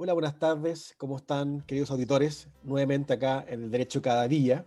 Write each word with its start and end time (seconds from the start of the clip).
Hola, 0.00 0.12
buenas 0.12 0.38
tardes. 0.38 0.94
¿Cómo 0.96 1.16
están, 1.16 1.62
queridos 1.62 1.90
auditores? 1.90 2.46
Nuevamente 2.62 3.14
acá 3.14 3.44
en 3.48 3.64
el 3.64 3.70
Derecho 3.72 4.00
Cada 4.00 4.28
Día. 4.28 4.64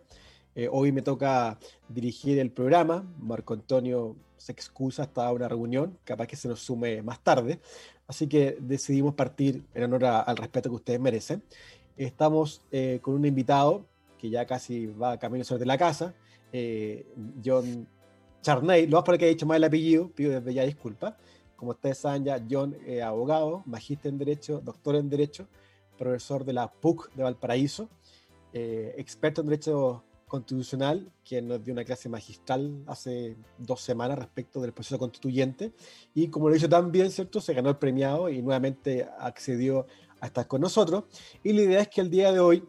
Eh, 0.56 0.68
hoy 0.70 0.92
me 0.92 1.02
toca 1.02 1.58
dirigir 1.88 2.38
el 2.38 2.52
programa. 2.52 3.10
Marco 3.18 3.54
Antonio 3.54 4.18
se 4.36 4.52
excusa 4.52 5.04
hasta 5.04 5.32
una 5.32 5.48
reunión, 5.48 5.98
capaz 6.04 6.28
que 6.28 6.36
se 6.36 6.50
nos 6.50 6.60
sume 6.60 7.02
más 7.02 7.24
tarde. 7.24 7.62
Así 8.08 8.28
que 8.28 8.58
decidimos 8.60 9.14
partir 9.14 9.64
en 9.74 9.84
honor 9.86 10.04
al 10.04 10.36
respeto 10.36 10.68
que 10.68 10.76
ustedes 10.76 11.00
merecen. 11.00 11.42
Estamos 11.96 12.66
eh, 12.70 13.00
con 13.02 13.14
un 13.14 13.26
invitado 13.26 13.86
que 14.18 14.30
ya 14.30 14.46
casi 14.46 14.88
va 14.88 15.14
a 15.14 15.18
camino 15.18 15.46
sobre 15.46 15.66
la 15.66 15.78
casa, 15.78 16.14
eh, 16.52 17.08
John 17.42 17.88
Charney. 18.42 18.86
Lo 18.86 18.98
más 18.98 19.06
por 19.06 19.18
que 19.18 19.28
he 19.28 19.30
dicho 19.30 19.46
mal 19.46 19.56
el 19.56 19.64
apellido, 19.64 20.10
pido 20.10 20.32
desde 20.34 20.54
ya 20.54 20.64
disculpas. 20.66 21.14
Como 21.62 21.74
ustedes 21.74 22.00
saben 22.00 22.26
ya, 22.26 22.44
John 22.50 22.76
es 22.88 23.04
abogado, 23.04 23.62
magíster 23.68 24.12
en 24.12 24.18
Derecho, 24.18 24.62
doctor 24.62 24.96
en 24.96 25.08
Derecho, 25.12 25.48
profesor 25.96 26.44
de 26.44 26.54
la 26.54 26.72
PUC 26.72 27.14
de 27.14 27.22
Valparaíso, 27.22 27.88
eh, 28.52 28.96
experto 28.98 29.42
en 29.42 29.48
Derecho 29.48 30.04
Constitucional, 30.26 31.12
quien 31.24 31.48
nos 31.48 31.64
dio 31.64 31.72
una 31.72 31.84
clase 31.84 32.10
magistral 32.10 32.84
hace 32.88 33.38
dos 33.60 33.80
semanas 33.80 34.18
respecto 34.18 34.60
del 34.60 34.74
proceso 34.74 34.98
constituyente. 34.98 35.72
Y 36.16 36.30
como 36.30 36.50
lo 36.50 36.56
he 36.56 36.58
dicho 36.58 36.68
también, 36.68 37.12
¿cierto? 37.12 37.40
Se 37.40 37.54
ganó 37.54 37.70
el 37.70 37.78
premiado 37.78 38.28
y 38.28 38.42
nuevamente 38.42 39.08
accedió 39.20 39.86
a 40.20 40.26
estar 40.26 40.48
con 40.48 40.62
nosotros. 40.62 41.04
Y 41.44 41.54
la 41.54 41.62
idea 41.62 41.82
es 41.82 41.90
que 41.90 42.02
el 42.02 42.10
día 42.10 42.32
de 42.32 42.40
hoy, 42.40 42.68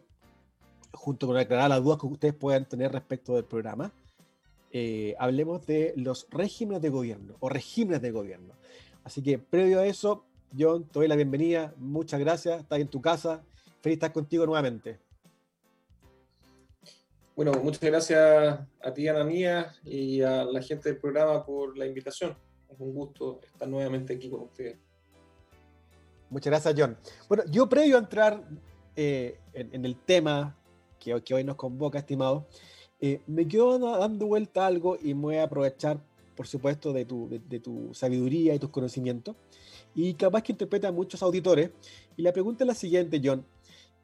junto 0.91 1.25
con 1.25 1.35
aclarar 1.35 1.71
las 1.71 1.83
dudas 1.83 1.97
que 1.97 2.05
ustedes 2.05 2.35
puedan 2.35 2.69
tener 2.69 2.91
respecto 2.91 3.33
del 3.33 3.45
programa, 3.45 3.91
eh, 4.75 5.15
hablemos 5.19 5.67
de 5.67 5.93
los 5.95 6.27
regímenes 6.31 6.81
de 6.81 6.89
gobierno 6.89 7.35
o 7.39 7.47
regímenes 7.47 8.01
de 8.01 8.09
gobierno. 8.09 8.55
Así 9.03 9.21
que 9.21 9.37
previo 9.37 9.79
a 9.79 9.85
eso, 9.85 10.25
John, 10.57 10.85
te 10.85 10.97
doy 10.97 11.07
la 11.07 11.15
bienvenida. 11.15 11.75
Muchas 11.77 12.19
gracias. 12.19 12.61
Estás 12.61 12.79
en 12.79 12.87
tu 12.87 12.99
casa. 12.99 13.43
Feliz 13.81 13.97
estar 13.97 14.11
contigo 14.11 14.47
nuevamente. 14.47 14.99
Bueno, 17.35 17.51
muchas 17.63 17.81
gracias 17.81 18.59
a 18.81 18.93
ti, 18.93 19.07
Ana 19.07 19.23
Mía, 19.23 19.71
y 19.85 20.21
a 20.21 20.43
la 20.43 20.61
gente 20.61 20.89
del 20.89 20.97
programa 20.97 21.45
por 21.45 21.77
la 21.77 21.85
invitación. 21.85 22.35
Es 22.67 22.79
un 22.79 22.95
gusto 22.95 23.41
estar 23.43 23.67
nuevamente 23.67 24.15
aquí 24.15 24.27
con 24.27 24.41
ustedes. 24.41 24.77
Muchas 26.31 26.49
gracias, 26.49 26.73
John. 26.75 26.97
Bueno, 27.27 27.43
yo 27.51 27.69
previo 27.69 27.97
a 27.97 27.99
entrar 27.99 28.43
eh, 28.95 29.39
en, 29.53 29.85
el 29.85 29.97
tema 29.97 30.57
que, 30.99 31.21
que, 31.21 31.35
hoy 31.35 31.43
nos 31.43 31.57
convoca, 31.57 31.99
estimado, 31.99 32.47
eh, 33.05 33.21
me 33.27 33.47
quedo 33.47 33.77
dando 33.79 34.27
vuelta 34.27 34.65
algo 34.65 34.97
y 35.01 35.13
me 35.13 35.21
voy 35.21 35.35
a 35.35 35.43
aprovechar 35.43 35.99
por 36.35 36.47
supuesto, 36.47 36.93
de 36.93 37.05
tu, 37.05 37.29
de, 37.29 37.59
tu 37.59 37.93
sabiduría 37.93 38.55
y 38.55 38.59
tus 38.59 38.69
conocimientos, 38.69 39.35
y 39.95 40.13
capaz 40.15 40.41
que 40.41 40.51
interpreta 40.51 40.87
a 40.87 40.91
muchos 40.91 41.21
auditores. 41.21 41.69
Y 42.17 42.23
la 42.23 42.33
pregunta 42.33 42.63
es 42.63 42.67
la 42.67 42.73
siguiente, 42.73 43.21
John. 43.23 43.45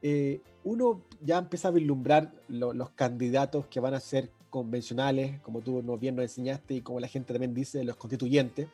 Eh, 0.02 0.40
uno 0.64 1.02
ya 1.20 1.38
empieza 1.38 1.68
a 1.68 1.70
vislumbrar 1.70 2.32
los 2.48 2.90
candidatos 2.90 3.66
que 3.66 3.80
van 3.80 3.94
a 3.94 4.00
ser 4.00 4.30
convencionales, 4.48 5.40
como 5.40 5.60
tú 5.60 5.82
bien 5.98 6.16
nos 6.16 6.24
enseñaste 6.24 6.74
y 6.74 6.80
como 6.80 7.00
la 7.00 7.08
gente 7.08 7.32
también 7.32 7.54
dice, 7.54 7.84
los 7.84 7.96
constituyentes. 7.96 8.68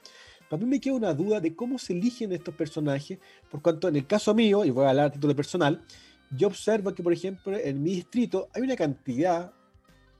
Para 0.48 0.62
mí 0.62 0.68
me 0.68 0.80
queda 0.80 0.94
una 0.94 1.14
duda 1.14 1.40
de 1.40 1.56
cómo 1.56 1.78
se 1.78 1.92
eligen 1.92 2.32
estos 2.32 2.54
personajes, 2.54 3.18
por 3.50 3.62
cuanto 3.62 3.88
en 3.88 3.96
el 3.96 4.06
caso 4.06 4.34
mío, 4.34 4.64
y 4.64 4.70
voy 4.70 4.84
a 4.84 4.90
hablar 4.90 5.06
a 5.06 5.12
título 5.12 5.34
personal, 5.34 5.82
yo 6.30 6.48
observo 6.48 6.92
que, 6.94 7.02
por 7.02 7.12
ejemplo, 7.12 7.56
en 7.56 7.82
mi 7.82 7.94
distrito 7.94 8.48
hay 8.52 8.62
una 8.62 8.76
cantidad 8.76 9.52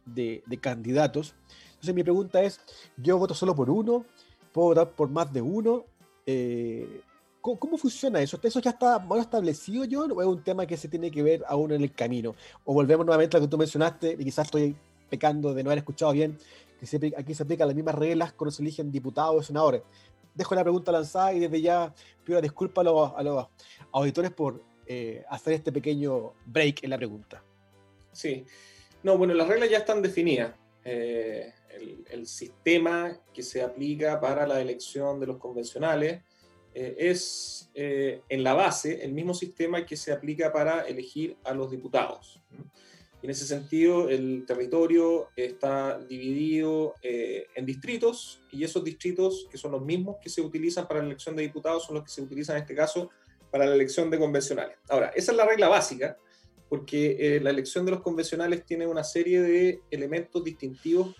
de, 0.07 0.43
candidatos 0.61 1.35
entonces 1.77 1.95
mi 1.95 2.03
pregunta 2.03 2.43
es, 2.43 2.61
¿yo 2.97 3.19
voto 3.19 3.35
solo 3.35 3.55
por 3.55 3.69
uno? 3.69 4.07
¿Puedo 4.51 4.69
votar 4.69 4.91
por 4.93 5.11
más 5.11 5.31
de 5.31 5.43
uno? 5.43 5.85
Eh, 6.25 7.03
¿cómo, 7.41 7.77
funciona 7.77 8.21
eso? 8.21 8.41
¿Eso 8.43 8.61
ya 8.61 8.71
está 8.71 8.99
mal 8.99 9.21
establecido, 9.21 9.85
John, 9.89 10.11
o 10.13 10.21
es 10.23 10.27
un 10.27 10.43
tema 10.43 10.67
que 10.67 10.77
se 10.77 10.89
tiene 10.89 11.11
que 11.11 11.23
ver 11.23 11.45
aún 11.47 11.73
en 11.73 11.83
el 11.83 11.93
camino? 11.93 12.35
O 12.65 12.73
volvemos 12.73 13.05
nuevamente 13.05 13.37
a 13.37 13.41
lo 13.41 13.47
que 13.47 13.51
tú 13.51 13.59
mencionaste, 13.59 14.17
y 14.19 14.25
quizás 14.25 14.47
estoy 14.47 14.75
pecando 15.11 15.55
de 15.55 15.63
no 15.63 15.69
haber 15.69 15.79
escuchado 15.79 16.13
bien, 16.13 16.39
que 16.81 17.15
aquí 17.17 17.35
se 17.35 17.43
aplican 17.43 17.69
las 17.69 17.77
mismas 17.77 17.95
reglas 17.95 18.33
cuando 18.33 18.51
se 18.51 18.63
eligen 18.63 18.91
diputados 18.91 19.37
o 19.37 19.43
senadores. 19.43 19.83
Dejo 20.35 20.55
la 20.55 20.63
pregunta 20.63 20.93
lanzada 20.93 21.35
y 21.35 21.41
desde 21.41 21.61
ya 21.61 21.95
pido 22.25 22.41
disculpas 22.41 22.87
a 22.87 23.23
los, 23.23 23.47
auditores 23.93 24.31
por 24.31 24.63
eh, 24.87 25.25
hacer 25.29 25.53
este 25.53 25.73
pequeño 25.73 26.33
break 26.47 26.85
en 26.85 26.91
la 26.91 26.97
pregunta. 26.97 27.43
Sí. 28.13 28.45
No, 29.07 29.17
bueno, 29.17 29.35
las 29.35 29.47
reglas 29.47 29.71
ya 29.71 29.79
están 29.79 30.03
definidas. 30.03 30.53
Eh, 30.85 31.53
el, 32.11 32.27
sistema 32.27 33.17
que 33.33 33.45
se 33.45 33.63
aplica 33.63 34.19
para 34.19 34.49
la 34.49 34.61
elección 34.61 35.21
de 35.21 35.29
los 35.29 35.37
convencionales 35.37 36.25
eh, 36.75 36.97
es 36.99 37.71
eh, 37.75 38.23
en 38.29 38.43
la 38.43 38.55
base 38.55 39.05
el 39.05 39.13
mismo 39.13 39.33
sistema 39.33 39.87
que 39.87 39.97
se 39.97 40.11
aplica 40.11 40.53
para 40.53 40.89
elegir 40.89 41.37
a 41.45 41.55
los 41.55 41.71
diputados. 41.71 42.43
En 43.23 43.31
ese 43.31 43.47
sentido, 43.47 44.09
el 44.09 44.45
territorio 44.45 45.29
está 45.37 46.01
dividido 46.01 46.97
en 47.03 47.65
distritos 47.65 48.43
y 48.51 48.65
esos 48.65 48.83
distritos, 48.83 49.47
que 49.49 49.57
son 49.57 49.71
los 49.71 49.83
mismos 49.83 50.17
que 50.21 50.31
se 50.31 50.41
utilizan 50.41 50.89
para 50.89 50.99
la 50.99 51.07
elección 51.07 51.37
de 51.37 51.45
diputados, 51.45 51.85
son 51.85 51.95
los 51.95 52.03
que 52.03 52.11
se 52.11 52.23
utilizan 52.23 52.57
en 52.57 52.63
este 52.63 52.75
caso 52.75 53.11
para 53.53 53.67
la 53.67 53.75
elección 53.77 54.11
de 54.11 54.19
convencionales. 54.19 54.79
Ahora, 54.89 55.13
esa 55.15 55.31
es 55.31 55.39
la 55.39 55.47
regla 55.47 55.69
básica, 55.69 56.19
porque 56.69 57.39
la 57.43 57.51
elección 57.51 57.85
de 57.85 57.93
los 57.93 58.01
convencionales 58.01 58.65
tiene 58.65 58.87
una 58.87 59.05
serie 59.05 59.41
de 59.41 59.81
elementos 59.91 60.43
distintivos 60.43 61.15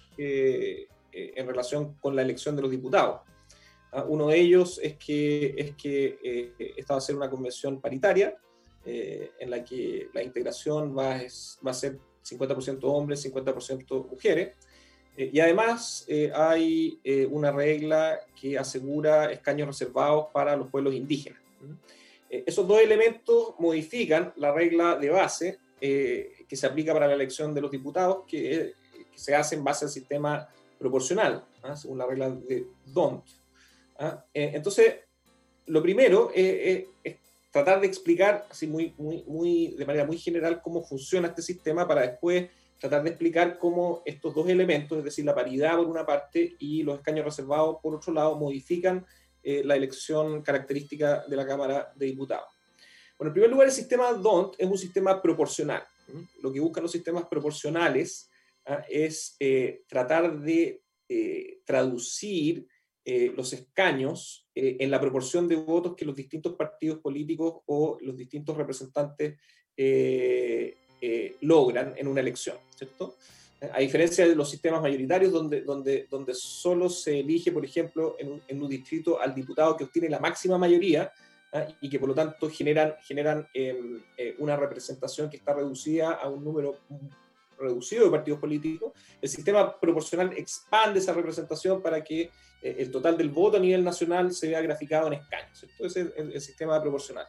eh, 1.17 1.33
en 1.35 1.47
relación 1.47 1.95
con 1.95 2.15
la 2.15 2.21
elección 2.21 2.55
de 2.57 2.61
los 2.61 2.71
diputados. 2.71 3.23
Ah, 3.91 4.05
uno 4.07 4.29
de 4.29 4.39
ellos 4.39 4.79
es 4.83 4.99
que, 4.99 5.55
es 5.57 5.75
que 5.75 6.19
eh, 6.23 6.75
esta 6.77 6.93
va 6.93 6.99
a 6.99 7.01
ser 7.01 7.17
una 7.17 7.31
convención 7.31 7.81
paritaria, 7.81 8.37
eh, 8.85 9.31
en 9.41 9.49
la 9.49 9.65
que 9.65 10.11
la 10.13 10.23
integración 10.23 10.95
va, 10.95 11.19
va 11.67 11.71
a 11.71 11.75
ser 11.75 11.99
50% 12.23 12.81
hombres, 12.83 13.25
50% 13.25 14.11
mujeres. 14.11 14.57
y 15.17 15.41
además 15.41 16.07
hay 16.35 17.01
una 17.31 17.51
regla 17.51 18.21
que 18.39 18.59
asegura 18.59 19.33
escaños 19.33 19.69
reservados 19.69 20.27
para 20.35 20.55
los 20.55 20.69
pueblos 20.69 20.93
indígenas. 20.93 21.41
Esos 22.47 22.67
dos 22.67 22.81
elementos 22.81 23.55
modifican 23.59 24.33
la 24.37 24.53
regla 24.53 24.97
de 24.97 25.11
base 25.11 25.59
que 25.81 26.57
se 26.57 26.67
aplica 26.67 26.93
para 26.93 27.07
la 27.07 27.15
elección 27.15 27.55
de 27.55 27.61
los 27.61 27.71
diputados, 27.71 28.25
que 28.27 28.75
se 29.15 29.35
hace 29.35 29.57
en 29.57 29.65
base 29.65 29.85
al 29.85 29.91
sistema 29.91 30.49
proporcional, 30.79 31.45
¿ah? 31.63 31.77
según 31.77 31.99
la 31.99 32.07
regla 32.07 32.31
de 32.31 32.67
Don't. 32.87 33.25
¿ah? 33.99 34.25
Eh, 34.33 34.53
entonces, 34.55 34.95
lo 35.67 35.83
primero 35.83 36.31
es, 36.35 36.85
tratar 37.51 37.81
de 37.81 37.87
explicar 37.87 38.47
así 38.51 38.67
muy, 38.67 38.95
muy, 38.99 39.25
muy, 39.27 39.75
de 39.77 39.87
manera 39.87 40.05
muy 40.05 40.19
general 40.19 40.61
cómo 40.63 40.83
funciona 40.83 41.29
este 41.29 41.43
sistema 41.43 41.89
para 41.89 42.03
después 42.03 42.51
tratar 42.79 43.03
de 43.03 43.11
explicar 43.11 43.59
cómo 43.59 44.03
estos 44.05 44.35
dos 44.35 44.49
elementos, 44.49 44.99
es 44.99 45.05
decir, 45.05 45.25
la 45.25 45.35
paridad 45.35 45.77
por 45.77 45.87
una 45.87 46.05
parte 46.05 46.57
y 46.59 46.83
los 46.83 46.99
escaños 46.99 47.25
reservados 47.25 47.79
por 47.83 47.95
otro 47.95 48.13
lado, 48.13 48.37
modifican 48.37 49.07
eh, 49.49 49.63
la 49.65 49.77
elección 49.77 50.43
característica 50.43 51.25
de 51.29 51.37
la 51.37 51.47
Cámara 51.47 51.93
de 51.95 52.07
Diputados. 52.07 52.49
Bueno, 53.17 53.29
en 53.29 53.35
primer 53.35 53.51
lugar, 53.51 53.69
el 53.69 53.73
sistema 53.73 54.13
DONT 54.13 54.57
es 54.59 54.69
un 54.69 54.77
sistema 54.77 55.23
proporcional. 55.23 55.85
Lo 56.43 56.53
que 56.53 56.59
buscan 56.59 56.83
los 56.83 56.91
sistemas 56.91 57.27
proporcionales 57.29 58.29
¿ah? 58.65 58.85
es 58.91 59.37
eh, 59.39 59.85
tratar 59.87 60.41
de 60.41 60.83
eh, 61.09 61.61
traducir 61.65 62.67
los 63.37 63.53
escaños 63.53 64.49
en 64.53 64.91
la 64.91 65.01
proporción 65.01 65.47
de 65.47 65.55
votos 65.55 65.95
que 65.95 66.05
los 66.05 66.17
distintos 66.17 66.57
partidos 66.57 66.99
políticos 66.99 67.63
o 67.67 67.99
los 68.01 68.17
distintos 68.17 68.57
representantes 68.57 69.39
logran 71.41 71.95
en 71.97 72.09
una 72.09 72.21
elección, 72.21 72.57
¿cierto? 72.77 73.15
A 73.73 73.81
diferencia 73.81 74.27
de 74.27 74.35
los 74.35 74.51
sistemas 74.51 74.83
mayoritarios, 74.83 75.33
donde, 75.33 75.63
donde, 75.63 76.07
donde 76.11 76.35
solo 76.35 76.89
se 76.89 77.21
elige, 77.21 77.53
por 77.53 77.65
ejemplo, 77.65 78.17
en 78.19 78.63
un, 78.63 78.69
distrito 78.69 79.21
al 79.21 79.35
diputado 79.35 79.77
que 79.77 79.85
obtiene 79.85 80.11
la 80.11 80.21
máxima 80.21 80.59
mayoría, 80.59 81.11
¿ah? 81.53 81.67
y 81.81 81.89
que 81.89 81.99
por 81.99 82.11
lo 82.11 82.15
tanto 82.15 82.51
generan, 82.51 82.95
generan 83.03 83.49
em, 83.55 84.03
una 84.39 84.57
representación 84.57 85.31
que 85.31 85.39
está 85.39 85.55
reducida 85.55 86.13
a 86.13 86.29
un 86.29 86.45
número 86.45 86.81
reducido 87.59 88.05
de 88.05 88.11
partidos 88.11 88.41
políticos, 88.41 88.93
el 89.21 89.29
sistema 89.29 89.79
proporcional 89.79 90.33
expande 90.37 90.99
esa 90.99 91.13
representación 91.13 91.83
para 91.83 92.03
que 92.03 92.31
eh, 92.63 92.77
el 92.79 92.91
total 92.91 93.17
del 93.17 93.31
voto 93.31 93.57
a 93.57 93.61
nivel 93.61 93.85
nacional 93.85 94.33
se 94.33 94.49
vea 94.49 94.61
graficado 94.61 95.09
en 95.09 95.15
escaños. 95.15 95.63
Esto 95.63 95.87
es 95.87 95.97
el, 95.97 96.41
sistema 96.41 96.81
proporcional. 96.81 97.27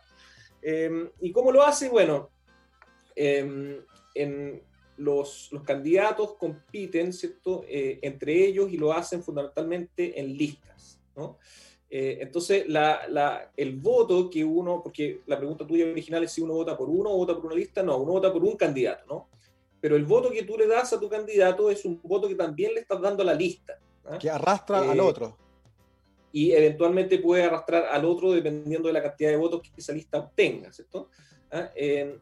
Em, 0.62 1.09
¿Y 1.21 1.31
cómo 1.31 1.51
lo 1.51 1.63
hace? 1.63 1.89
Bueno, 1.89 2.30
em, 3.15 3.80
en 4.13 4.62
los, 4.97 5.49
los, 5.51 5.63
candidatos 5.63 6.33
compiten 6.33 7.13
¿cierto? 7.13 7.63
Eh, 7.67 7.99
entre 8.01 8.45
ellos 8.45 8.71
y 8.71 8.77
lo 8.77 8.94
hacen 8.94 9.23
fundamentalmente 9.23 10.19
en 10.19 10.35
listas. 10.35 10.99
¿no? 11.15 11.38
Eh, 11.89 12.17
entonces, 12.21 12.67
la, 12.67 13.07
la, 13.07 13.51
el 13.55 13.77
voto 13.77 14.29
que 14.29 14.44
uno, 14.44 14.81
porque 14.83 15.21
la 15.25 15.38
pregunta 15.38 15.65
tuya 15.65 15.85
original 15.85 16.23
es 16.23 16.31
si 16.31 16.41
uno 16.41 16.53
vota 16.53 16.77
por 16.77 16.89
uno 16.89 17.11
o 17.11 17.17
vota 17.17 17.35
por 17.35 17.45
una 17.45 17.55
lista, 17.55 17.81
no, 17.81 17.97
uno 17.97 18.13
vota 18.13 18.31
por 18.31 18.44
un 18.44 18.55
candidato, 18.55 19.05
¿no? 19.07 19.29
pero 19.79 19.95
el 19.95 20.05
voto 20.05 20.29
que 20.31 20.44
tú 20.44 20.57
le 20.57 20.67
das 20.67 20.91
a 20.94 20.99
tu 20.99 21.09
candidato 21.09 21.69
es 21.69 21.85
un 21.85 21.99
voto 22.03 22.27
que 22.27 22.35
también 22.35 22.73
le 22.73 22.81
estás 22.81 22.99
dando 23.01 23.23
a 23.23 23.25
la 23.25 23.33
lista. 23.33 23.79
¿ah? 24.05 24.17
Que 24.17 24.29
arrastra 24.29 24.79
al 24.79 24.97
eh, 24.97 25.01
otro. 25.01 25.38
Y 26.31 26.51
eventualmente 26.51 27.19
puede 27.19 27.44
arrastrar 27.44 27.85
al 27.85 28.06
otro 28.06 28.31
dependiendo 28.31 28.88
de 28.88 28.94
la 28.94 29.03
cantidad 29.03 29.31
de 29.31 29.38
votos 29.38 29.62
que 29.62 29.71
esa 29.77 29.94
lista 29.94 30.19
obtenga, 30.19 30.71
¿cierto? 30.71 31.09
¿Ah? 31.50 31.71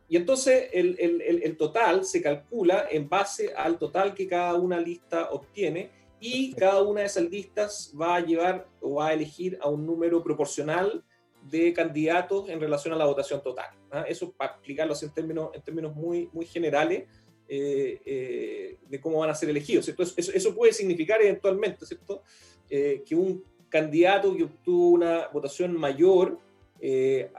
y 0.07 0.17
entonces 0.17 0.69
el, 0.71 0.97
el, 0.99 1.41
el, 1.41 1.57
total 1.57 2.05
se 2.05 2.21
calcula 2.21 2.85
en 2.91 3.09
base 3.09 3.51
al 3.55 3.79
total 3.79 4.13
que 4.13 4.27
cada 4.27 4.53
una 4.53 4.79
lista 4.79 5.31
obtiene 5.31 5.89
y 6.19 6.53
cada 6.53 6.81
una 6.83 7.01
de 7.01 7.07
esas 7.07 7.23
listas 7.23 7.93
va 7.99 8.15
a 8.15 8.19
llevar 8.19 8.67
o 8.81 8.95
va 8.95 9.07
a 9.07 9.13
elegir 9.13 9.57
a 9.61 9.69
un 9.69 9.85
número 9.85 10.23
proporcional 10.23 11.03
de 11.49 11.73
candidatos 11.73 12.49
en 12.49 12.59
relación 12.59 12.93
a 12.93 12.97
la 12.97 13.05
votación 13.05 13.41
total. 13.41 13.67
¿ah? 13.91 14.05
Eso 14.07 14.31
para 14.31 14.53
explicarlo 14.53 14.93
así 14.93 15.05
en 15.05 15.13
términos, 15.13 15.49
en 15.53 15.61
términos 15.61 15.95
muy, 15.95 16.29
muy 16.33 16.45
generales 16.45 17.05
eh, 17.47 18.01
eh, 18.05 18.77
de 18.87 18.99
cómo 18.99 19.19
van 19.19 19.29
a 19.29 19.35
ser 19.35 19.49
elegidos. 19.49 19.87
Eso, 19.87 20.31
eso, 20.33 20.55
puede 20.55 20.73
significar 20.73 21.21
eventualmente 21.21 21.85
¿cierto? 21.85 22.23
Eh, 22.69 23.03
que 23.05 23.15
un 23.15 23.43
candidato 23.75 24.33
que 24.37 24.43
obtuvo 24.45 24.89
una 24.91 25.27
votación 25.33 25.77
mayor 25.77 26.39
eh, 26.79 27.29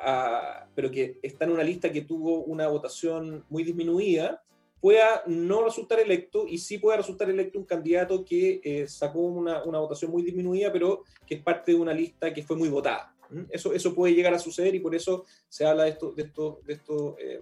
pero 0.75 0.91
que 0.91 1.19
está 1.23 1.45
en 1.45 1.53
una 1.53 1.63
lista 1.63 1.91
que 1.91 2.03
tuvo 2.03 2.41
una 2.45 2.69
votación 2.69 3.45
muy 3.49 3.65
disminuida, 3.65 4.43
pueda 4.81 5.23
no 5.27 5.65
resultar 5.65 6.01
electo 6.01 6.47
y 6.47 6.59
sí 6.59 6.77
pueda 6.79 6.99
resultar 6.99 7.31
electo 7.31 7.59
un 7.59 7.65
candidato 7.65 8.23
que 8.25 8.61
eh, 8.63 8.87
sacó 8.87 9.21
una, 9.21 9.65
una, 9.65 9.79
votación 9.79 10.11
muy 10.11 10.23
disminuida, 10.23 10.71
pero 10.73 11.05
que 11.27 11.37
es 11.37 11.43
parte 11.43 11.73
de 11.73 11.79
una 11.79 11.95
lista 11.95 12.35
que 12.35 12.43
fue 12.43 12.57
muy 12.57 12.69
votada. 12.69 13.15
Eso, 13.49 13.73
eso 13.73 13.95
puede 13.95 14.15
llegar 14.15 14.35
a 14.35 14.39
suceder 14.39 14.75
y 14.75 14.81
por 14.81 14.95
eso 14.95 15.25
se 15.49 15.65
habla 15.65 15.85
de 15.85 15.91
estos 15.91 16.15
de 16.15 16.23
estos, 16.23 16.65
de 16.65 16.73
estos 16.75 17.15
eh, 17.19 17.41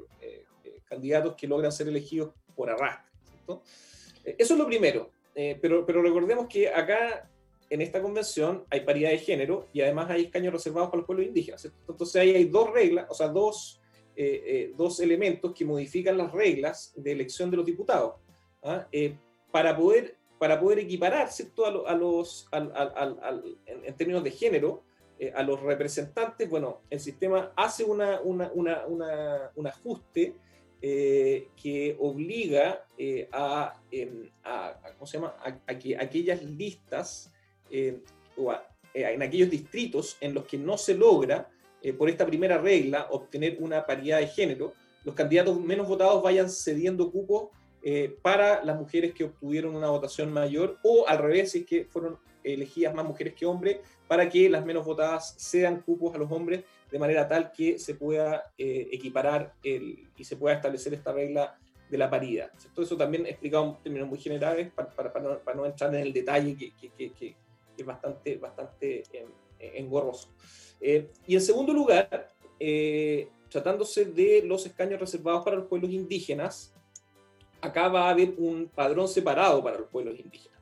candidatos 0.85 1.35
que 1.35 1.47
logran 1.49 1.73
ser 1.73 1.89
elegidos 1.89 2.33
por 2.55 2.71
arrastre. 2.71 3.11
Eso 4.25 4.55
es 4.55 4.59
lo 4.59 4.67
primero. 4.67 5.11
pero, 5.35 5.85
pero 5.85 6.01
recordemos 6.01 6.47
que 6.49 6.69
acá 6.69 7.29
en 7.75 7.83
esta 7.83 8.01
convención 8.01 8.65
hay 8.71 8.81
paridad 8.83 9.11
de 9.11 9.19
género 9.19 9.67
y 9.73 9.81
además 9.81 10.09
hay 10.09 10.27
escaños 10.27 10.53
reservados 10.53 10.91
para 10.91 10.99
los 10.99 11.07
pueblos 11.07 11.27
indígenas. 11.27 11.69
Entonces 11.89 12.15
ahí 12.15 12.33
hay 12.33 12.45
dos 12.45 12.71
reglas, 12.73 13.07
o 13.11 13.15
sea, 13.15 13.27
dos, 13.27 13.81
eh, 14.15 14.43
eh, 14.47 14.73
dos 14.77 15.01
elementos 15.01 15.53
que 15.53 15.65
modifican 15.65 16.17
las 16.17 16.31
reglas 16.31 16.93
de 16.97 17.11
elección 17.11 17.51
de 17.51 17.57
los 17.57 17.67
diputados 17.67 18.15
¿ah? 18.63 18.87
eh, 18.93 19.17
para, 19.51 19.77
poder, 19.77 20.17
para 20.39 20.61
poder 20.61 20.79
equiparar 20.79 21.33
¿cierto? 21.33 21.67
A, 21.67 21.95
los, 21.97 22.49
en, 22.53 23.97
términos 23.97 24.23
de 24.23 24.31
género 24.31 24.85
a 25.35 25.43
los 25.43 25.61
representantes. 25.61 26.49
Bueno, 26.49 26.83
el 26.91 27.01
sistema 27.01 27.53
hace 27.57 27.83
una, 27.83 28.21
una, 28.21 28.53
una, 28.55 29.51
un 29.57 29.67
ajuste 29.67 30.37
que 30.81 31.97
obliga 31.99 32.87
a, 33.33 33.81
em, 33.91 34.31
a, 34.45 34.79
¿cómo 34.97 35.07
se 35.07 35.17
llama? 35.17 35.35
a, 35.43 35.79
que 35.79 35.97
aquellas 35.97 36.41
listas 36.41 37.34
eh, 37.71 38.01
eh, 38.95 39.13
en 39.13 39.23
aquellos 39.23 39.51
distritos 39.51 40.17
en 40.21 40.35
los 40.35 40.45
que 40.45 40.59
no 40.59 40.77
se 40.79 40.95
logra, 40.95 41.49
eh, 41.83 41.93
por 41.93 42.09
esta 42.09 42.27
primera 42.27 42.59
regla, 42.59 43.09
obtener 43.11 43.57
una 43.61 43.85
paridad 43.85 44.19
de 44.19 44.27
género, 44.27 44.75
los 45.05 45.15
candidatos 45.15 45.61
menos 45.61 45.87
votados 45.87 46.23
vayan 46.23 46.49
cediendo 46.49 47.11
cupos 47.11 47.49
para 48.23 48.65
las 48.65 48.79
mujeres 48.79 49.13
que 49.13 49.25
obtuvieron 49.25 49.77
una 49.77 49.91
votación 49.91 50.33
mayor 50.33 50.79
o 50.83 51.07
al 51.07 51.19
revés, 51.19 51.51
si 51.51 51.59
es 51.59 51.67
que 51.67 51.85
fueron 51.85 52.17
elegidas 52.43 52.95
más 52.95 53.05
mujeres 53.05 53.35
que 53.35 53.45
hombres, 53.45 53.81
para 54.09 54.27
que 54.27 54.49
las 54.49 54.65
menos 54.65 54.87
votadas 54.87 55.37
cedan 55.39 55.83
cupos 55.83 56.15
a 56.15 56.19
los 56.19 56.33
hombres 56.33 56.65
de 56.91 56.99
manera 56.99 57.29
tal 57.29 57.53
que 57.53 57.79
se 57.79 57.95
pueda 57.95 58.55
equiparar 58.57 59.53
el, 59.63 60.09
y 60.17 60.25
se 60.25 60.37
pueda 60.37 60.55
establecer 60.55 60.95
esta 60.95 61.13
regla 61.13 61.59
de 61.91 61.99
la 61.99 62.11
paridad. 62.11 62.51
Todo 62.75 62.85
eso 62.85 62.97
también 62.97 63.27
explicado 63.27 63.77
en 63.77 63.83
términos 63.83 64.09
muy 64.09 64.19
generales 64.19 64.73
para, 64.75 65.55
no, 65.55 65.67
entrar 65.67 65.95
en 65.95 66.01
el 66.01 66.13
detalle 66.13 66.57
que, 66.57 67.37
es 67.77 67.87
bastante, 67.87 68.37
bastante 68.37 69.05
em, 69.13 69.29
engorroso. 69.59 70.29
Eh, 70.81 71.11
y 71.27 71.35
en 71.35 71.41
segundo 71.41 71.73
lugar, 71.73 72.29
eh, 72.59 73.29
tratándose 73.49 74.05
de 74.05 74.43
los 74.45 74.67
escaños 74.67 75.01
reservados 75.01 75.45
para 75.45 75.57
los 75.57 75.67
pueblos 75.67 75.91
indígenas, 75.91 76.75
acá 77.61 77.89
va 77.89 78.09
a 78.09 78.11
haber 78.11 78.35
un 78.37 78.69
padrón 78.69 79.09
separado 79.09 79.63
para 79.63 79.79
los 79.79 79.89
pueblos 79.89 80.19
indígenas. 80.19 80.61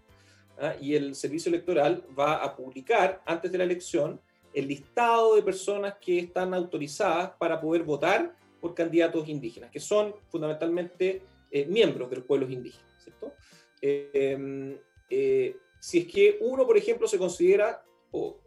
¿ah? 0.61 0.75
Y 0.81 0.95
el 0.95 1.15
servicio 1.15 1.49
electoral 1.49 2.05
va 2.19 2.37
a 2.37 2.55
publicar 2.55 3.23
antes 3.27 3.51
de 3.51 3.59
la 3.59 3.65
elección 3.65 4.21
el 4.55 4.69
listado 4.69 5.35
de 5.35 5.43
personas 5.43 5.95
que 6.01 6.19
están 6.19 6.53
autorizadas 6.55 7.31
para 7.39 7.61
poder 7.61 7.83
votar 7.83 8.37
por 8.61 8.75
candidatos 8.75 9.29
indígenas, 9.29 9.71
que 9.71 9.81
son 9.81 10.15
fundamentalmente 10.29 11.23
eh, 11.51 11.67
miembros 11.67 12.11
de 12.11 12.17
los 12.17 12.25
pueblos 12.27 12.51
indígenas. 12.51 12.87
¿cierto? 13.03 13.33
Em, 13.81 14.77
si 15.83 15.99
es 15.99 16.07
que 16.07 16.39
uno, 16.41 16.65
por 16.65 16.77
ejemplo, 16.77 17.09
se 17.09 17.19
considera 17.19 17.85
o, 18.13 18.39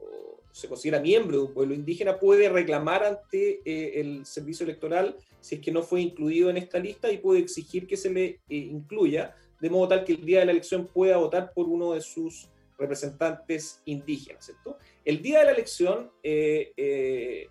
se 0.53 0.69
considera 0.69 1.01
miembro 1.01 1.35
de 1.35 1.43
un 1.43 1.53
pueblo 1.53 1.73
indígena, 1.73 2.17
puede 2.17 2.47
reclamar 2.47 3.03
ante 3.03 3.59
eh, 3.65 3.99
el 3.99 4.25
servicio 4.25 4.63
electoral 4.63 5.17
si 5.41 5.55
es 5.55 5.61
que 5.61 5.69
no 5.69 5.83
fue 5.83 5.99
incluido 5.99 6.49
en 6.49 6.55
esta 6.55 6.79
lista 6.79 7.11
y 7.11 7.17
puede 7.17 7.41
exigir 7.41 7.87
que 7.87 7.97
se 7.97 8.09
le 8.09 8.25
eh, 8.25 8.39
incluya, 8.47 9.35
de 9.59 9.69
modo 9.69 9.89
tal 9.89 10.05
que 10.05 10.13
el 10.13 10.23
día 10.23 10.39
de 10.39 10.45
la 10.45 10.53
elección 10.53 10.87
pueda 10.87 11.17
votar 11.17 11.51
por 11.51 11.67
uno 11.67 11.91
de 11.91 11.99
sus 11.99 12.47
representantes 12.77 13.81
indígenas. 13.83 14.45
¿cierto? 14.45 14.77
El 15.03 15.21
día 15.21 15.39
de 15.39 15.45
la 15.45 15.51
elección 15.51 16.09
eh, 16.23 17.49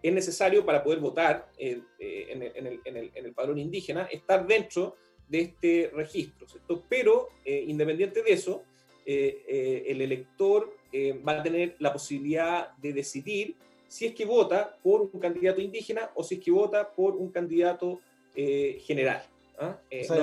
es 0.00 0.12
necesario 0.12 0.64
para 0.64 0.84
poder 0.84 1.00
votar 1.00 1.50
en 1.58 1.84
el, 1.98 2.52
en, 2.54 2.66
el, 2.68 2.80
en, 2.84 3.26
el, 3.26 3.32
padrón 3.32 3.58
indígena 3.58 4.04
estar 4.04 4.46
dentro 4.46 4.94
de 5.26 5.40
este 5.40 5.90
registro, 5.92 6.48
¿cierto? 6.48 6.84
pero 6.88 7.30
independiente 7.44 8.22
de 8.22 8.32
eso, 8.32 8.62
eh, 9.10 9.42
eh, 9.48 9.84
el 9.86 10.02
elector 10.02 10.76
eh, 10.92 11.18
va 11.26 11.38
a 11.38 11.42
tener 11.42 11.76
la 11.78 11.94
posibilidad 11.94 12.76
de 12.76 12.92
decidir 12.92 13.56
si 13.88 14.04
es 14.04 14.14
que 14.14 14.26
vota 14.26 14.76
por 14.82 15.00
un 15.00 15.18
candidato 15.18 15.62
indígena 15.62 16.10
o 16.14 16.22
si 16.22 16.34
es 16.34 16.44
que 16.44 16.50
vota 16.50 16.92
por 16.92 17.16
un 17.16 17.30
candidato 17.30 18.02
general. 18.34 19.22
¿ah? 19.58 19.78
o, 19.90 20.04
sea, 20.04 20.22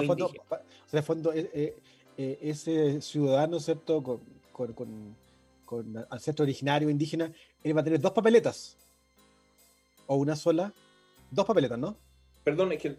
de 0.91 1.01
fondo, 1.01 1.33
ese 2.15 3.01
ciudadano, 3.01 3.59
¿cierto? 3.59 4.03
Con, 4.03 4.21
con, 4.51 5.15
con, 5.65 6.05
ancestro 6.11 6.43
originario 6.43 6.87
indígena, 6.87 7.33
él 7.63 7.75
va 7.75 7.81
a 7.81 7.83
tener 7.83 7.99
dos 7.99 8.11
papeletas. 8.11 8.77
O 10.05 10.17
una 10.17 10.35
sola. 10.35 10.71
Dos 11.31 11.45
papeletas, 11.45 11.79
¿no? 11.79 11.97
Perdón, 12.43 12.71
es 12.71 12.81
que. 12.83 12.97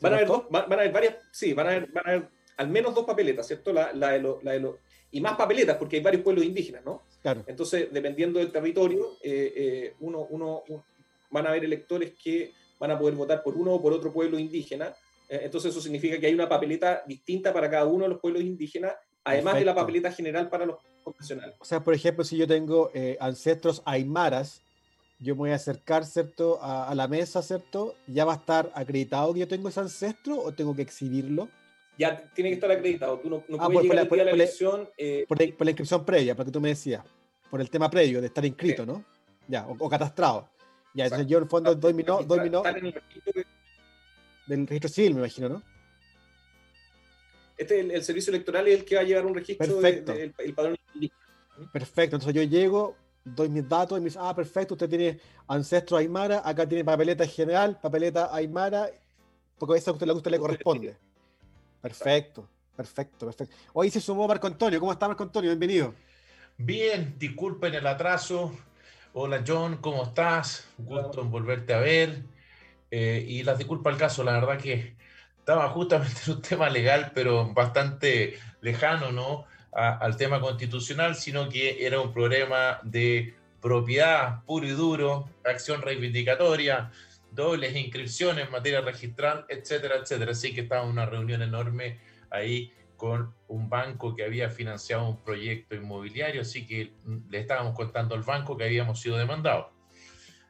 Van 0.00 0.14
a, 0.14 0.16
haber 0.16 0.28
van, 0.50 0.72
a 0.72 0.74
haber 0.76 0.92
varias. 0.92 1.16
Sí, 1.30 1.52
van 1.52 1.66
a 1.66 1.70
haber, 1.72 1.92
van 1.92 2.06
a 2.06 2.08
haber 2.08 2.28
al 2.56 2.68
menos 2.68 2.94
dos 2.94 3.04
papeletas, 3.04 3.46
¿cierto? 3.46 3.72
La, 3.72 3.92
la, 3.92 4.10
de 4.10 4.20
lo, 4.20 4.78
y 5.12 5.20
más 5.20 5.36
papeletas, 5.36 5.76
porque 5.76 5.96
hay 5.96 6.02
varios 6.02 6.22
pueblos 6.22 6.44
indígenas, 6.44 6.84
¿no? 6.84 7.02
Claro. 7.20 7.44
Entonces, 7.46 7.88
dependiendo 7.92 8.38
del 8.38 8.50
territorio, 8.50 9.18
eh, 9.22 9.52
eh, 9.54 9.94
uno, 10.00 10.26
uno, 10.30 10.62
van 11.30 11.46
a 11.46 11.50
haber 11.50 11.64
electores 11.64 12.14
que 12.22 12.52
van 12.78 12.90
a 12.90 12.98
poder 12.98 13.14
votar 13.14 13.42
por 13.42 13.54
uno 13.54 13.74
o 13.74 13.82
por 13.82 13.92
otro 13.92 14.12
pueblo 14.12 14.38
indígena. 14.38 14.94
Eh, 15.28 15.40
entonces, 15.44 15.70
eso 15.70 15.82
significa 15.82 16.18
que 16.18 16.26
hay 16.26 16.34
una 16.34 16.48
papeleta 16.48 17.02
distinta 17.06 17.52
para 17.52 17.70
cada 17.70 17.84
uno 17.84 18.04
de 18.04 18.10
los 18.10 18.20
pueblos 18.20 18.42
indígenas, 18.42 18.94
además 19.22 19.56
de 19.56 19.66
la 19.66 19.74
papeleta 19.74 20.10
general 20.10 20.48
para 20.48 20.64
los 20.64 20.78
profesionales. 21.04 21.56
O 21.58 21.64
sea, 21.64 21.84
por 21.84 21.92
ejemplo, 21.92 22.24
si 22.24 22.38
yo 22.38 22.46
tengo 22.46 22.90
ancestros 23.20 23.82
aymaras, 23.84 24.62
yo 25.18 25.34
me 25.34 25.40
voy 25.40 25.50
a 25.50 25.56
acercar, 25.56 26.04
¿cierto?, 26.06 26.58
a, 26.62 26.88
a, 26.88 26.94
la 26.94 27.06
mesa, 27.06 27.42
¿cierto? 27.42 27.94
¿Ya 28.08 28.24
va 28.24 28.32
a 28.32 28.36
estar 28.36 28.72
acreditado 28.74 29.32
que 29.34 29.40
yo 29.40 29.48
tengo 29.48 29.68
ese 29.68 29.80
ancestro 29.80 30.40
o 30.40 30.52
tengo 30.52 30.74
que 30.74 30.82
exhibirlo? 30.82 31.48
Ya 31.98 32.22
tiene 32.34 32.50
que 32.50 32.54
estar 32.54 32.70
acreditado. 32.70 33.18
Tú 33.18 33.30
no, 33.30 33.44
no 33.48 33.58
ah, 33.60 33.66
puedes 33.66 33.90
llegar 33.90 34.08
por, 34.08 34.18
la, 34.18 34.30
elección. 34.30 34.88
Eh, 34.96 35.24
por, 35.28 35.38
la, 35.38 35.70
inscripción 35.70 36.04
previa, 36.04 36.34
porque 36.34 36.50
tú 36.50 36.60
me 36.60 36.68
decías. 36.68 37.04
Por 37.50 37.60
el 37.60 37.68
tema 37.68 37.90
previo 37.90 38.20
de 38.20 38.28
estar 38.28 38.44
inscrito, 38.44 38.86
¿no? 38.86 39.04
Ya, 39.46 39.66
o, 39.66 39.88
catastrado. 39.88 40.48
Ya, 40.94 41.04
entonces 41.04 41.26
yo 41.26 41.38
en 41.38 41.44
el 41.44 41.50
fondo 41.50 41.74
doy 41.74 41.92
mi, 41.92 42.02
no, 42.02 42.22
doy 42.22 42.40
mi 42.40 42.50
no, 42.50 42.62
del 44.46 44.66
registro 44.66 44.88
civil, 44.88 45.14
me 45.14 45.20
imagino, 45.20 45.48
¿no? 45.48 45.62
Este, 47.56 47.80
el, 47.80 47.90
el, 47.90 48.02
servicio 48.02 48.32
electoral 48.32 48.66
es 48.68 48.80
el 48.80 48.84
que 48.84 48.96
va 48.96 49.02
a 49.02 49.04
llevar 49.04 49.26
un 49.26 49.34
registro 49.34 49.80
del 49.80 50.04
de, 50.04 50.32
el 50.38 50.54
padrón 50.54 50.76
Perfecto, 51.72 52.16
entonces 52.16 52.34
yo 52.34 52.42
llego, 52.42 52.96
doy 53.24 53.48
mis 53.48 53.68
datos 53.68 53.98
y 53.98 54.00
me 54.00 54.06
dice, 54.06 54.18
ah, 54.20 54.34
perfecto, 54.34 54.74
usted 54.74 54.88
tiene 54.88 55.20
ancestro 55.46 55.96
Aymara, 55.96 56.42
acá 56.44 56.66
tiene 56.66 56.84
papeleta 56.84 57.26
general, 57.26 57.78
papeleta 57.80 58.34
Aymara, 58.34 58.90
porque 59.58 59.74
a 59.74 59.78
eso 59.78 59.90
a 59.90 59.94
usted, 59.94 60.08
a 60.08 60.14
usted 60.14 60.30
le 60.30 60.38
corresponde. 60.38 60.96
Perfecto, 61.82 62.48
perfecto, 62.76 63.26
perfecto. 63.26 63.56
Hoy 63.72 63.90
se 63.90 64.00
sumó 64.00 64.28
Marco 64.28 64.46
Antonio. 64.46 64.78
¿Cómo 64.78 64.92
está 64.92 65.08
Marco 65.08 65.24
Antonio? 65.24 65.50
Bienvenido. 65.50 65.94
Bien, 66.56 67.16
disculpen 67.18 67.74
el 67.74 67.86
atraso. 67.88 68.56
Hola 69.14 69.42
John, 69.44 69.78
¿cómo 69.78 70.04
estás? 70.04 70.68
Gusto 70.78 71.20
en 71.20 71.30
volverte 71.32 71.74
a 71.74 71.80
ver. 71.80 72.22
Eh, 72.88 73.24
y 73.26 73.42
las 73.42 73.58
disculpas 73.58 73.94
al 73.94 73.98
caso, 73.98 74.22
la 74.22 74.34
verdad 74.34 74.58
que 74.58 74.94
estaba 75.36 75.68
justamente 75.70 76.20
en 76.26 76.34
un 76.34 76.42
tema 76.42 76.70
legal, 76.70 77.10
pero 77.14 77.52
bastante 77.52 78.38
lejano, 78.60 79.10
¿no? 79.10 79.44
al 79.72 80.18
tema 80.18 80.38
constitucional, 80.38 81.16
sino 81.16 81.48
que 81.48 81.86
era 81.86 81.98
un 81.98 82.12
problema 82.12 82.78
de 82.82 83.34
propiedad 83.62 84.44
puro 84.44 84.66
y 84.66 84.72
duro, 84.72 85.30
acción 85.44 85.80
reivindicatoria, 85.80 86.90
dobles 87.34 87.76
inscripciones 87.76 88.46
en 88.46 88.52
materia 88.52 88.80
registral, 88.80 89.46
etcétera, 89.48 89.96
etcétera. 89.96 90.32
Así 90.32 90.54
que 90.54 90.62
estaba 90.62 90.82
una 90.82 91.06
reunión 91.06 91.42
enorme 91.42 91.98
ahí 92.30 92.72
con 92.96 93.34
un 93.48 93.68
banco 93.68 94.14
que 94.14 94.24
había 94.24 94.48
financiado 94.48 95.08
un 95.08 95.16
proyecto 95.24 95.74
inmobiliario, 95.74 96.42
así 96.42 96.66
que 96.66 96.92
le 97.28 97.40
estábamos 97.40 97.74
contando 97.74 98.14
al 98.14 98.22
banco 98.22 98.56
que 98.56 98.64
habíamos 98.64 99.00
sido 99.00 99.16
demandados. 99.16 99.66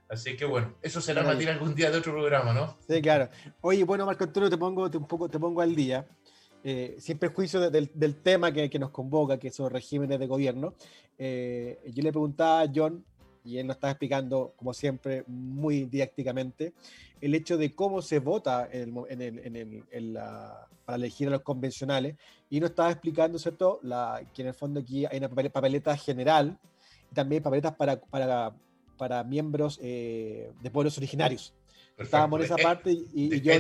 Así 0.09 0.37
que 0.37 0.45
bueno, 0.45 0.75
eso 0.83 1.01
será 1.01 1.23
materia 1.23 1.55
algún 1.55 1.75
día 1.75 1.91
de 1.91 1.97
otro 1.97 2.13
programa, 2.13 2.53
¿no? 2.53 2.77
Sí, 2.87 3.01
claro. 3.01 3.31
Oye, 3.63 3.83
bueno, 3.85 4.05
Marco 4.05 4.25
Antonio, 4.25 4.51
te 4.51 4.59
pongo, 4.59 4.85
un 4.85 5.07
poco, 5.07 5.31
te 5.31 5.39
pongo 5.39 5.63
al 5.63 5.75
día. 5.75 6.07
Eh, 6.65 6.97
sin 6.99 7.19
perjuicio 7.19 7.71
del, 7.71 8.17
tema 8.23 8.53
que, 8.53 8.79
nos 8.79 8.91
convoca, 8.91 9.39
que 9.39 9.51
son 9.51 9.71
regímenes 9.71 10.21
de 10.21 10.27
gobierno. 10.27 10.75
Eh, 11.17 11.81
yo 11.87 12.03
le 12.03 12.13
preguntaba 12.13 12.61
a 12.61 12.71
John, 12.73 13.05
y 13.45 13.59
él 13.59 13.67
nos 13.67 13.77
está 13.77 13.91
explicando, 13.91 14.55
como 14.57 14.73
siempre, 14.75 15.25
muy 15.27 15.85
didácticamente, 15.85 16.73
el 17.21 17.35
hecho 17.35 17.57
de 17.57 17.75
cómo 17.75 18.03
se 18.03 18.19
vota 18.19 18.69
en 18.71 18.95
para 20.85 20.97
elegir 20.97 21.29
a 21.29 21.31
los 21.31 21.43
convencionales, 21.43 22.17
y 22.51 22.59
nos 22.59 22.71
estaba 22.71 22.91
explicando, 22.91 23.39
¿cierto?, 23.39 23.79
la, 23.83 24.21
que 24.35 24.43
en 24.43 24.49
el 24.49 24.55
fondo 24.55 24.81
aquí 24.81 25.07
hay 25.07 25.19
una 25.19 25.29
papeleta 25.29 25.97
general, 25.97 26.59
y 27.11 27.15
también 27.15 27.43
papeletas 27.43 27.77
para, 27.77 28.01
para 28.01 28.53
para 29.03 29.25
miembros 29.25 29.81
eh, 29.83 30.53
de 30.61 30.71
pueblos 30.71 30.97
originarios. 30.97 31.53
Estábamos 31.99 32.39
en 32.39 32.45
esa 32.47 32.57
parte 32.57 32.93
y, 32.93 33.41
yo 33.41 33.53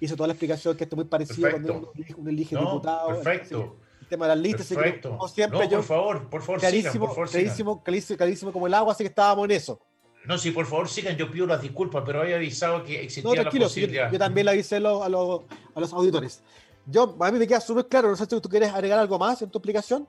hizo, 0.00 0.16
toda 0.16 0.26
la 0.26 0.34
explicación 0.34 0.76
que 0.76 0.84
esto 0.84 0.96
es 0.96 0.98
muy 0.98 1.06
parecido 1.06 1.50
cuando 1.50 1.92
uno, 2.18 2.30
elige 2.30 2.56
diputado. 2.56 3.08
Perfecto. 3.08 3.56
El, 3.56 3.89
tema 4.10 4.26
de 4.26 4.34
las 4.34 4.42
listas. 4.42 4.66
Perfecto. 4.66 5.10
como 5.10 5.28
siempre, 5.28 5.68
yo, 5.68 5.78
por 5.78 5.84
favor, 5.84 6.28
por 6.28 6.42
favor, 6.42 6.60
clarísimo, 6.60 7.06
por 7.06 7.14
favor, 7.14 7.30
clarísimo, 7.30 7.82
clarísimo, 7.82 8.52
como 8.52 8.66
el 8.66 8.74
agua, 8.74 8.92
así 8.92 9.02
que 9.04 9.08
estábamos 9.08 9.46
en 9.46 9.52
eso. 9.52 9.80
No, 10.26 10.36
sí, 10.36 10.50
por 10.50 10.66
favor, 10.66 10.86
sigan, 10.86 11.16
yo 11.16 11.30
pido 11.30 11.46
las 11.46 11.62
disculpas, 11.62 12.02
pero 12.04 12.20
había 12.20 12.36
avisado 12.36 12.84
que 12.84 13.04
existía 13.04 13.42
la 13.42 13.50
posibilidad. 13.50 14.12
yo, 14.12 14.18
también 14.18 14.44
le 14.44 14.50
avisé 14.50 14.76
a 14.76 14.80
los, 14.80 15.02
a 15.02 15.08
los, 15.08 15.92
auditores. 15.94 16.42
Yo, 16.84 17.16
a 17.18 17.30
mí 17.30 17.38
me 17.38 17.46
queda 17.46 17.60
súper 17.60 17.86
claro, 17.86 18.10
no 18.10 18.16
sé 18.16 18.26
si 18.26 18.40
tú 18.40 18.48
quieres 18.48 18.70
agregar 18.70 18.98
algo 18.98 19.18
más 19.18 19.40
en 19.40 19.50
tu 19.50 19.58
explicación 19.58 20.06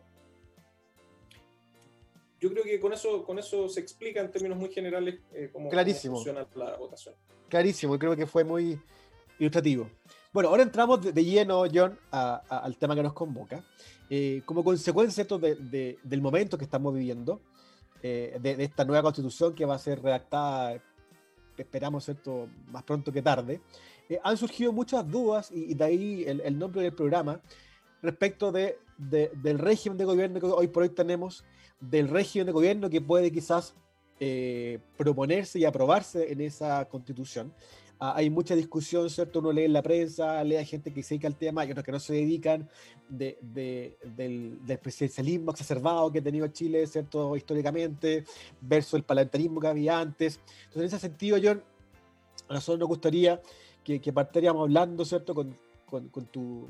yo 2.42 2.50
creo 2.50 2.64
que 2.64 2.80
con 2.80 2.92
eso, 2.92 3.24
con 3.24 3.38
eso 3.38 3.70
se 3.70 3.80
explica 3.80 4.20
en 4.20 4.32
términos 4.32 4.58
muy 4.58 4.70
generales 4.70 5.20
eh, 5.32 5.52
cómo, 5.54 5.70
funciona 5.70 6.48
la 6.56 6.76
votación. 6.76 7.14
Clarísimo, 7.48 7.98
creo 8.00 8.16
que 8.16 8.26
fue 8.26 8.44
muy 8.44 8.80
ilustrativo. 9.38 9.88
Bueno, 10.34 10.48
ahora 10.48 10.64
entramos 10.64 11.02
de, 11.02 11.26
lleno, 11.26 11.64
John, 11.74 12.00
al 12.10 12.78
tema 12.78 12.96
que 12.96 13.04
nos 13.04 13.12
convoca. 13.12 13.64
Eh, 14.10 14.42
como 14.46 14.64
consecuencia 14.64 15.26
de, 15.26 16.00
del 16.02 16.22
momento 16.22 16.58
que 16.58 16.64
estamos 16.64 16.94
viviendo, 16.94 17.42
eh, 18.02 18.38
de, 18.42 18.64
esta 18.64 18.86
nueva 18.86 19.04
constitución 19.04 19.54
que 19.54 19.66
va 19.66 19.76
a 19.76 19.80
ser 19.80 20.02
redactada, 20.02 20.82
esperamos, 21.58 22.06
¿cierto?, 22.06 22.48
más 22.68 22.84
pronto 22.84 23.12
que 23.12 23.22
tarde, 23.22 23.62
han 24.24 24.38
surgido 24.38 24.72
muchas 24.72 25.10
dudas 25.10 25.52
y, 25.52 25.74
de 25.74 25.84
ahí 25.84 26.24
el, 26.26 26.42
el, 26.42 26.58
nombre 26.58 26.82
del 26.82 26.94
programa 26.94 27.42
respecto 28.02 28.52
de, 28.52 28.80
del 28.98 29.60
régimen 29.60 29.98
de 29.98 30.06
gobierno 30.06 30.40
que 30.40 30.46
hoy 30.46 30.68
por 30.68 30.84
hoy 30.84 30.90
tenemos 30.90 31.44
del 31.80 32.08
régimen 32.08 32.46
de 32.48 32.52
gobierno 32.52 32.90
que 32.90 33.02
puede 33.02 33.32
quizás 33.32 33.76
eh, 34.20 34.80
proponerse 34.98 35.58
y 35.58 35.66
aprobarse 35.66 36.32
en 36.32 36.42
esa 36.42 36.86
constitución. 36.86 37.52
Ah, 38.04 38.14
hay 38.16 38.32
mucha 38.32 38.56
discusión, 38.56 39.08
¿cierto? 39.12 39.38
Uno 39.38 39.52
lee 39.52 39.66
en 39.66 39.74
la 39.74 39.84
prensa, 39.84 40.44
lee 40.44 40.56
a 40.56 40.66
gente 40.66 40.92
que 40.92 41.04
se 41.04 41.14
dedica 41.14 41.28
al 41.28 41.36
tema 41.36 41.64
y 41.64 41.70
otros 41.70 41.86
que 41.86 41.92
no 41.92 42.00
se 42.00 42.14
dedican 42.14 42.68
de, 43.08 43.38
del, 44.16 44.80
presidencialismo 44.82 45.52
exacerbado 45.52 46.12
que 46.12 46.18
ha 46.18 46.24
tenido 46.24 46.48
Chile, 46.48 46.88
¿cierto? 46.88 47.38
Históricamente, 47.38 48.24
versus 48.60 48.96
el 48.96 49.04
parlamentarismo 49.04 49.62
que 49.62 49.68
había 49.68 50.00
antes. 50.00 50.40
Entonces, 50.64 50.82
en 50.82 50.86
ese 50.86 51.00
sentido, 51.00 51.38
John, 51.44 51.62
a 52.50 52.56
nosotros 52.56 52.80
nos 52.80 52.88
gustaría 52.88 53.40
que, 53.84 54.02
que 54.02 54.12
partiéramos 54.12 54.64
hablando, 54.64 55.06
¿cierto? 55.06 55.36
Con, 55.36 55.56
con, 55.86 56.10
con 56.10 56.26
tu, 56.26 56.68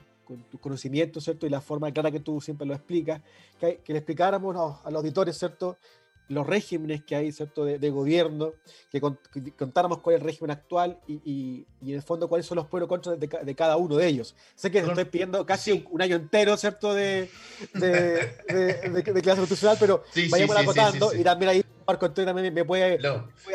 con 0.60 0.78
¿cierto? 0.78 1.46
Y 1.46 1.50
la 1.50 1.62
forma 1.62 1.92
clara 1.92 2.12
que 2.12 2.20
tú 2.20 2.42
siempre 2.42 2.66
lo 2.66 2.74
explicas, 2.74 3.22
que, 3.60 3.80
le 3.86 3.98
explicáramos 3.98 4.56
a, 4.84 4.90
los 4.90 5.00
auditores, 5.00 5.38
¿cierto? 5.38 5.78
Los 6.32 6.48
regímenes 6.48 7.04
que 7.04 7.16
hay, 7.16 7.32
¿cierto? 7.32 7.66
De, 7.66 7.90
gobierno, 7.90 8.54
que, 8.90 9.02
contáramos 9.58 10.00
cuál 10.00 10.16
es 10.16 10.22
el 10.22 10.26
régimen 10.26 10.52
actual 10.52 11.00
y, 11.08 11.66
en 11.82 11.96
el 11.96 12.02
fondo 12.02 12.30
cuáles 12.30 12.46
son 12.46 12.56
los 12.56 12.68
pueblos 12.68 12.88
contra 12.88 13.16
de, 13.16 13.56
cada 13.56 13.78
uno 13.78 13.98
de 13.98 14.08
ellos. 14.08 14.36
Sé 14.56 14.72
que 14.72 14.80
estoy 14.80 15.06
pidiendo 15.06 15.46
casi 15.46 15.86
un, 15.92 16.02
año 16.02 16.16
entero, 16.16 16.56
¿cierto? 16.58 16.94
De, 16.94 17.30
de, 17.74 19.22
clase 19.22 19.40
constitucional, 19.40 19.78
pero 19.80 20.04
vayamos 20.30 20.56
acotando 20.56 21.14
y 21.14 21.24
también 21.24 21.50
ahí 21.50 21.66
Marco 21.86 22.06
Antonio 22.06 22.34
también 22.34 22.54
me 22.54 22.66
puede, 22.66 23.00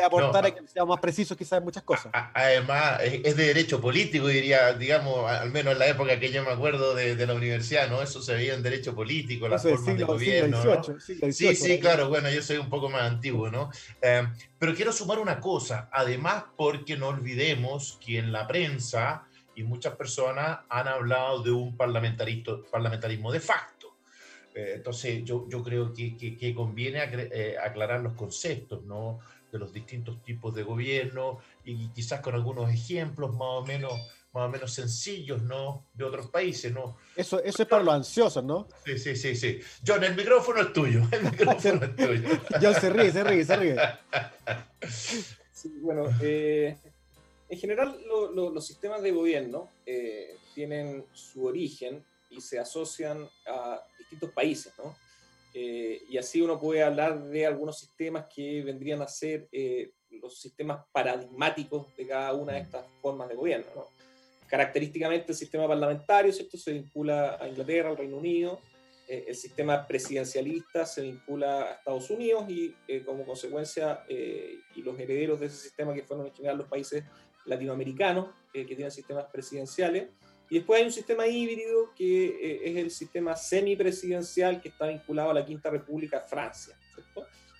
aportar 0.03 0.45
a 0.45 0.51
que 0.51 0.67
seamos 0.67 0.95
más 0.95 1.01
precisos 1.01 1.37
quizás 1.37 1.59
en 1.59 1.63
muchas 1.63 1.83
cosas. 1.83 2.11
Además, 2.33 2.99
es 3.01 3.35
de 3.35 3.47
derecho 3.47 3.79
político, 3.81 4.27
diría, 4.27 4.73
digamos, 4.73 5.29
al 5.29 5.51
menos 5.51 5.73
en 5.73 5.79
la 5.79 5.87
época 5.87 6.19
que 6.19 6.31
yo 6.31 6.43
me 6.43 6.51
acuerdo 6.51 6.95
de, 6.95 7.27
la 7.27 7.33
universidad, 7.33 7.89
¿no? 7.89 8.01
Eso 8.01 8.21
se 8.21 8.33
veía 8.33 8.53
en 8.53 8.63
derecho 8.63 8.95
político, 8.95 9.47
las 9.47 9.63
formas 9.63 9.97
de 9.97 10.03
gobierno. 10.03 10.81
sí, 10.99 11.55
sí, 11.55 11.79
claro, 11.79 12.09
bueno, 12.09 12.29
yo 12.29 12.41
soy 12.41 12.57
un 12.57 12.69
poco 12.69 12.89
más 12.89 13.03
antiguo, 13.03 13.49
¿no? 13.49 13.69
Eh, 14.01 14.27
pero 14.57 14.73
quiero 14.73 14.91
sumar 14.91 15.19
una 15.19 15.39
cosa, 15.39 15.89
además 15.91 16.45
porque 16.55 16.97
no 16.97 17.07
olvidemos 17.07 17.99
que 18.03 18.17
en 18.19 18.31
la 18.31 18.47
prensa 18.47 19.23
y 19.55 19.63
muchas 19.63 19.95
personas 19.95 20.59
han 20.69 20.87
hablado 20.87 21.41
de 21.41 21.51
un 21.51 21.75
parlamentarismo 21.75 23.31
de 23.31 23.39
facto 23.39 23.76
eh, 24.57 24.73
entonces, 24.73 25.23
yo, 25.23 25.47
yo 25.47 25.61
creo 25.61 25.93
que, 25.93 26.17
que, 26.17 26.55
conviene 26.55 26.99
eh, 27.13 27.57
aclarar 27.63 28.01
los 28.01 28.13
conceptos 28.13 28.83
¿no? 28.85 29.19
de 29.51 29.59
los 29.59 29.71
distintos 29.71 30.23
tipos 30.23 30.55
de 30.55 30.63
gobierno 30.63 31.37
y 31.63 31.89
quizás 31.89 32.21
con 32.21 32.33
algunos 32.33 32.73
ejemplos 32.73 33.33
más 33.33 33.41
o 33.41 33.65
menos 33.65 33.93
más 34.33 34.47
o 34.47 34.49
menos 34.49 34.73
sencillos, 34.73 35.41
¿no? 35.43 35.85
De 35.93 36.03
otros 36.03 36.27
países, 36.29 36.71
¿no? 36.71 36.97
Eso, 37.15 37.41
eso 37.43 37.63
es 37.63 37.67
para 37.67 37.83
los 37.83 37.93
ansiosos, 37.93 38.43
¿no? 38.43 38.67
Sí, 38.83 38.97
sí, 38.99 39.15
sí, 39.15 39.35
sí. 39.35 39.59
John, 39.85 40.03
el 40.03 40.15
micrófono 40.15 40.61
es 40.61 40.73
tuyo. 40.73 41.01
El 41.11 41.23
micrófono 41.23 41.85
es 41.85 41.95
tuyo. 41.95 42.29
John 42.61 42.75
se 42.75 42.89
ríe, 42.89 43.11
se 43.11 43.23
ríe, 43.23 43.45
se 43.45 43.55
ríe. 43.55 43.75
Sí, 45.51 45.69
bueno, 45.81 46.07
eh, 46.21 46.77
en 47.49 47.59
general 47.59 47.99
los 48.35 48.67
sistemas 48.67 49.01
de 49.01 49.11
gobierno 49.11 49.69
tienen 50.53 51.03
su 51.13 51.45
origen 51.45 52.03
y 52.29 52.41
se 52.41 52.59
asocian 52.59 53.27
a 53.47 53.81
distintos 54.09 54.31
países, 54.31 54.73
¿no? 54.77 54.95
Eh, 55.59 56.03
y 56.07 56.19
así 56.19 56.39
uno 56.39 56.59
puede 56.59 56.83
hablar 56.83 57.19
de 57.23 57.47
algunos 57.47 57.79
sistemas 57.79 58.27
que 58.31 58.61
vendrían 58.61 59.01
a 59.01 59.07
ser 59.07 59.47
eh, 59.51 59.91
los 60.11 60.39
sistemas 60.39 60.85
paradigmáticos 60.91 61.95
de 61.95 62.05
cada 62.05 62.31
una 62.33 62.53
de 62.53 62.59
mm. 62.59 62.63
estas 62.63 62.85
formas 63.01 63.27
de 63.27 63.33
gobierno. 63.33 63.65
¿no? 63.75 63.85
Característicamente 64.47 65.31
el 65.31 65.35
sistema 65.35 65.67
parlamentario 65.67 66.31
¿cierto? 66.31 66.57
se 66.59 66.73
vincula 66.73 67.39
a 67.41 67.47
Inglaterra, 67.47 67.89
al 67.89 67.97
Reino 67.97 68.17
Unido, 68.17 68.59
eh, 69.07 69.25
el 69.29 69.35
sistema 69.35 69.87
presidencialista 69.87 70.85
se 70.85 71.01
vincula 71.01 71.63
a 71.63 71.73
Estados 71.73 72.09
Unidos 72.11 72.45
y 72.49 72.75
como 73.03 73.25
consecuencia 73.25 74.05
y 74.07 74.81
los 74.83 74.99
herederos 74.99 75.39
de 75.39 75.47
ese 75.47 75.57
sistema 75.57 75.91
que 75.93 76.03
fueron 76.03 76.27
en 76.27 76.35
general 76.35 76.57
los 76.59 76.67
países 76.67 77.03
latinoamericanos 77.45 78.29
que 78.53 78.65
tienen 78.65 78.91
sistemas 78.91 79.25
presidenciales, 79.31 80.09
y 80.49 80.55
después 80.55 80.79
hay 80.79 80.85
un 80.85 80.91
sistema 80.91 81.27
híbrido 81.27 81.93
que 81.95 82.27
eh, 82.27 82.69
es 82.69 82.77
el 82.77 82.91
sistema 82.91 83.35
semipresidencial 83.35 84.61
que 84.61 84.69
está 84.69 84.87
vinculado 84.87 85.31
a 85.31 85.33
la 85.33 85.45
Quinta 85.45 85.69
República, 85.69 86.21
Francia. 86.21 86.77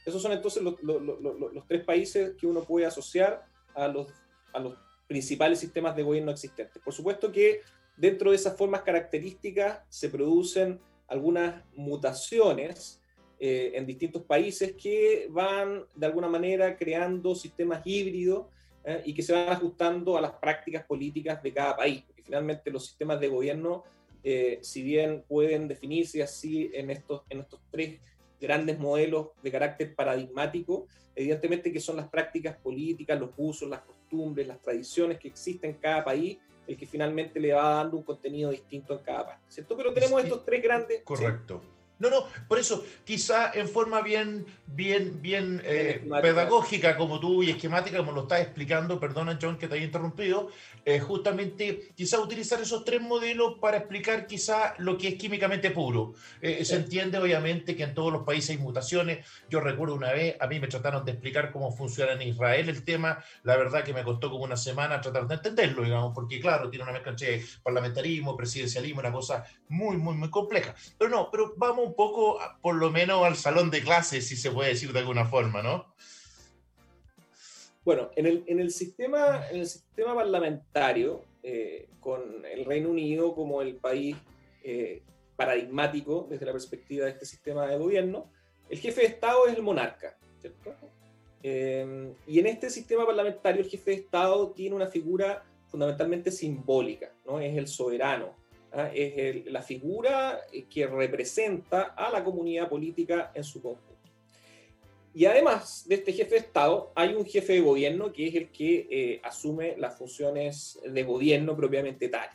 Esos 0.06 0.22
son 0.22 0.32
entonces 0.32 0.64
los, 0.64 1.68
tres 1.68 1.84
países 1.84 2.34
que 2.40 2.48
uno 2.48 2.64
puede 2.64 2.86
asociar 2.86 3.46
a 3.76 3.90
los, 3.90 4.08
a 4.54 4.60
los 4.60 4.78
principales 5.06 5.60
sistemas 5.60 5.96
de 5.98 6.04
gobierno 6.04 6.32
existentes. 6.32 6.82
Por 6.82 6.94
supuesto 6.94 7.30
que 7.30 7.62
dentro 7.98 8.30
de 8.30 8.38
esas 8.38 8.56
formas 8.56 8.84
características 8.84 9.82
se 9.90 10.08
producen 10.08 10.80
algunas 11.08 11.62
mutaciones 11.76 13.02
eh, 13.40 13.74
en 13.76 13.86
distintos 13.86 14.24
países 14.24 14.74
que 14.82 15.28
van 15.30 15.84
de 15.94 16.06
alguna 16.06 16.30
manera 16.30 16.78
creando 16.78 17.36
sistemas 17.36 17.82
híbridos 17.86 18.46
eh, 18.86 19.02
y 19.06 19.14
que 19.14 19.22
se 19.22 19.34
van 19.34 19.50
ajustando 19.50 20.18
a 20.18 20.22
las 20.22 20.32
prácticas 20.32 20.86
políticas 20.86 21.44
de 21.44 21.54
cada 21.54 21.76
país 21.76 22.04
finalmente 22.28 22.70
los 22.70 22.86
sistemas 22.86 23.20
de 23.20 23.30
gobierno, 23.30 23.84
eh, 24.24 24.60
si 24.62 24.84
bien 24.84 25.24
pueden 25.28 25.68
definirse 25.68 26.22
así 26.22 26.70
en 26.74 26.92
estos, 26.92 27.24
en 27.30 27.40
estos 27.40 27.62
tres 27.72 28.00
grandes 28.40 28.78
modelos 28.78 29.30
de 29.42 29.52
carácter 29.52 29.96
paradigmático, 29.96 30.88
evidentemente 31.16 31.72
que 31.72 31.80
son 31.80 31.96
las 31.96 32.10
prácticas 32.10 32.58
políticas, 32.58 33.20
los 33.20 33.32
usos, 33.38 33.70
las 33.70 33.82
costumbres, 33.82 34.46
las 34.46 34.62
tradiciones 34.62 35.18
que 35.18 35.30
existen 35.30 35.72
en 35.72 35.78
cada 35.78 36.04
país, 36.04 36.38
el 36.68 36.78
que 36.78 36.86
finalmente 36.86 37.40
le 37.40 37.54
va 37.54 37.76
dando 37.76 37.98
un 37.98 38.04
contenido 38.04 38.52
distinto 38.52 38.94
en 38.94 39.00
cada 39.00 39.26
parte, 39.26 39.46
¿cierto? 39.48 39.78
Pero 39.78 39.94
tenemos 39.94 40.22
estos 40.22 40.44
tres 40.44 40.62
grandes... 40.62 41.02
Correcto. 41.04 41.62
No, 42.00 42.10
no, 42.12 42.26
por 42.48 42.60
eso, 42.60 42.86
quizá 43.04 43.52
en 43.54 43.68
forma 43.68 44.02
bien, 44.02 44.46
bien, 44.68 45.20
bien 45.20 45.62
eh, 45.66 46.08
pedagógica 46.22 46.96
como 46.96 47.20
tú 47.20 47.42
y 47.42 47.50
esquemática 47.50 47.98
como 47.98 48.12
lo 48.12 48.22
estás 48.22 48.42
explicando, 48.42 49.00
perdona 49.00 49.40
John 49.42 49.58
que 49.58 49.68
te 49.68 49.76
haya 49.76 49.86
interrumpido, 49.86 50.50
eh, 50.86 51.00
justamente 51.00 51.90
quizá 51.96 52.20
utilizar 52.20 52.62
esos 52.62 52.86
tres 52.86 53.02
modelos 53.02 53.56
para 53.60 53.78
explicar 53.78 54.28
quizá 54.28 54.76
lo 54.78 54.96
que 54.98 55.08
es 55.08 55.16
químicamente 55.16 55.72
puro. 55.72 56.14
Eh, 56.40 56.64
se 56.66 56.76
entiende 56.76 57.18
obviamente 57.18 57.76
que 57.76 57.84
en 57.84 57.96
todos 57.96 58.14
los 58.14 58.24
países 58.24 58.52
hay 58.52 58.58
mutaciones. 58.60 59.26
Yo 59.50 59.60
recuerdo 59.60 59.96
una 59.96 60.14
vez, 60.14 60.36
a 60.40 60.46
mí 60.46 60.60
me 60.60 60.68
trataron 60.68 61.04
de 61.04 61.14
explicar 61.14 61.52
cómo 61.52 61.72
funciona 61.72 62.14
en 62.14 62.22
Israel 62.22 62.70
el 62.70 62.84
tema, 62.84 63.24
la 63.44 63.58
verdad 63.58 63.84
que 63.84 63.94
me 63.94 64.04
costó 64.04 64.30
como 64.30 64.44
una 64.44 64.58
semana 64.58 65.02
tratar 65.02 65.28
de 65.28 65.36
entenderlo, 65.36 65.84
digamos, 65.84 66.14
porque 66.14 66.40
claro, 66.40 66.70
tiene 66.70 66.84
una 66.84 66.94
mezcla 66.94 67.12
entre 67.12 67.44
parlamentarismo, 67.64 68.38
presidencialismo, 68.38 69.00
una 69.00 69.12
cosa 69.12 69.44
muy, 69.70 69.98
muy, 69.98 70.16
muy 70.16 70.30
compleja. 70.30 70.76
Pero 70.98 71.10
no, 71.10 71.30
pero 71.32 71.54
vamos 71.58 71.87
un 71.88 71.96
poco, 71.96 72.40
por 72.62 72.76
lo 72.76 72.92
menos, 72.92 73.24
al 73.24 73.36
salón 73.36 73.72
de 73.72 73.82
clases, 73.82 74.28
si 74.28 74.36
se 74.36 74.52
puede 74.52 74.70
decir 74.70 74.94
de 74.94 75.00
alguna 75.00 75.26
forma, 75.26 75.62
¿no? 75.62 75.86
Bueno, 77.84 78.12
en 78.16 78.26
el, 78.26 78.44
en 78.48 78.60
el, 78.60 78.72
sistema, 78.72 79.48
el 79.50 79.66
sistema 79.66 80.14
parlamentario, 80.14 81.24
eh, 81.42 81.88
con 82.02 82.46
el 82.46 82.66
Reino 82.66 82.90
Unido 82.90 83.34
como 83.34 83.62
el 83.62 83.76
país 83.76 84.18
eh, 84.64 85.02
paradigmático 85.38 86.28
desde 86.30 86.46
la 86.46 86.52
perspectiva 86.52 87.06
de 87.06 87.12
este 87.12 87.26
sistema 87.26 87.66
de 87.68 87.78
gobierno, 87.78 88.30
el 88.70 88.80
jefe 88.80 89.02
de 89.02 89.08
Estado 89.08 89.48
es 89.48 89.56
el 89.56 89.64
monarca, 89.64 90.18
¿cierto? 90.42 90.76
Eh, 91.44 92.14
y 92.28 92.40
en 92.40 92.48
este 92.48 92.70
sistema 92.70 93.06
parlamentario 93.06 93.62
el 93.62 93.70
jefe 93.70 93.92
de 93.92 93.98
Estado 93.98 94.52
tiene 94.52 94.76
una 94.76 94.88
figura 94.88 95.46
fundamentalmente 95.68 96.32
simbólica, 96.32 97.14
¿no? 97.26 97.40
Es 97.40 97.56
el 97.58 97.68
soberano, 97.68 98.36
¿ah? 98.74 98.90
es 98.94 99.46
la 99.46 99.62
figura 99.62 100.42
que 100.70 100.88
representa 100.88 101.94
a 101.96 102.12
la 102.12 102.24
comunidad 102.24 102.70
política 102.70 103.32
en 103.34 103.44
su 103.44 103.62
conjunto. 103.62 103.98
Y 105.14 105.26
además 105.26 105.86
de 105.88 105.96
este 105.96 106.14
jefe 106.14 106.36
de 106.36 106.42
Estado, 106.42 106.92
hay 106.94 107.16
un 107.16 107.26
jefe 107.26 107.54
de 107.54 107.62
gobierno 107.62 108.14
que 108.14 108.28
es 108.28 108.36
el 108.36 108.50
que 108.50 108.88
eh, 108.90 109.22
asume 109.24 109.76
las 109.78 109.98
funciones 109.98 110.80
de 110.86 111.04
gobierno 111.04 111.56
propiamente 111.56 112.10
tal. 112.10 112.30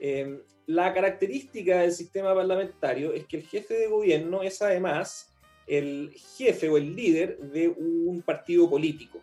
Em, 0.00 0.40
la 0.66 0.94
característica 0.94 1.80
del 1.80 1.92
sistema 1.92 2.34
parlamentario 2.34 3.12
es 3.12 3.26
que 3.26 3.36
el 3.36 3.42
jefe 3.42 3.74
de 3.74 3.88
gobierno 3.88 4.42
es 4.42 4.62
además 4.62 5.34
el 5.66 6.14
jefe 6.38 6.68
o 6.70 6.78
el 6.78 6.96
líder 6.96 7.38
de 7.38 7.68
un 7.68 8.22
partido 8.22 8.70
político, 8.70 9.20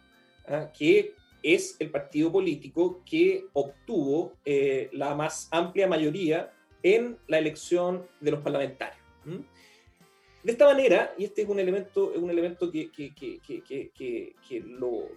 que 0.77 1.15
es 1.43 1.75
el 1.79 1.89
partido 1.89 2.31
político 2.31 3.01
que 3.05 3.45
obtuvo 3.53 4.33
eh, 4.45 4.89
la 4.93 5.15
más 5.15 5.47
amplia 5.51 5.87
mayoría 5.87 6.51
en 6.83 7.17
la 7.27 7.39
elección 7.39 8.07
de 8.19 8.31
los 8.31 8.41
parlamentarios. 8.41 9.03
De 10.43 10.51
esta 10.53 10.65
manera, 10.65 11.13
y 11.17 11.25
este 11.25 11.41
es 11.41 11.49
un 11.49 11.59
elemento, 11.59 12.13
un 12.15 12.29
elemento 12.29 12.71
que, 12.71 12.89
que, 12.89 13.13
que, 13.13 13.39
que, 13.91 14.35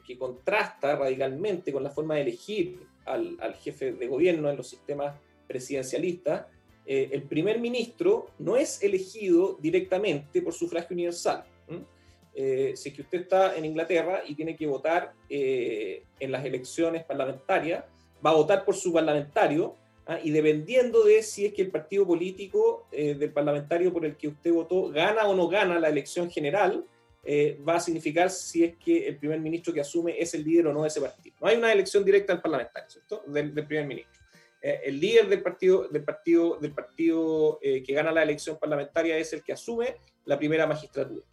que 0.05 0.19
contrasta 0.19 0.97
radicalmente 0.97 1.73
con 1.73 1.83
la 1.83 1.91
forma 1.91 2.17
de 2.17 2.23
elegir 2.23 2.81
al, 3.05 3.37
al 3.41 3.55
jefe 3.55 3.93
de 3.93 4.07
gobierno 4.09 4.51
en 4.51 4.57
los 4.57 4.69
sistemas 4.69 5.15
presidencialistas, 5.47 6.47
eh, 6.85 7.11
el 7.13 7.23
primer 7.23 7.61
ministro 7.61 8.27
no 8.39 8.57
es 8.57 8.83
elegido 8.83 9.57
directamente 9.61 10.43
por 10.43 10.53
sufragio 10.53 10.95
universal. 10.95 11.45
Eh, 12.35 12.73
si 12.77 12.89
es 12.89 12.95
que 12.95 13.03
usted 13.03 13.21
está 13.23 13.57
en 13.57 13.65
Inglaterra 13.65 14.23
y 14.27 14.35
tiene 14.35 14.57
que 14.57 14.67
votar 14.67 15.13
eh, 15.29 16.05
en 16.19 16.33
las 16.33 16.45
elecciones 16.45 17.05
parlamentarias, 17.05 17.85
va 18.25 18.31
a 18.31 18.35
votar 18.35 18.65
por 18.65 18.75
su 18.75 18.93
parlamentario 18.93 19.77
¿ah? 20.07 20.19
y 20.23 20.31
dependiendo 20.31 21.05
de 21.05 21.23
si 21.23 21.45
es 21.47 21.53
que 21.53 21.63
el 21.63 21.71
partido 21.71 22.07
político 22.07 22.87
eh, 22.91 23.15
del 23.15 23.33
parlamentario 23.33 23.93
por 23.93 24.07
el 24.07 24.17
que 24.17 24.29
usted 24.29 24.51
votó 24.51 24.89
gana 24.89 25.27
o 25.27 25.35
no 25.35 25.49
gana 25.49 25.79
la 25.79 25.89
elección 25.89 26.31
general, 26.31 26.85
va 27.69 27.77
a 27.77 27.81
significar 27.81 28.31
si 28.31 28.65
es 28.65 28.77
que 28.79 29.07
el 29.07 29.17
primer 29.17 29.39
ministro 29.39 29.73
que 29.73 29.81
asume 29.81 30.21
es 30.21 30.35
el 30.35 30.43
líder 30.43 30.67
o 30.67 30.73
no 30.73 30.83
de 30.83 30.89
ese 30.89 31.01
partido. 31.01 31.37
No 31.41 31.47
hay 31.47 31.57
una 31.57 31.73
elección 31.73 32.05
directa 32.05 32.33
al 32.33 32.43
parlamentario, 32.43 32.91
¿cierto? 32.91 33.23
Del, 33.29 33.53
primer 33.65 33.87
ministro. 33.87 34.21
el 34.61 34.99
líder 34.99 35.29
del 35.29 35.41
partido, 35.41 35.87
del 35.87 36.03
partido, 36.03 36.59
del 36.61 36.73
partido 36.73 37.61
que 37.63 37.93
gana 37.93 38.11
la 38.11 38.25
elección 38.25 38.59
parlamentaria 38.59 39.17
es 39.19 39.33
el 39.33 39.45
que 39.45 39.53
asume 39.53 39.99
la 40.25 40.37
primera 40.37 40.67
magistratura. 40.67 41.25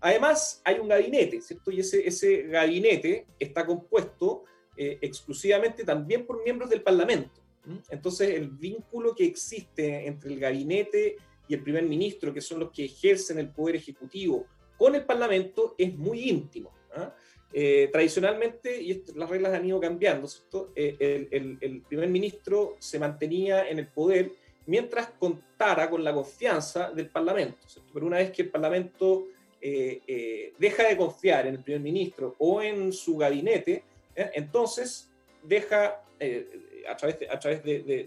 Además, 0.00 0.62
hay 0.64 0.78
un 0.78 0.88
gabinete, 0.88 1.40
¿cierto? 1.40 1.70
Y 1.70 1.80
ese, 1.80 2.42
gabinete 2.44 3.26
está 3.38 3.66
compuesto 3.66 4.44
eh, 4.76 4.98
exclusivamente 5.02 5.84
también 5.84 6.26
por 6.26 6.42
miembros 6.42 6.70
del 6.70 6.82
Parlamento. 6.82 7.40
Entonces, 7.90 8.30
el 8.30 8.48
vínculo 8.48 9.14
que 9.14 9.24
existe 9.24 10.06
entre 10.06 10.32
el 10.32 10.40
gabinete 10.40 11.16
y 11.46 11.54
el 11.54 11.62
primer 11.62 11.84
ministro, 11.84 12.32
que 12.32 12.40
son 12.40 12.60
los 12.60 12.70
que 12.70 12.86
ejercen 12.86 13.38
el 13.38 13.50
poder 13.50 13.76
ejecutivo, 13.76 14.46
con 14.78 14.94
el 14.94 15.04
Parlamento 15.04 15.74
es 15.76 15.94
muy 15.94 16.30
íntimo. 16.30 16.72
¿ah? 16.94 17.14
Eh, 17.52 17.88
tradicionalmente, 17.92 18.80
y 18.80 19.04
las 19.14 19.28
reglas 19.28 19.52
han 19.52 19.66
ido 19.66 19.78
cambiando, 19.78 20.26
¿cierto? 20.26 20.72
Eh, 20.74 21.28
el, 21.30 21.58
el, 21.60 21.82
primer 21.82 22.08
ministro 22.08 22.76
se 22.78 22.98
mantenía 22.98 23.68
en 23.68 23.80
el 23.80 23.88
poder 23.88 24.32
mientras 24.66 25.10
contara 25.18 25.90
con 25.90 26.02
la 26.02 26.14
confianza 26.14 26.90
del 26.92 27.08
Parlamento. 27.08 27.58
¿cierto? 27.66 27.90
Pero 27.92 28.06
una 28.06 28.18
vez 28.18 28.30
que 28.30 28.42
el 28.42 28.50
Parlamento 28.50 29.26
eh, 29.60 30.00
eh, 30.06 30.54
deja 30.58 30.88
de 30.88 30.96
confiar 30.96 31.46
en 31.46 31.56
el 31.56 31.62
primer 31.62 31.82
ministro 31.82 32.34
o 32.38 32.62
en 32.62 32.92
su 32.92 33.16
gabinete, 33.16 33.84
¿eh? 34.16 34.30
entonces 34.34 35.10
deja, 35.42 36.02
a 36.88 36.96
través, 36.96 37.18
de, 37.18 37.28
a 37.28 37.38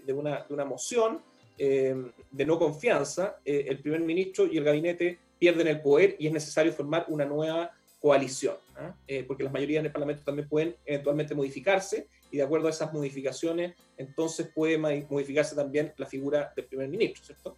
de, 0.06 0.12
una, 0.12 0.46
una, 0.48 0.64
moción 0.64 1.20
de 1.56 2.46
no 2.46 2.58
confianza, 2.58 3.38
el 3.44 3.78
primer 3.78 4.00
ministro 4.00 4.46
y 4.46 4.58
el 4.58 4.64
gabinete 4.64 5.18
pierden 5.38 5.68
el 5.68 5.80
poder 5.80 6.16
y 6.18 6.26
es 6.26 6.32
necesario 6.32 6.72
formar 6.72 7.04
una 7.08 7.24
nueva 7.24 7.70
coalición, 8.00 8.56
¿ah? 8.76 8.94
porque 9.26 9.44
las 9.44 9.52
mayorías 9.52 9.80
en 9.80 9.86
el 9.86 9.92
Parlamento 9.92 10.22
también 10.24 10.48
pueden 10.48 10.76
eventualmente 10.84 11.34
modificarse 11.34 12.08
y 12.30 12.38
de 12.38 12.42
acuerdo 12.42 12.66
a 12.66 12.70
esas 12.70 12.92
modificaciones, 12.92 13.74
entonces 13.96 14.48
puede 14.52 14.76
modificarse 14.76 15.54
también 15.54 15.92
la 15.96 16.06
figura 16.06 16.52
del 16.56 16.64
primer 16.66 16.88
ministro, 16.88 17.24
¿cierto? 17.24 17.56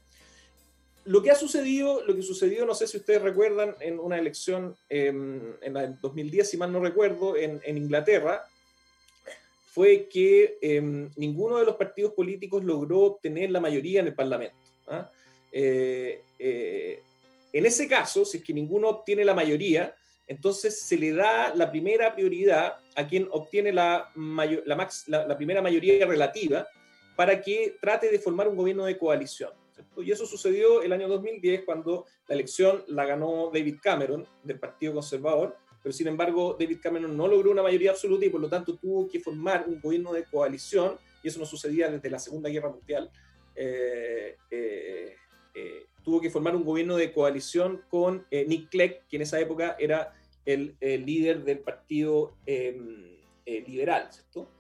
Lo 1.07 1.23
que 1.23 1.31
ha 1.31 1.37
sucedido, 1.37 2.05
lo 2.05 2.15
que 2.15 2.23
sucedió, 2.23 2.67
no 2.67 2.75
sé 2.75 2.87
si 2.87 2.97
ustedes 2.97 3.23
recuerdan, 3.23 3.77
en 3.81 3.99
una 3.99 4.19
elección 4.19 4.77
em, 4.89 5.55
en 5.63 5.75
la 5.75 5.87
2010, 5.87 6.51
si 6.51 6.57
mal 6.57 6.73
no 6.73 6.81
recuerdo, 6.81 7.37
en, 7.37 7.61
Inglaterra, 7.65 8.45
fue 9.73 10.09
que 10.11 10.59
em, 10.61 11.11
ninguno 11.17 11.59
de 11.59 11.65
los 11.65 11.77
partidos 11.77 12.13
políticos 12.13 12.65
logró 12.65 13.01
obtener 13.03 13.51
la 13.51 13.61
mayoría 13.61 14.01
en 14.01 14.09
el 14.09 14.15
Parlamento. 14.15 14.57
¿ah? 14.89 15.09
Eh, 15.53 16.23
eh, 16.39 17.03
en 17.53 17.67
ese 17.67 17.87
caso, 17.87 18.25
si 18.25 18.39
es 18.39 18.45
que 18.45 18.53
ninguno 18.53 18.89
obtiene 18.89 19.25
la 19.25 19.35
mayoría, 19.35 19.95
entonces 20.27 20.81
se 20.81 20.97
le 20.97 21.13
da 21.13 21.55
la 21.55 21.71
primera 21.71 22.15
prioridad 22.17 22.79
a 22.97 23.07
quien 23.07 23.29
obtiene 23.31 23.73
la, 23.73 24.11
la 24.17 25.37
primera 25.37 25.63
mayoría 25.63 26.05
relativa 26.05 26.67
para 27.15 27.41
que 27.41 27.77
trate 27.81 28.11
de 28.11 28.19
formar 28.19 28.49
un 28.49 28.57
gobierno 28.57 28.85
de 28.85 28.99
coalición. 28.99 29.53
Y 29.99 30.11
eso 30.11 30.27
sucedió 30.27 30.83
el 30.83 30.93
año 30.93 31.09
2010 31.09 31.65
cuando 31.65 32.07
la 32.29 32.35
elección 32.35 32.85
la 32.89 33.05
ganó 33.05 33.51
David 33.53 33.77
Cameron 33.83 34.27
del 34.43 34.59
Partido 34.59 34.95
Conservador, 34.95 35.57
pero 35.83 35.93
sin 35.93 36.09
embargo 36.09 36.57
David 36.59 36.79
Cameron 36.83 37.17
no 37.17 37.29
logró 37.29 37.51
una 37.51 37.63
mayoría 37.63 37.91
absoluta 37.91 38.27
y 38.27 38.31
por 38.31 38.41
lo 38.41 38.49
tanto 38.49 38.77
tuvo 38.77 39.09
que 39.09 39.21
formar 39.21 39.65
un 39.67 39.81
gobierno 39.81 40.13
de 40.13 40.25
coalición, 40.25 40.99
y 41.23 41.29
eso 41.29 41.39
no 41.39 41.47
sucedía 41.47 41.91
desde 41.91 42.11
la 42.11 42.19
Segunda 42.19 42.49
Guerra 42.49 42.71
Mundial. 42.71 43.11
Eh, 43.55 44.37
eh, 44.51 45.17
eh, 45.55 45.87
tuvo 46.05 46.21
que 46.21 46.31
formar 46.31 46.55
un 46.55 46.65
gobierno 46.65 46.97
de 46.97 47.13
coalición 47.13 47.83
con 47.89 48.27
Nick 48.31 48.69
Clegg, 48.69 49.07
que 49.09 49.17
en 49.17 49.23
esa 49.23 49.41
época 49.41 49.77
era 49.79 50.15
el, 50.45 50.77
líder 50.81 51.43
del 51.45 51.59
Partido 51.61 52.35
em, 52.47 53.17
Liberal, 53.45 54.09
¿cierto? 54.13 54.51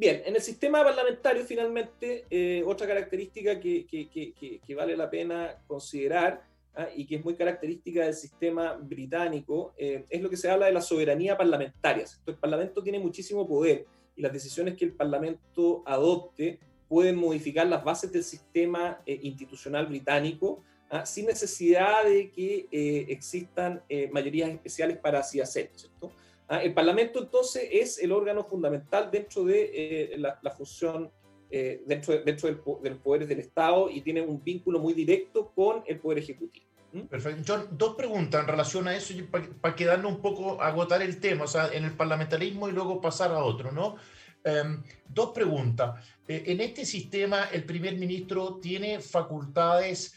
Bien, 0.00 0.22
en 0.24 0.34
el 0.34 0.40
sistema 0.40 0.82
parlamentario, 0.82 1.44
finalmente, 1.44 2.24
eh, 2.30 2.62
otra 2.64 2.86
característica 2.86 3.60
que, 3.60 4.58
vale 4.74 4.96
la 4.96 5.10
pena 5.10 5.62
considerar 5.66 6.42
¿ah? 6.74 6.88
y 6.96 7.04
que 7.04 7.16
es 7.16 7.22
muy 7.22 7.34
característica 7.34 8.06
del 8.06 8.14
sistema 8.14 8.78
británico 8.80 9.74
eh, 9.76 10.06
es 10.08 10.22
lo 10.22 10.30
que 10.30 10.38
se 10.38 10.50
habla 10.50 10.64
de 10.64 10.72
la 10.72 10.80
soberanía 10.80 11.36
parlamentaria. 11.36 12.06
El 12.24 12.34
Parlamento 12.36 12.82
tiene 12.82 12.98
muchísimo 12.98 13.46
poder 13.46 13.84
y 14.16 14.22
las 14.22 14.32
decisiones 14.32 14.74
que 14.74 14.86
el 14.86 14.92
Parlamento 14.92 15.82
adopte 15.84 16.58
pueden 16.88 17.16
modificar 17.16 17.66
las 17.66 17.84
bases 17.84 18.10
del 18.10 18.24
sistema 18.24 19.02
eh, 19.04 19.20
institucional 19.22 19.84
británico 19.84 20.62
¿ah? 20.88 21.04
sin 21.04 21.26
necesidad 21.26 22.06
de 22.06 22.30
que 22.30 23.04
existan 23.06 23.82
mayorías 24.10 24.48
especiales 24.48 24.96
para 24.96 25.18
así 25.18 25.42
hacerlo. 25.42 25.76
¿cierto? 25.76 26.10
Ah, 26.52 26.64
el 26.64 26.74
Parlamento 26.74 27.20
entonces 27.20 27.68
es 27.70 28.00
el 28.00 28.10
órgano 28.10 28.42
fundamental 28.42 29.08
dentro 29.08 29.44
de 29.44 29.70
eh, 29.72 30.18
la, 30.18 30.50
función, 30.50 31.08
eh, 31.48 31.80
dentro, 31.86 32.12
dentro 32.24 32.48
de 32.48 32.90
los 32.90 32.98
poderes 32.98 33.28
del 33.28 33.38
Estado 33.38 33.88
y 33.88 34.00
tiene 34.00 34.20
un 34.20 34.42
vínculo 34.42 34.80
muy 34.80 34.92
directo 34.92 35.52
con 35.54 35.84
el 35.86 36.00
Poder 36.00 36.18
Ejecutivo. 36.18 36.66
¿Mm? 36.92 37.02
Perfecto. 37.02 37.42
John, 37.46 37.68
dos 37.70 37.94
preguntas 37.94 38.40
en 38.40 38.48
relación 38.48 38.88
a 38.88 38.96
eso, 38.96 39.14
para, 39.30 39.76
quedarnos 39.76 40.10
un 40.10 40.20
poco, 40.20 40.60
agotar 40.60 41.02
el 41.02 41.20
tema, 41.20 41.44
o 41.44 41.46
sea, 41.46 41.72
en 41.72 41.84
el 41.84 41.92
parlamentarismo 41.92 42.68
y 42.68 42.72
luego 42.72 43.00
pasar 43.00 43.30
a 43.30 43.44
otro, 43.44 43.70
¿no? 43.70 43.94
Em, 44.42 44.82
dos 45.08 45.30
preguntas. 45.30 46.04
Eh, 46.26 46.42
en 46.46 46.60
este 46.60 46.84
sistema, 46.84 47.44
el 47.52 47.62
primer 47.62 47.96
ministro 47.96 48.56
tiene 48.56 48.98
facultades 48.98 50.14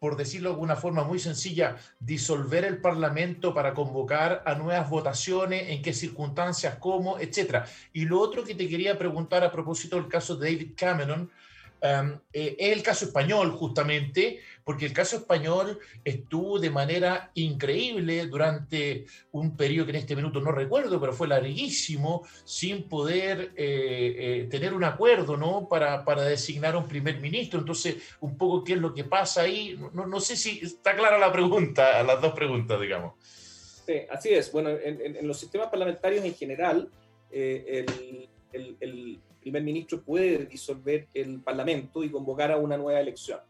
por 0.00 0.16
decirlo 0.16 0.48
de 0.48 0.54
alguna 0.54 0.76
forma 0.76 1.04
muy 1.04 1.18
sencilla, 1.18 1.76
disolver 2.00 2.64
el 2.64 2.78
Parlamento 2.78 3.52
para 3.52 3.74
convocar 3.74 4.42
a 4.46 4.54
nuevas 4.54 4.88
votaciones, 4.88 5.68
en 5.68 5.82
qué 5.82 5.92
circunstancias, 5.92 6.76
cómo, 6.80 7.18
etcétera. 7.20 7.66
Y 7.92 8.06
lo 8.06 8.18
otro 8.18 8.42
que 8.42 8.54
te 8.54 8.66
quería 8.66 8.98
preguntar 8.98 9.44
a 9.44 9.52
propósito 9.52 9.96
del 9.96 10.08
caso 10.08 10.36
de 10.36 10.52
David 10.52 10.72
Cameron, 10.74 11.30
um, 11.82 12.18
eh, 12.32 12.56
es 12.58 12.76
el 12.76 12.82
caso 12.82 13.04
español 13.04 13.50
justamente, 13.52 14.40
porque 14.64 14.86
el 14.86 14.92
caso 14.92 15.16
español 15.16 15.78
estuvo 16.04 16.58
de 16.58 16.70
manera 16.70 17.30
increíble 17.34 18.26
durante 18.26 19.06
un 19.32 19.56
periodo 19.56 19.86
que 19.86 19.92
en 19.92 19.96
este 19.96 20.16
minuto 20.16 20.40
no 20.40 20.52
recuerdo, 20.52 21.00
pero 21.00 21.12
fue 21.12 21.28
larguísimo, 21.28 22.26
sin 22.44 22.88
poder 22.88 23.52
eh, 23.56 24.14
eh, 24.18 24.48
tener 24.50 24.74
un 24.74 24.84
acuerdo 24.84 25.36
¿no? 25.36 25.68
para, 25.68 26.04
para 26.04 26.22
designar 26.22 26.76
un 26.76 26.86
primer 26.86 27.20
ministro. 27.20 27.60
Entonces, 27.60 27.96
un 28.20 28.36
poco 28.36 28.62
qué 28.62 28.74
es 28.74 28.78
lo 28.78 28.94
que 28.94 29.04
pasa 29.04 29.42
ahí. 29.42 29.78
No, 29.92 30.06
no 30.06 30.20
sé 30.20 30.36
si 30.36 30.60
está 30.60 30.94
clara 30.94 31.18
la 31.18 31.32
pregunta, 31.32 32.02
las 32.04 32.20
dos 32.20 32.32
preguntas, 32.34 32.80
digamos. 32.80 33.14
Sí, 33.86 33.94
así 34.08 34.28
es. 34.30 34.52
Bueno, 34.52 34.70
en, 34.70 35.16
en, 35.16 35.26
los 35.26 35.38
sistemas 35.38 35.68
parlamentarios 35.68 36.24
en 36.24 36.34
general, 36.34 36.88
eh, 37.32 37.84
el, 38.52 38.76
el, 38.80 39.20
primer 39.40 39.62
ministro 39.62 40.02
puede 40.02 40.46
disolver 40.46 41.08
el 41.14 41.40
parlamento 41.40 42.04
y 42.04 42.10
convocar 42.10 42.52
a 42.52 42.56
una 42.56 42.76
nueva 42.76 43.00
elección. 43.00 43.40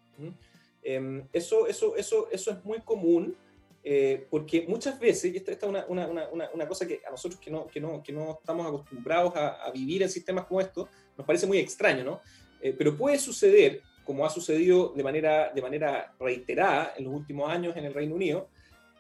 Em, 0.83 1.25
eso, 1.33 1.67
eso, 1.67 1.97
eso, 1.97 2.29
eso 2.31 2.51
es 2.51 2.65
muy 2.65 2.81
común 2.81 3.37
eh, 3.83 4.27
porque 4.29 4.67
muchas 4.69 5.01
veces, 5.01 5.33
y 5.33 5.37
esta, 5.39 5.53
es 5.53 5.63
una, 5.63 5.87
una, 5.87 6.07
una, 6.09 6.51
una, 6.53 6.69
cosa 6.69 6.87
que 6.87 7.01
a 7.07 7.11
nosotros 7.11 7.41
que 7.41 7.51
no, 7.51 7.67
que 7.67 7.81
no, 7.81 8.03
que 8.03 8.13
no 8.13 8.39
estamos 8.39 8.67
acostumbrados 8.67 9.35
a, 9.35 9.65
a, 9.65 9.71
vivir 9.71 10.03
en 10.03 10.11
sistemas 10.11 10.45
como 10.45 10.61
estos, 10.61 10.89
nos 11.17 11.27
parece 11.27 11.47
muy 11.47 11.59
extraño, 11.59 12.05
¿no? 12.05 12.21
Eh, 12.61 12.75
pero 12.77 12.95
puede 12.97 13.19
suceder, 13.19 13.81
como 14.05 14.27
ha 14.27 14.31
sucedido 14.31 14.93
de 14.95 15.03
manera, 15.03 15.51
de 15.55 15.63
manera 15.63 16.13
reiterada 16.21 16.93
en 16.97 17.05
los 17.05 17.15
últimos 17.15 17.51
años 17.51 17.75
en 17.77 17.87
el 17.87 17.95
Reino 17.95 18.15
Unido, 18.15 18.49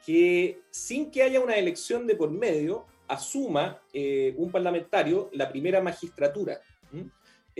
que 0.04 0.60
sin 0.70 1.10
que 1.10 1.22
haya 1.22 1.40
una 1.40 1.56
elección 1.56 2.06
de 2.06 2.14
por 2.14 2.30
medio, 2.30 2.86
asuma 3.06 3.82
eh, 3.92 4.34
un 4.38 4.50
parlamentario 4.50 5.28
la 5.32 5.50
primera 5.50 5.82
magistratura. 5.82 6.60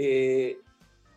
Eh, 0.02 0.58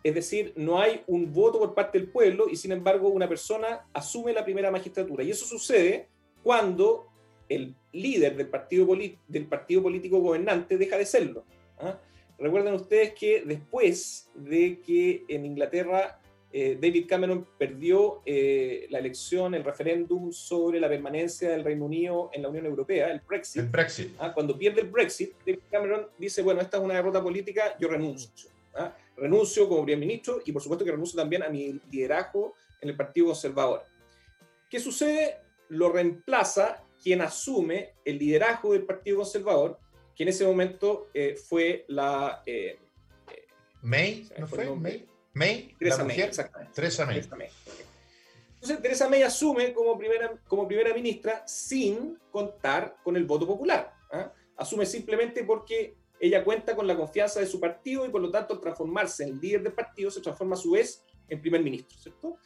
es 0.02 0.14
decir, 0.14 0.52
no 0.56 0.78
hay 0.78 1.02
un 1.06 1.32
voto 1.32 1.58
por 1.58 1.72
parte 1.72 1.98
del 1.98 2.08
pueblo 2.08 2.50
y 2.50 2.56
sin 2.56 2.70
embargo 2.70 3.08
una 3.08 3.26
persona 3.26 3.86
asume 3.94 4.34
la 4.34 4.44
primera 4.44 4.70
magistratura. 4.70 5.24
Y 5.24 5.30
eso 5.30 5.46
sucede 5.46 6.08
cuando 6.42 7.06
el 7.48 7.74
líder 7.92 8.36
del 8.36 8.48
partido, 8.48 8.86
del 9.26 9.46
partido 9.46 9.82
político 9.82 10.18
gobernante 10.18 10.76
deja 10.76 10.98
de 10.98 11.06
serlo. 11.06 11.46
¿ah? 11.78 11.98
Recuerden 12.38 12.74
ustedes 12.74 13.14
que 13.14 13.42
después 13.46 14.28
de 14.34 14.78
que 14.80 15.24
en 15.28 15.46
Inglaterra 15.46 16.20
eh, 16.52 16.76
David 16.78 17.06
Cameron 17.08 17.48
perdió 17.56 18.20
eh, 18.26 18.86
la 18.90 18.98
elección, 18.98 19.54
el 19.54 19.64
referéndum 19.64 20.30
sobre 20.30 20.78
la 20.78 20.90
permanencia 20.90 21.48
del 21.48 21.64
Reino 21.64 21.86
Unido 21.86 22.28
en 22.34 22.42
la 22.42 22.50
Unión 22.50 22.66
Europea, 22.66 23.10
el 23.10 23.20
Brexit. 23.26 23.62
El 23.62 23.68
Brexit. 23.68 24.14
¿ah? 24.18 24.34
Cuando 24.34 24.58
pierde 24.58 24.82
el 24.82 24.90
Brexit, 24.90 25.32
David 25.46 25.60
Cameron 25.70 26.06
dice, 26.18 26.42
bueno, 26.42 26.60
esta 26.60 26.76
es 26.76 26.82
una 26.82 26.94
derrota 26.94 27.22
política, 27.22 27.74
yo 27.80 27.88
renuncio. 27.88 28.53
¿Ah? 28.76 28.96
renuncio 29.16 29.68
como 29.68 29.84
primer 29.84 30.00
ministro 30.00 30.40
y 30.44 30.52
por 30.52 30.62
supuesto 30.62 30.84
que 30.84 30.90
renuncio 30.90 31.16
también 31.16 31.42
a 31.42 31.48
mi 31.48 31.80
liderazgo 31.90 32.54
en 32.80 32.88
el 32.90 32.96
Partido 32.96 33.26
Conservador. 33.26 33.84
¿Qué 34.68 34.80
sucede? 34.80 35.38
Lo 35.68 35.90
reemplaza 35.90 36.82
quien 37.02 37.20
asume 37.20 37.94
el 38.04 38.18
liderazgo 38.18 38.72
del 38.72 38.84
Partido 38.84 39.18
Conservador, 39.18 39.78
que 40.16 40.22
en 40.22 40.28
ese 40.28 40.44
momento 40.46 41.08
eh, 41.14 41.36
fue 41.36 41.84
la... 41.88 42.42
Eh, 42.46 42.78
eh 43.30 43.46
May, 43.82 44.28
¿no 44.38 44.46
fue? 44.46 44.74
May. 44.74 45.06
May, 45.34 45.74
Teresa 45.78 46.04
May, 46.04 46.20
exactamente. 46.20 46.72
Teresa 46.74 47.04
May. 47.04 47.18
Entonces, 48.54 48.80
Teresa 48.80 49.08
May 49.08 49.22
asume 49.22 49.74
como 49.74 49.98
primera, 49.98 50.32
como 50.46 50.66
primera 50.66 50.94
ministra 50.94 51.46
sin 51.46 52.18
contar 52.30 52.96
con 53.02 53.16
el 53.16 53.24
voto 53.24 53.46
popular. 53.46 53.92
¿ah? 54.12 54.32
Asume 54.56 54.86
simplemente 54.86 55.44
porque 55.44 55.96
ella 56.24 56.42
cuenta 56.42 56.74
con 56.74 56.86
la 56.86 56.96
confianza 56.96 57.38
de 57.38 57.46
su 57.46 57.60
partido 57.60 58.06
y 58.06 58.08
por 58.08 58.22
lo 58.22 58.30
tanto 58.30 58.54
al 58.54 58.60
transformarse 58.60 59.24
en 59.24 59.38
líder 59.38 59.62
del 59.62 59.74
partido 59.74 60.10
se 60.10 60.22
transforma 60.22 60.54
a 60.54 60.58
su 60.58 60.70
vez 60.70 61.04
en 61.28 61.38
primer 61.38 61.62
ministro, 61.62 61.98
¿cierto? 61.98 62.38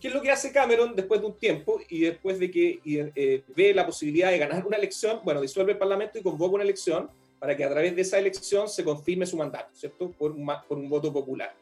¿Qué 0.00 0.08
es 0.08 0.14
lo 0.14 0.22
que 0.22 0.30
hace 0.30 0.52
Cameron 0.52 0.94
después 0.94 1.20
de 1.20 1.26
un 1.26 1.36
tiempo 1.36 1.78
y 1.90 2.00
después 2.00 2.38
de 2.38 2.50
que 2.50 2.80
eh, 2.84 3.42
ve 3.54 3.74
la 3.74 3.84
posibilidad 3.84 4.30
de 4.30 4.38
ganar 4.38 4.66
una 4.66 4.78
elección? 4.78 5.20
Bueno, 5.22 5.42
disuelve 5.42 5.72
el 5.72 5.78
Parlamento 5.78 6.18
y 6.18 6.22
convoca 6.22 6.54
una 6.54 6.64
elección 6.64 7.10
para 7.38 7.54
que 7.54 7.64
a 7.64 7.68
través 7.68 7.94
de 7.94 8.02
esa 8.02 8.18
elección 8.18 8.68
se 8.68 8.82
confirme 8.82 9.26
su 9.26 9.36
mandato, 9.36 9.74
¿cierto? 9.74 10.10
Por 10.12 10.32
un, 10.32 10.46
por 10.66 10.78
un 10.78 10.88
voto 10.88 11.12
popular. 11.12 11.54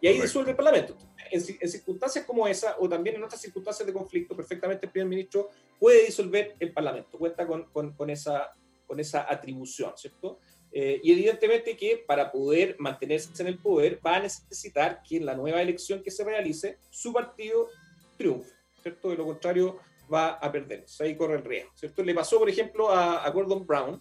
Y 0.00 0.06
ahí 0.08 0.20
disuelve 0.20 0.50
el 0.50 0.56
Parlamento. 0.56 0.96
En, 1.30 1.40
en, 1.60 1.68
circunstancias 1.68 2.24
como 2.24 2.46
esa, 2.48 2.76
o 2.78 2.88
también 2.88 3.16
en 3.16 3.22
otras 3.22 3.40
circunstancias 3.40 3.86
de 3.86 3.92
conflicto, 3.92 4.34
perfectamente 4.34 4.86
el 4.86 4.92
primer 4.92 5.08
ministro 5.08 5.50
puede 5.78 6.06
disolver 6.06 6.56
el 6.58 6.72
Parlamento, 6.72 7.18
cuenta 7.18 7.46
con, 7.46 7.64
con, 7.70 7.92
con 7.92 8.10
esa, 8.10 8.52
con 8.86 8.98
esa 8.98 9.30
atribución, 9.32 9.92
¿cierto? 9.96 10.38
Eh, 10.70 11.00
y 11.02 11.12
evidentemente 11.12 11.76
que 11.76 12.04
para 12.06 12.30
poder 12.30 12.76
mantenerse 12.78 13.30
en 13.40 13.48
el 13.48 13.58
poder 13.58 13.98
va 14.04 14.16
a 14.16 14.20
necesitar 14.20 15.02
que 15.02 15.16
en 15.16 15.26
la 15.26 15.34
nueva 15.34 15.62
elección 15.62 16.02
que 16.02 16.10
se 16.10 16.24
realice 16.24 16.76
su 16.90 17.12
partido 17.12 17.68
triunfe, 18.16 18.52
¿cierto? 18.82 19.10
De 19.10 19.16
lo 19.16 19.24
contrario 19.24 19.78
va 20.12 20.32
a 20.32 20.52
perder. 20.52 20.84
ahí 21.00 21.16
corre 21.16 21.36
el 21.36 21.44
riesgo, 21.44 21.70
¿cierto? 21.74 22.02
Le 22.02 22.14
pasó, 22.14 22.38
por 22.38 22.50
ejemplo, 22.50 22.90
a, 22.90 23.28
Gordon 23.30 23.66
Brown, 23.66 24.00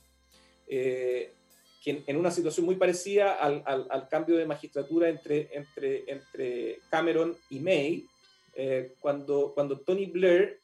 eh, 0.67 1.31
que 1.83 2.03
en, 2.05 2.17
una 2.17 2.31
situación 2.31 2.65
muy 2.65 2.75
parecida 2.75 3.35
al, 3.35 3.63
al, 3.65 4.07
cambio 4.09 4.35
de 4.35 4.45
magistratura 4.45 5.07
entre, 5.07 5.49
entre, 5.53 6.03
entre 6.07 6.79
Cameron 6.89 7.37
y 7.49 7.59
May, 7.59 8.05
eh, 8.55 8.93
cuando, 8.99 9.51
cuando 9.53 9.79
Tony 9.79 10.07
Blair 10.07 10.59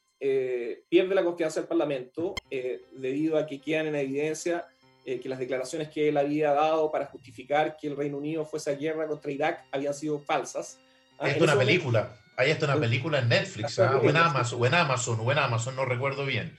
pierde 0.89 1.15
la 1.15 1.23
confianza 1.23 1.59
del 1.59 1.67
Parlamento 1.67 2.33
debido 2.93 3.37
a 3.37 3.45
que 3.45 3.59
quedan 3.59 3.87
en 3.87 3.95
evidencia 3.95 4.65
eh, 5.05 5.19
que 5.19 5.27
las 5.27 5.37
declaraciones 5.37 5.89
que 5.89 6.07
él 6.07 6.15
había 6.15 6.53
dado 6.53 6.89
para 6.89 7.07
justificar 7.07 7.75
que 7.75 7.87
el 7.87 7.97
Reino 7.97 8.17
Unido 8.17 8.45
fuese 8.45 8.71
a 8.71 8.75
guerra 8.75 9.05
contra 9.05 9.31
Irak 9.31 9.65
habían 9.69 9.93
sido 9.93 10.17
falsas. 10.17 10.79
Hay 11.17 11.33
ah, 11.33 11.43
una 11.43 11.57
película, 11.57 12.15
hay 12.37 12.51
hasta 12.51 12.65
una 12.67 12.79
película 12.79 13.19
en 13.19 13.27
Netflix, 13.27 13.79
¿ah? 13.79 13.99
o, 14.01 14.09
en 14.09 14.15
Amazon, 14.15 14.61
o 14.61 14.65
en 14.65 14.73
Amazon, 14.73 15.19
o 15.19 15.31
en 15.31 15.37
Amazon, 15.39 15.75
no 15.75 15.83
recuerdo 15.83 16.25
bien. 16.25 16.55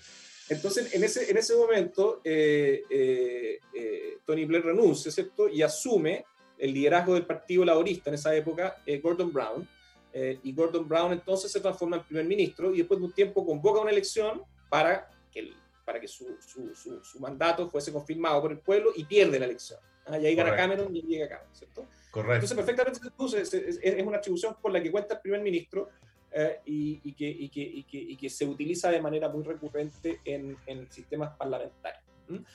Entonces, 0.50 0.94
en 0.94 1.02
ese, 1.04 1.30
en 1.30 1.38
ese 1.38 1.57
momento, 1.57 2.20
eh, 2.22 2.83
eh, 2.90 4.18
Tony 4.26 4.44
Blair 4.44 4.62
renuncia, 4.62 5.11
¿cierto? 5.11 5.48
Y 5.48 5.62
asume 5.62 6.26
el 6.59 6.74
liderazgo 6.74 7.14
del 7.14 7.24
Partido 7.24 7.64
Laborista 7.64 8.11
en 8.11 8.14
esa 8.16 8.35
época, 8.35 8.76
Gordon 9.02 9.33
Brown. 9.33 9.66
y 10.12 10.52
Gordon 10.52 10.87
Brown 10.87 11.12
entonces 11.12 11.50
se 11.50 11.61
transforma 11.61 11.96
en 11.96 12.02
primer 12.02 12.26
ministro 12.26 12.74
y 12.74 12.78
después 12.78 13.00
de 13.00 13.07
un 13.07 13.12
tiempo 13.12 13.44
convoca 13.44 13.80
una 13.80 13.90
elección 13.90 14.42
para 14.68 15.11
que 15.33 15.40
el 15.40 15.57
para 15.84 16.00
que 16.00 16.08
su, 16.08 16.36
su, 16.40 17.02
su, 17.02 17.20
mandato 17.20 17.68
fuese 17.68 17.92
confirmado 17.92 18.40
por 18.40 18.52
el 18.52 18.58
pueblo 18.58 18.90
y 18.94 19.04
pierde 19.04 19.38
la 19.38 19.44
elección. 19.46 19.78
Ah, 20.06 20.18
y 20.18 20.26
ahí 20.26 20.34
gana 20.34 20.54
Cameron 20.54 20.94
y 20.94 21.02
llega 21.02 21.28
Cameron, 21.28 21.54
¿cierto? 21.54 21.86
Correcto. 22.10 22.34
Entonces, 22.34 22.56
perfectamente 22.56 23.00
es, 23.40 23.54
es, 23.54 23.80
es, 23.82 24.06
una 24.06 24.18
atribución 24.18 24.56
por 24.60 24.72
la 24.72 24.82
que 24.82 24.90
cuenta 24.90 25.14
el 25.14 25.20
primer 25.20 25.40
ministro 25.40 25.88
eh, 26.30 26.60
y, 26.66 27.00
y, 27.04 27.12
que, 27.14 27.28
y, 27.28 27.48
que, 27.48 27.60
y, 27.60 27.82
que, 27.84 27.98
y, 27.98 28.16
que, 28.16 28.30
se 28.30 28.44
utiliza 28.44 28.90
de 28.90 29.00
manera 29.00 29.28
muy 29.28 29.42
recurrente 29.44 30.20
en, 30.24 30.56
en 30.66 30.90
sistemas 30.90 31.36
parlamentarios. 31.36 32.02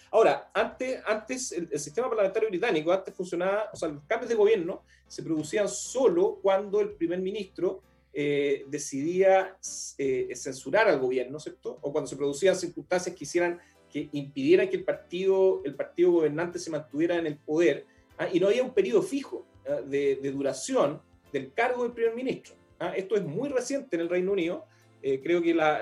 Ahora, 0.09 0.49
antes, 0.53 1.01
antes 1.05 1.51
el, 1.51 1.69
el, 1.71 1.79
sistema 1.79 2.09
parlamentario 2.09 2.49
británico 2.49 2.91
antes 2.91 3.13
funcionaba, 3.13 3.69
o 3.71 3.75
sea, 3.75 3.89
los 3.89 4.03
cambios 4.05 4.29
de 4.29 4.35
gobierno 4.35 4.83
se 5.07 5.21
producían 5.21 5.69
solo 5.69 6.39
cuando 6.41 6.81
el 6.81 6.93
primer 6.93 7.19
ministro 7.19 7.83
eh, 8.12 8.65
decidía 8.67 9.56
eh, 9.98 10.34
censurar 10.36 10.88
al 10.88 11.00
gobierno, 11.00 11.39
¿cierto? 11.39 11.78
O 11.82 11.91
cuando 11.91 12.08
se 12.08 12.15
producían 12.15 12.56
circunstancias 12.56 13.15
que 13.15 13.24
hicieran 13.24 13.60
que 13.89 14.10
impidieran 14.12 14.69
que 14.69 14.78
el 14.78 14.84
partido, 14.84 15.62
el 15.65 15.76
partido 15.76 16.12
gobernante 16.12 16.60
se 16.60 16.69
mantuviera 16.69 17.17
en 17.17 17.26
el 17.26 17.38
poder, 17.38 17.86
¿ah? 18.17 18.28
y 18.32 18.39
no 18.39 18.48
había 18.48 18.63
un 18.63 18.74
periodo 18.74 19.02
fijo 19.02 19.45
¿ah? 19.67 19.82
de, 19.82 20.15
duración 20.32 21.02
del 21.34 21.54
cargo 21.54 21.84
del 21.84 21.93
primer 21.93 22.15
ministro. 22.15 22.56
¿ah? 22.80 22.93
Esto 22.95 23.15
es 23.15 23.24
muy 23.24 23.50
reciente 23.50 23.95
en 23.95 24.04
el 24.04 24.10
Reino 24.10 24.32
Unido, 24.32 24.65
eh, 25.02 25.19
creo 25.24 25.41
que 25.41 25.54
la, 25.54 25.82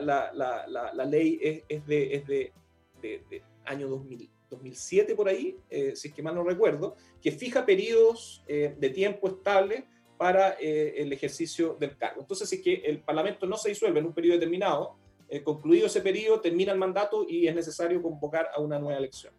ley 1.05 1.39
es, 1.67 1.87
de, 1.87 2.15
es 2.15 2.27
de, 2.27 2.53
de, 3.01 3.41
año 3.65 3.89
2000, 3.89 4.29
2007 4.49 5.15
por 5.15 5.27
ahí, 5.27 5.57
si 5.69 6.07
es 6.07 6.13
que 6.13 6.23
mal 6.23 6.35
no 6.35 6.43
recuerdo, 6.43 6.95
que 7.21 7.31
fija 7.31 7.65
periodos 7.65 8.41
de 8.47 8.89
tiempo 8.91 9.27
estables 9.27 9.83
para 10.17 10.57
eh, 10.59 10.95
el 10.97 11.13
ejercicio 11.13 11.75
del 11.79 11.95
cargo. 11.95 12.21
Entonces, 12.21 12.49
si 12.49 12.57
es 12.57 12.61
que 12.61 12.73
el 12.85 12.99
Parlamento 12.99 13.45
no 13.45 13.57
se 13.57 13.69
disuelve 13.69 13.99
en 13.99 14.07
un 14.07 14.13
periodo 14.13 14.35
determinado, 14.35 14.95
eh, 15.29 15.43
concluido 15.43 15.87
ese 15.87 16.01
periodo, 16.01 16.41
termina 16.41 16.71
el 16.71 16.79
mandato 16.79 17.25
y 17.27 17.47
es 17.47 17.55
necesario 17.55 18.01
convocar 18.01 18.49
a 18.53 18.59
una 18.59 18.79
nueva 18.79 18.97
elección. 18.97 19.33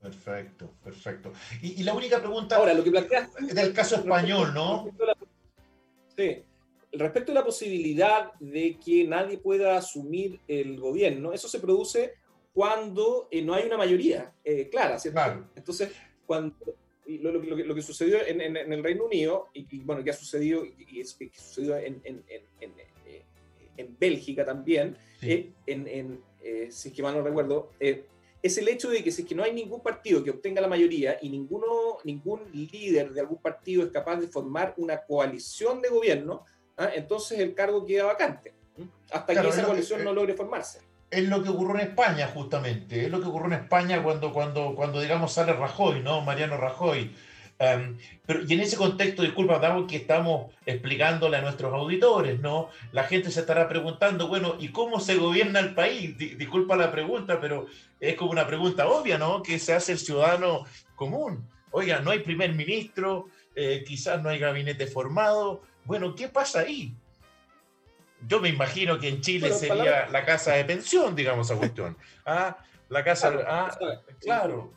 Perfecto, 0.00 0.70
perfecto. 0.84 1.32
Y, 1.62 1.82
la 1.82 1.94
única 1.94 2.18
pregunta 2.20 2.56
Ahora, 2.56 2.74
lo 2.74 2.84
que 2.84 2.90
planteas, 2.90 3.34
del 3.34 3.72
caso 3.72 3.96
español, 3.96 4.54
¿no? 4.54 4.84
Respecto 4.84 5.06
la, 5.06 5.16
sí, 6.16 6.42
respecto 6.92 7.32
a 7.32 7.34
la 7.34 7.44
posibilidad 7.44 8.32
de 8.38 8.78
que 8.78 9.04
nadie 9.04 9.38
pueda 9.38 9.76
asumir 9.76 10.40
el 10.46 10.78
gobierno, 10.78 11.32
eso 11.32 11.48
se 11.48 11.58
produce 11.58 12.14
cuando 12.52 13.28
eh, 13.30 13.42
no 13.42 13.54
hay 13.54 13.64
una 13.66 13.76
mayoría 13.76 14.32
clara, 14.70 14.98
¿cierto? 14.98 15.20
Claro. 15.20 15.48
Entonces, 15.56 15.90
cuando 16.26 16.54
lo, 17.16 17.74
que 17.74 17.82
sucedió 17.82 18.18
en, 18.26 18.40
el 18.56 18.82
Reino 18.82 19.06
Unido, 19.06 19.48
y, 19.54 19.78
bueno, 19.80 20.04
que 20.04 20.10
ha 20.10 20.14
sucedido, 20.14 20.64
y, 20.64 21.00
es, 21.00 21.14
que 21.14 21.30
sucedió 21.34 21.76
en, 21.76 21.96
Bélgica 23.98 24.44
también, 24.44 24.96
eh, 25.22 25.52
en, 25.66 26.20
eh, 26.42 26.68
si 26.70 26.88
es 26.88 26.94
que 26.94 27.02
mal 27.02 27.14
no 27.14 27.22
recuerdo, 27.22 27.70
eh, 27.80 28.04
es 28.42 28.58
el 28.58 28.68
hecho 28.68 28.90
de 28.90 29.02
que 29.02 29.10
si 29.10 29.22
es 29.22 29.28
que 29.28 29.34
no 29.34 29.42
hay 29.42 29.52
ningún 29.52 29.82
partido 29.82 30.22
que 30.22 30.30
obtenga 30.30 30.60
la 30.60 30.68
mayoría 30.68 31.18
y 31.20 31.28
ninguno, 31.28 31.98
ningún 32.04 32.42
líder 32.52 33.12
de 33.12 33.20
algún 33.20 33.40
partido 33.40 33.82
es 33.82 33.90
capaz 33.90 34.20
de 34.20 34.28
formar 34.28 34.74
una 34.76 35.02
coalición 35.02 35.80
de 35.80 35.88
gobierno, 35.88 36.44
¿ah? 36.76 36.90
entonces 36.94 37.38
el 37.40 37.54
cargo 37.54 37.84
queda 37.84 38.04
vacante, 38.04 38.52
hasta 39.10 39.40
que 39.40 39.48
esa 39.48 39.64
coalición 39.64 40.04
no 40.04 40.12
logre 40.12 40.34
formarse 40.34 40.87
es 41.10 41.28
lo 41.28 41.42
que 41.42 41.48
ocurrió 41.48 41.76
en 41.76 41.88
España, 41.88 42.28
justamente. 42.32 43.04
Es 43.04 43.10
lo 43.10 43.20
que 43.20 43.28
ocurrió 43.28 43.48
en 43.48 43.62
España 43.62 44.02
cuando, 44.02 44.32
cuando, 44.32 44.74
cuando 44.74 45.00
digamos, 45.00 45.32
sale 45.32 45.52
Rajoy, 45.52 46.00
¿no? 46.02 46.20
Mariano 46.20 46.56
Rajoy. 46.56 47.14
Em, 47.60 47.96
pero, 48.24 48.42
y 48.46 48.54
en 48.54 48.60
ese 48.60 48.76
contexto, 48.76 49.22
disculpa, 49.22 49.58
damos 49.58 49.90
que 49.90 49.96
estamos 49.96 50.52
explicándole 50.64 51.38
a 51.38 51.42
nuestros 51.42 51.72
auditores, 51.72 52.40
¿no? 52.40 52.68
La 52.92 53.04
gente 53.04 53.30
se 53.30 53.40
estará 53.40 53.68
preguntando, 53.68 54.28
bueno, 54.28 54.56
¿y 54.60 54.68
cómo 54.68 55.00
se 55.00 55.16
gobierna 55.16 55.58
el 55.60 55.74
país? 55.74 56.16
disculpa 56.16 56.76
la 56.76 56.92
pregunta, 56.92 57.40
pero 57.40 57.66
es 58.00 58.14
como 58.14 58.30
una 58.30 58.46
pregunta 58.46 58.88
obvia, 58.88 59.18
¿no? 59.18 59.42
Que 59.42 59.58
se 59.58 59.74
hace 59.74 59.92
el 59.92 59.98
ciudadano 59.98 60.64
común. 60.94 61.48
Oiga, 61.70 62.00
no 62.00 62.12
hay 62.12 62.20
primer 62.20 62.54
ministro, 62.54 63.26
eh, 63.56 63.82
quizás 63.86 64.22
no 64.22 64.28
hay 64.28 64.38
gabinete 64.38 64.86
formado. 64.86 65.62
Bueno, 65.84 66.14
¿qué 66.14 66.28
pasa 66.28 66.60
ahí? 66.60 66.94
Yo 68.26 68.40
me 68.40 68.48
imagino 68.48 68.98
que 68.98 69.08
en 69.08 69.20
Chile 69.20 69.52
sería 69.52 70.08
la 70.08 70.24
casa 70.24 70.54
de 70.54 70.64
pensión, 70.64 71.14
digamos, 71.14 71.50
a 71.50 71.56
cuestión. 71.56 71.96
Ah, 72.24 72.58
la 72.88 73.04
casa, 73.04 73.44
ah, 73.46 73.78
claro. 74.20 74.72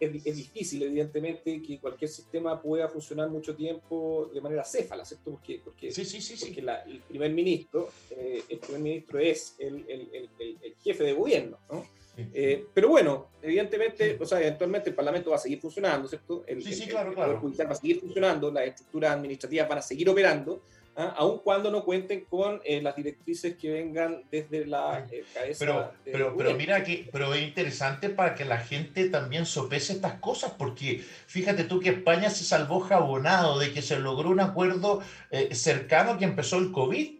Es, 0.00 0.36
difícil, 0.36 0.82
evidentemente, 0.84 1.60
que 1.60 1.80
cualquier 1.80 2.08
sistema 2.08 2.62
pueda 2.62 2.88
funcionar 2.88 3.28
mucho 3.28 3.56
tiempo 3.56 4.30
de 4.32 4.40
manera 4.40 4.64
céfala, 4.64 5.04
¿cierto? 5.04 5.32
Porque, 5.32 5.60
porque, 5.64 5.90
sí, 5.90 6.04
sí, 6.04 6.20
sí, 6.20 6.36
porque 6.36 6.60
el 6.60 7.00
primer 7.00 7.32
ministro, 7.32 7.88
eh, 8.10 8.44
el 8.48 8.58
primer 8.58 8.80
ministro 8.80 9.18
es 9.18 9.56
el, 9.58 9.84
el, 9.88 10.30
el, 10.38 10.74
jefe 10.84 11.02
de 11.02 11.12
gobierno, 11.12 11.58
¿no? 11.70 11.84
Eh, 12.16 12.66
pero 12.74 12.88
bueno, 12.88 13.28
evidentemente, 13.42 14.18
o 14.20 14.26
sea, 14.26 14.40
eventualmente 14.40 14.90
el 14.90 14.96
Parlamento 14.96 15.30
va 15.30 15.36
a 15.36 15.40
seguir 15.40 15.60
funcionando, 15.60 16.08
¿cierto? 16.08 16.44
El, 16.46 16.62
sí, 16.62 16.74
sí, 16.74 16.86
claro, 16.86 17.12
claro. 17.12 17.32
Poder 17.32 17.40
Judicial 17.40 17.68
va 17.68 17.72
a 17.72 17.76
seguir 17.76 18.00
funcionando, 18.00 18.50
las 18.50 18.66
estructuras 18.66 19.12
administrativas 19.12 19.68
van 19.68 19.78
a 19.78 19.82
seguir 19.82 20.08
operando, 20.08 20.62
¿ah? 20.98 21.14
aun 21.16 21.38
cuando 21.38 21.70
no 21.70 21.84
cuenten 21.84 22.24
con 22.24 22.60
eh, 22.64 22.82
las 22.82 22.96
directrices 22.96 23.56
que 23.56 23.70
vengan 23.70 24.24
desde 24.30 24.66
la 24.66 25.06
eh, 25.10 25.24
cabeza. 25.32 25.58
Pero, 25.58 25.92
pero, 26.04 26.36
pero 26.36 26.54
mira 26.54 26.82
que 26.84 27.08
pero 27.10 27.32
es 27.32 27.42
interesante 27.42 28.10
para 28.10 28.34
que 28.34 28.44
la 28.44 28.58
gente 28.58 29.08
también 29.08 29.46
sopese 29.46 29.94
estas 29.94 30.14
cosas, 30.14 30.52
porque 30.58 31.02
fíjate 31.26 31.64
tú 31.64 31.80
que 31.80 31.90
España 31.90 32.28
se 32.30 32.44
salvó 32.44 32.80
jabonado 32.80 33.58
de 33.58 33.72
que 33.72 33.80
se 33.80 33.98
logró 33.98 34.30
un 34.30 34.40
acuerdo 34.40 35.00
eh, 35.30 35.54
cercano 35.54 36.18
que 36.18 36.24
empezó 36.24 36.58
el 36.58 36.72
COVID. 36.72 37.16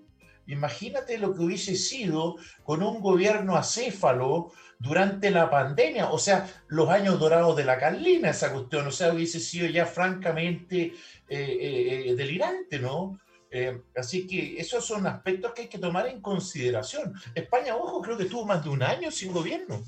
Imagínate 0.49 1.19
lo 1.19 1.35
que 1.35 1.43
hubiese 1.43 1.77
sido 1.77 2.37
con 2.65 2.83
un 2.83 3.01
gobierno 3.01 3.57
acéfalo 3.57 4.51
durante 4.79 5.31
la 5.31 5.51
pandemia, 5.51 6.11
o 6.11 6.19
sea, 6.19 6.49
los 6.69 6.89
años 6.89 7.19
dorados 7.19 7.57
de 7.57 7.65
la 7.65 7.79
Carlina, 7.79 8.31
esa 8.31 8.53
cuestión, 8.53 8.87
o 8.87 8.91
sea, 8.93 9.13
hubiese 9.13 9.41
sido 9.41 9.67
ya 9.69 9.85
francamente 9.85 10.95
delirante, 11.29 12.79
¿no? 12.79 13.19
Eh, 13.51 13.81
así 13.97 14.27
que 14.27 14.61
esos 14.61 14.85
son 14.85 15.07
aspectos 15.07 15.53
que 15.53 15.63
hay 15.63 15.69
que 15.69 15.79
tomar 15.79 16.07
en 16.07 16.21
consideración. 16.21 17.15
España, 17.35 17.77
ojo, 17.77 18.03
creo 18.03 18.17
que 18.19 18.27
tuvo 18.27 18.45
más 18.45 18.63
de 18.63 18.71
un 18.71 18.83
año 18.83 19.11
sin 19.11 19.33
gobierno. 19.33 19.83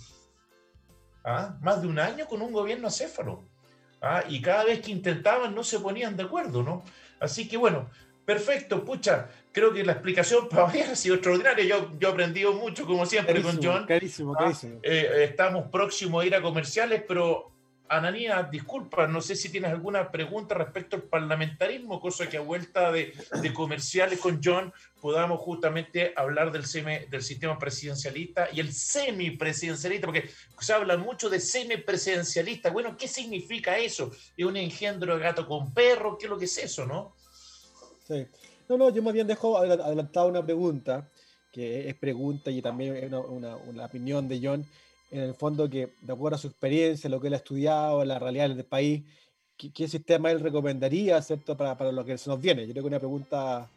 ¿Ah? 1.25 1.59
Más 1.61 1.83
de 1.83 1.89
un 1.89 1.99
año 1.99 2.27
con 2.27 2.41
un 2.41 2.53
gobierno 2.53 2.89
acéfalo. 2.89 3.45
¿Ah? 4.01 4.25
Y 4.29 4.41
cada 4.41 4.65
vez 4.65 4.81
que 4.81 4.91
intentaban 4.91 5.55
no 5.55 5.63
se 5.63 5.79
ponían 5.79 6.17
de 6.17 6.23
acuerdo, 6.23 6.63
¿no? 6.63 6.83
Así 7.19 7.47
que 7.47 7.59
bueno, 7.59 7.91
perfecto, 8.25 8.83
pucha, 8.83 9.29
creo 9.53 9.73
que 9.75 9.85
la 9.85 9.93
explicación 9.93 10.49
para 10.51 10.65
hoy 10.65 10.81
ha 10.81 10.97
sido 10.97 11.17
extraordinaria. 11.17 11.65
Yo, 11.65 11.99
yo 11.99 12.09
he 12.09 12.13
aprendido 12.13 12.55
mucho, 12.55 12.87
como 12.87 13.05
siempre, 13.05 13.43
con 13.43 13.63
John. 13.63 13.85
Carísimo, 13.87 14.33
carísimo. 14.33 14.77
Ah, 14.77 14.81
eh, 14.85 15.27
estamos 15.29 15.69
próximos 15.71 16.23
a 16.23 16.27
ir 16.27 16.35
a 16.35 16.41
comerciales, 16.41 17.05
pero 17.07 17.53
Ananía, 17.91 18.45
disculpa, 18.45 19.09
no 19.09 19.21
sé 19.21 19.35
si 19.35 19.49
tienes 19.49 19.73
alguna 19.73 20.13
pregunta 20.13 20.55
respecto 20.55 20.95
al 20.95 21.03
parlamentarismo, 21.03 22.01
cosa 22.01 22.29
que 22.29 22.37
a 22.37 22.41
vuelta 22.41 22.93
de, 22.93 23.13
comerciales 23.53 24.21
con 24.21 24.41
John 24.43 24.73
podamos 25.01 25.41
justamente 25.41 26.13
hablar 26.15 26.53
del, 26.53 26.63
del 27.11 27.23
sistema 27.23 27.59
presidencialista 27.59 28.49
y 28.53 28.61
el 28.61 28.73
semipresidencialista, 28.73 30.07
porque 30.07 30.31
se 30.61 30.73
habla 30.73 30.97
mucho 30.99 31.29
de 31.29 31.41
semipresidencialista. 31.41 32.71
Bueno, 32.71 32.97
¿qué 32.97 33.09
significa 33.09 33.77
eso? 33.77 34.13
¿Es 34.37 34.47
un 34.47 34.57
engendro 34.57 35.17
de 35.17 35.25
gato 35.25 35.45
con 35.45 35.75
perro? 35.75 36.17
¿Qué 36.17 36.27
es 36.27 36.31
lo 36.31 36.39
que 36.39 36.45
es 36.45 36.59
eso, 36.59 36.87
no? 36.87 37.17
Sí. 38.07 38.25
No, 38.69 38.79
no, 38.79 38.91
yo 38.91 39.03
más 39.03 39.15
bien 39.15 39.27
dejo 39.27 39.59
adelantado 39.59 40.29
una 40.29 40.47
pregunta, 40.47 41.11
que 41.51 41.89
es 41.89 41.97
pregunta 41.97 42.53
y 42.53 42.63
también 42.63 43.13
una, 43.13 43.57
una 43.57 43.85
opinión 43.85 44.29
de 44.29 44.41
John 44.41 44.65
en 45.11 45.21
el 45.21 45.35
fondo 45.35 45.69
que, 45.69 45.95
de 46.01 46.13
acuerdo 46.13 46.37
a 46.37 46.39
su 46.39 46.47
experiencia, 46.47 47.11
lo 47.11 47.21
que 47.21 47.29
él 47.29 47.35
ha 47.35 47.39
estudiado, 47.39 48.05
la 48.05 48.19
realidad 48.19 48.51
del 48.51 48.65
país, 48.65 49.03
¿qué, 49.57 49.89
sistema 49.89 50.31
él 50.31 50.41
recomendaría 50.41 51.21
¿cierto? 51.21 51.57
Para, 51.57 51.77
para, 51.77 51.93
lo 51.93 52.05
que 52.05 52.17
se 52.17 52.31
nos 52.31 52.41
viene? 52.41 52.67
Yo 52.67 52.73
creo 52.73 52.85
que 52.85 52.89
una 52.89 52.99
pregunta 52.99 53.69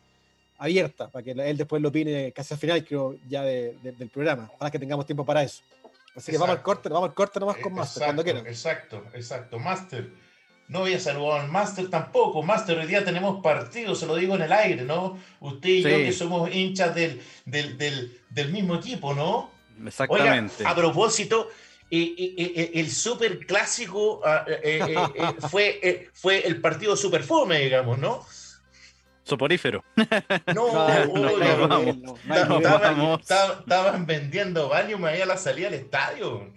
abierta, 0.57 1.09
para 1.09 1.23
que 1.23 1.31
él 1.31 1.57
después 1.57 1.81
lo 1.81 1.89
opine 1.89 2.31
casi 2.31 2.53
al 2.53 2.59
final, 2.59 2.85
creo, 2.85 3.15
ya 3.27 3.43
del 3.43 4.09
programa, 4.13 4.49
para 4.57 4.71
que 4.71 4.79
tengamos 4.79 5.05
tiempo 5.05 5.25
para 5.25 5.43
eso. 5.43 5.63
Así 6.15 6.31
que 6.31 6.37
vamos 6.37 6.55
al 6.55 6.61
corte, 6.61 6.89
vamos 6.89 7.09
al 7.09 7.15
corte 7.15 7.39
nomás 7.39 7.57
con 7.57 7.73
Master, 7.73 8.03
cuando 8.03 8.23
quieran. 8.23 8.45
Exacto, 8.45 9.03
exacto. 9.13 9.57
Master, 9.57 10.11
no 10.67 10.81
voy 10.81 10.93
a 10.93 10.99
saludar 10.99 11.41
al 11.41 11.51
Master 11.51 11.89
tampoco. 11.89 12.43
Master, 12.43 12.77
hoy 12.77 12.85
día 12.85 13.03
tenemos 13.03 13.41
partido, 13.41 13.95
se 13.95 14.05
lo 14.05 14.15
digo 14.15 14.35
en 14.35 14.43
el 14.43 14.51
aire, 14.51 14.83
¿no? 14.83 15.17
Usted 15.39 15.69
y 15.69 15.81
yo 15.81 15.89
que 15.89 16.13
somos 16.13 16.53
hinchas 16.53 16.93
del, 16.93 17.19
del, 17.45 17.77
del, 17.79 18.21
del 18.29 18.51
mismo 18.51 18.75
equipo, 18.75 19.15
¿no? 19.15 19.52
Exactamente. 19.85 20.65
a 20.65 20.75
propósito, 20.75 21.49
el 21.89 22.89
super 22.89 23.45
clásico 23.45 24.21
ah, 24.25 24.45
eh, 24.47 24.59
eh, 24.63 24.95
eh, 25.15 25.33
fue, 25.49 26.09
fue 26.13 26.45
el 26.45 26.59
partido 26.59 26.95
super 26.95 27.23
fome, 27.23 27.59
digamos, 27.59 27.99
¿no? 27.99 28.25
Soporífero. 29.23 29.83
No, 30.53 30.87
no, 32.95 33.19
estaban 33.19 34.05
vendiendo 34.05 34.69
Valium 34.69 35.05
ahí 35.05 35.21
a 35.21 35.25
la 35.25 35.37
salida 35.37 35.69
del 35.69 35.81
estadio. 35.81 36.51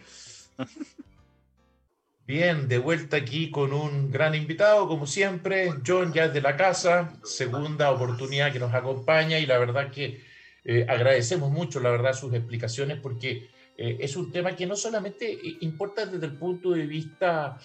Bien, 2.27 2.67
de 2.67 2.79
vuelta 2.79 3.19
aquí 3.19 3.51
con 3.53 3.73
un 3.73 4.11
gran 4.11 4.35
invitado, 4.35 4.89
como 4.89 5.07
siempre. 5.07 5.73
John 5.87 6.13
ya 6.13 6.25
es 6.25 6.35
de 6.35 6.41
la 6.41 6.57
casa, 6.57 7.13
segunda 7.23 7.93
oportunidad 7.93 8.53
que 8.53 8.59
nos 8.59 8.75
acompaña 8.75 9.39
y 9.39 9.47
la 9.47 9.59
verdad 9.59 9.93
que 9.93 10.25
eh, 10.69 10.85
agradecemos 10.89 11.49
mucho, 11.53 11.79
la 11.79 11.91
verdad, 11.91 12.13
sus 12.13 12.35
explicaciones 12.35 12.99
porque 12.99 13.51
eh, 13.79 13.99
es 14.01 14.17
un 14.17 14.33
tema 14.33 14.57
que 14.57 14.67
no 14.67 14.75
solamente 14.75 15.33
eh, 15.33 15.59
importa 15.61 16.07
desde 16.07 16.27
el 16.27 16.33
punto 16.33 16.73
de 16.73 16.85
vista 16.89 17.57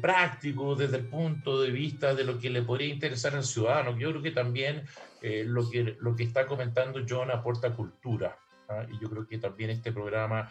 práctico, 0.00 0.74
desde 0.74 0.96
el 0.96 1.06
punto 1.06 1.62
de 1.62 1.70
vista 1.70 2.16
de 2.16 2.24
lo 2.24 2.36
que 2.36 2.50
le 2.50 2.62
podría 2.62 2.92
interesar 2.92 3.36
al 3.36 3.44
ciudadano, 3.44 3.96
yo 3.96 4.10
creo 4.10 4.22
que 4.22 4.32
también 4.32 4.82
lo, 5.22 5.70
que, 5.70 5.96
lo 6.00 6.16
que 6.16 6.24
está 6.24 6.46
comentando 6.46 7.00
John 7.08 7.30
aporta 7.30 7.72
cultura. 7.72 8.36
¿ah? 8.68 8.84
Y 8.90 9.00
yo 9.00 9.08
creo 9.08 9.28
que 9.28 9.38
también 9.38 9.70
este 9.70 9.92
programa 9.92 10.50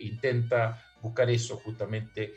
intenta 0.00 0.82
buscar 1.00 1.30
eso, 1.30 1.58
justamente, 1.58 2.34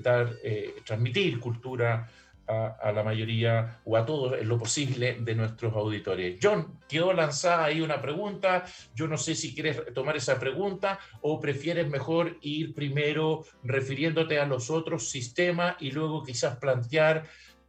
dar, 0.00 0.36
transmitir 0.84 1.40
cultura 1.40 2.08
a, 2.46 2.92
la 2.92 3.02
mayoría 3.02 3.80
o 3.84 3.96
a 3.96 4.04
todos 4.04 4.38
en 4.38 4.48
lo 4.48 4.58
posible 4.58 5.18
de 5.20 5.34
nuestros 5.34 5.74
auditores. 5.74 6.38
John, 6.42 6.78
quedó 6.88 7.12
lanzada 7.12 7.64
ahí 7.64 7.80
una 7.80 8.00
pregunta. 8.00 8.64
Yo 8.94 9.06
no 9.06 9.16
sé 9.16 9.34
si 9.34 9.54
quieres 9.54 9.82
tomar 9.94 10.16
esa 10.16 10.38
pregunta 10.38 10.98
o 11.20 11.40
prefieres 11.40 11.88
mejor 11.88 12.38
ir 12.42 12.74
primero 12.74 13.44
refiriéndote 13.62 14.38
a 14.38 14.46
los 14.46 14.70
otros 14.70 15.08
sistemas 15.08 15.76
y 15.80 15.90
luego 15.90 16.22
quizás 16.22 16.56
plantear 16.56 17.24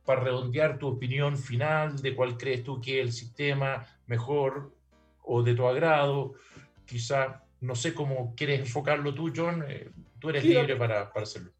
para 0.05 0.21
redondear 0.21 0.77
tu 0.77 0.88
opinión 0.88 1.38
final 1.38 2.01
de 2.01 2.13
cuál 2.15 2.38
crees 2.38 2.63
tú 2.63 2.81
que 2.81 2.99
es 2.99 3.05
el 3.05 3.13
sistema 3.13 3.88
mejor 4.07 4.73
o 5.23 5.43
de 5.43 5.53
tu 5.53 5.65
agrado. 5.65 6.33
Quizá, 6.86 7.43
no 7.62 7.75
sé 7.75 7.93
cómo 7.93 8.33
quieres 8.36 8.59
enfocarlo 8.59 9.13
tú, 9.13 9.31
John. 9.33 9.63
Eh, 9.67 9.89
tú 10.19 10.29
eres 10.29 10.43
libre 10.43 10.75
para, 10.75 11.12
para 11.13 11.23
hacerlo 11.23 11.51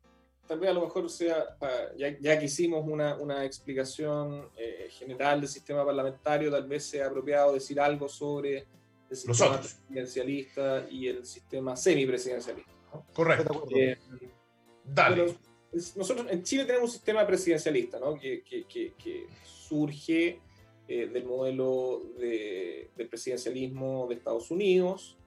tal 0.48 0.60
vez 0.60 0.70
a 0.70 0.74
lo 0.74 0.82
mejor 0.82 1.10
sea, 1.10 1.58
ya, 1.98 2.40
que 2.40 2.46
hicimos 2.46 2.86
una, 2.86 3.16
una 3.16 3.46
explicación 3.46 4.50
eh, 4.58 4.88
general 4.92 5.42
del 5.42 5.50
sistema 5.50 5.86
parlamentario, 5.86 6.52
tal 6.52 6.68
vez 6.68 6.86
sea 6.86 7.08
apropiado 7.08 7.54
decir 7.54 7.80
algo 7.80 8.10
sobre 8.10 8.68
el 9.10 9.18
sistema 9.18 9.60
presidencialista 9.60 10.88
y 10.90 11.08
el 11.08 11.26
sistema 11.26 11.76
semipresidencialista. 11.76 12.72
Correcto. 13.14 13.68
Eh, 13.76 13.98
Dale. 14.84 15.36
nosotros 15.96 16.28
en 16.30 16.44
Chile 16.44 16.66
tenemos 16.66 16.90
un 16.90 16.94
sistema 16.94 17.26
presidencialista 17.26 18.00
¿no? 18.00 18.16
que, 18.20 18.44
que, 18.44 18.66
que, 18.66 19.28
surge 19.46 20.40
eh, 20.88 21.08
del 21.08 21.26
modelo 21.26 22.02
de, 22.20 22.92
del 22.96 23.08
presidencialismo 23.08 24.08
de 24.08 24.16
Estados 24.16 24.52
Unidos, 24.52 25.18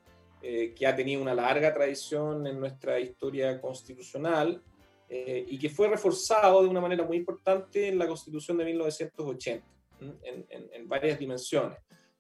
que 0.41 0.87
ha 0.87 0.95
tenido 0.95 1.21
una 1.21 1.35
larga 1.35 1.75
tradición 1.75 2.47
en 2.47 2.61
nuestra 2.61 3.01
historia 3.01 3.61
constitucional 3.61 4.63
y 5.09 5.59
que 5.59 5.71
fue 5.71 5.89
reforzado 5.89 6.63
de 6.63 6.69
una 6.69 6.81
manera 6.81 7.05
muy 7.05 7.17
importante 7.17 7.89
en 7.89 7.99
la 7.99 8.09
Constitución 8.09 8.59
de 8.59 8.65
1980, 8.65 9.67
en, 10.01 10.47
en, 10.51 10.89
varias 10.89 11.19
dimensiones. 11.19 11.79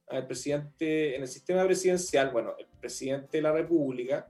El 0.08 0.26
presidente, 0.26 1.16
en 1.16 1.22
el 1.22 1.28
sistema 1.28 1.64
presidencial, 1.64 2.30
bueno, 2.30 2.54
el 2.58 2.66
presidente 2.80 3.38
de 3.38 3.42
la 3.42 3.52
República, 3.52 4.28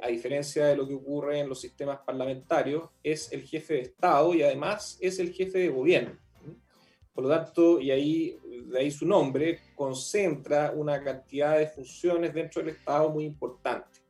a 0.00 0.08
diferencia 0.08 0.66
de 0.66 0.76
lo 0.76 0.86
que 0.86 0.94
ocurre 0.94 1.40
en 1.40 1.48
los 1.48 1.60
sistemas 1.60 1.98
parlamentarios, 2.06 2.88
es 3.02 3.32
el 3.32 3.42
jefe 3.42 3.74
de 3.74 3.80
Estado 3.80 4.32
y 4.34 4.42
además 4.42 4.96
es 5.00 5.18
el 5.18 5.32
jefe 5.32 5.58
de 5.58 5.68
gobierno. 5.68 6.16
Por 7.16 7.24
lo 7.24 7.30
tanto, 7.30 7.80
y 7.80 7.90
ahí, 7.90 8.38
de 8.66 8.78
ahí 8.78 8.90
su 8.90 9.06
nombre, 9.06 9.60
concentra 9.74 10.70
una 10.72 11.02
cantidad 11.02 11.58
de 11.58 11.66
funciones 11.66 12.34
dentro 12.34 12.60
del 12.60 12.74
Estado 12.74 13.08
muy 13.08 13.24
importante. 13.24 14.00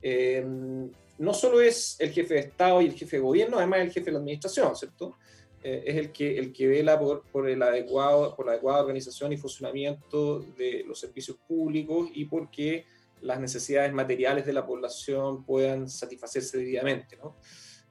Em, 0.00 0.90
no 1.18 1.34
solo 1.34 1.60
es 1.60 1.96
el 2.00 2.10
jefe 2.10 2.34
de 2.34 2.40
Estado 2.40 2.82
y 2.82 2.86
el 2.86 2.94
jefe 2.94 3.16
de 3.16 3.22
gobierno, 3.22 3.58
además 3.58 3.80
es 3.80 3.86
el 3.86 3.92
jefe 3.92 4.06
de 4.06 4.12
la 4.12 4.18
administración, 4.18 4.74
¿cierto? 4.74 5.16
Eh, 5.62 5.82
es 5.86 5.96
el 5.96 6.12
que, 6.12 6.38
el 6.38 6.52
que 6.52 6.66
vela 6.68 6.98
por, 6.98 7.48
el 7.48 7.62
adecuado, 7.62 8.36
por 8.36 8.44
la 8.44 8.52
adecuada 8.52 8.82
organización 8.82 9.32
y 9.32 9.38
funcionamiento 9.38 10.40
de 10.58 10.84
los 10.86 11.00
servicios 11.00 11.38
públicos 11.48 12.10
y 12.12 12.26
porque 12.26 12.84
las 13.22 13.40
necesidades 13.40 13.92
materiales 13.92 14.44
de 14.44 14.52
la 14.52 14.66
población 14.66 15.42
puedan 15.44 15.88
satisfacerse 15.88 16.58
debidamente. 16.58 17.16
¿no? 17.16 17.36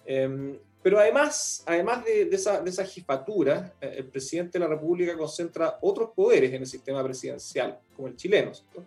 Em, 0.05 0.59
pero 0.83 0.99
además, 0.99 1.63
además 1.65 2.05
de, 2.05 2.29
esa, 2.31 2.61
de 2.61 2.69
esa, 2.69 2.85
jefatura, 2.85 3.73
eh, 3.81 3.95
el 3.97 4.05
presidente 4.05 4.59
de 4.59 4.65
la 4.65 4.67
República 4.67 5.17
concentra 5.17 5.79
otros 5.81 6.11
poderes 6.15 6.53
en 6.53 6.61
el 6.61 6.67
sistema 6.67 7.03
presidencial, 7.03 7.79
como 7.95 8.07
el 8.07 8.15
chileno. 8.15 8.51
Em, 8.75 8.83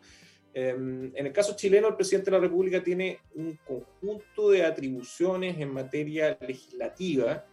en 0.59 1.27
el 1.27 1.33
caso 1.33 1.55
chileno, 1.55 1.89
el 1.89 1.97
presidente 1.97 2.31
de 2.31 2.37
la 2.39 2.43
República 2.43 2.83
tiene 2.83 3.21
un 3.35 3.59
conjunto 3.67 4.51
de 4.51 4.65
atribuciones 4.65 5.59
en 5.59 5.73
materia 5.73 6.39
legislativa, 6.41 7.45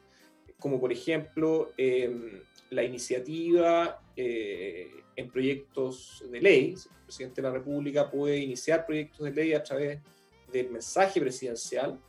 como 0.58 0.80
por 0.80 0.92
ejemplo 0.94 1.72
em, 1.76 2.42
la 2.70 2.84
iniciativa 2.84 4.02
eh, 4.16 4.90
en 5.16 5.30
proyectos 5.30 6.24
de 6.32 6.40
ley. 6.40 6.76
El 6.76 7.06
presidente 7.06 7.42
de 7.42 7.48
la 7.50 7.54
República 7.54 8.10
puede 8.10 8.38
iniciar 8.38 8.86
proyectos 8.86 9.26
de 9.26 9.32
ley 9.32 9.54
a 9.54 9.62
través 9.62 10.00
del 10.52 10.70
mensaje 10.70 11.20
presidencial 11.20 12.00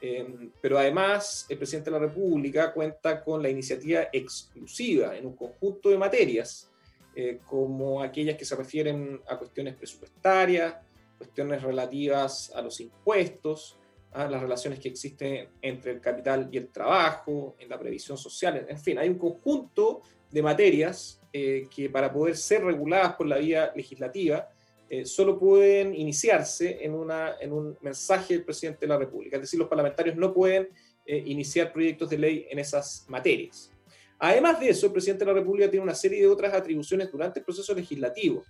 Em, 0.00 0.52
pero 0.60 0.78
además, 0.78 1.46
el 1.48 1.58
presidente 1.58 1.90
de 1.90 1.98
la 1.98 2.06
República 2.06 2.72
cuenta 2.72 3.22
con 3.22 3.42
la 3.42 3.48
iniciativa 3.48 4.08
exclusiva 4.12 5.16
en 5.16 5.26
un 5.26 5.34
conjunto 5.34 5.88
de 5.90 5.98
materias, 5.98 6.70
eh, 7.20 7.40
como 7.44 8.00
aquellas 8.00 8.36
que 8.36 8.44
se 8.44 8.54
refieren 8.54 9.20
a 9.26 9.36
cuestiones 9.36 9.74
presupuestarias, 9.74 10.76
cuestiones 11.16 11.60
relativas 11.64 12.52
a 12.54 12.62
los 12.62 12.80
impuestos, 12.80 13.76
a 14.12 14.28
las 14.28 14.40
relaciones 14.40 14.78
que 14.78 14.88
existen 14.88 15.48
entre 15.60 15.90
el 15.90 16.00
capital 16.00 16.48
y 16.52 16.58
el 16.58 16.68
trabajo, 16.68 17.56
en 17.58 17.70
la 17.70 17.76
previsión 17.76 18.16
social, 18.16 18.64
en 18.68 18.78
fin, 18.78 18.98
hay 18.98 19.08
un 19.08 19.18
conjunto 19.18 20.02
de 20.30 20.42
materias 20.42 21.20
eh, 21.32 21.66
que 21.74 21.90
para 21.90 22.12
poder 22.12 22.36
ser 22.36 22.62
reguladas 22.62 23.16
por 23.16 23.26
la 23.26 23.38
vía 23.38 23.72
legislativa 23.74 24.48
eh, 24.88 25.04
solo 25.04 25.40
pueden 25.40 25.96
iniciarse 25.96 26.84
en, 26.84 26.94
una, 26.94 27.34
en 27.40 27.52
un 27.52 27.76
mensaje 27.80 28.34
del 28.34 28.44
presidente 28.44 28.82
de 28.82 28.86
la 28.86 28.96
República. 28.96 29.38
Es 29.38 29.42
decir, 29.42 29.58
los 29.58 29.68
parlamentarios 29.68 30.14
no 30.14 30.32
pueden 30.32 30.68
eh, 31.04 31.20
iniciar 31.26 31.72
proyectos 31.72 32.10
de 32.10 32.18
ley 32.18 32.46
en 32.48 32.60
esas 32.60 33.06
materias. 33.08 33.72
Además 34.18 34.58
de 34.58 34.70
eso, 34.70 34.86
el 34.86 34.92
presidente 34.92 35.24
de 35.24 35.32
la 35.32 35.38
República 35.38 35.70
tiene 35.70 35.84
una 35.84 35.94
serie 35.94 36.20
de 36.20 36.26
otras 36.26 36.52
atribuciones 36.52 37.10
durante 37.10 37.38
el 37.40 37.44
proceso 37.44 37.74
legislativo. 37.74 38.44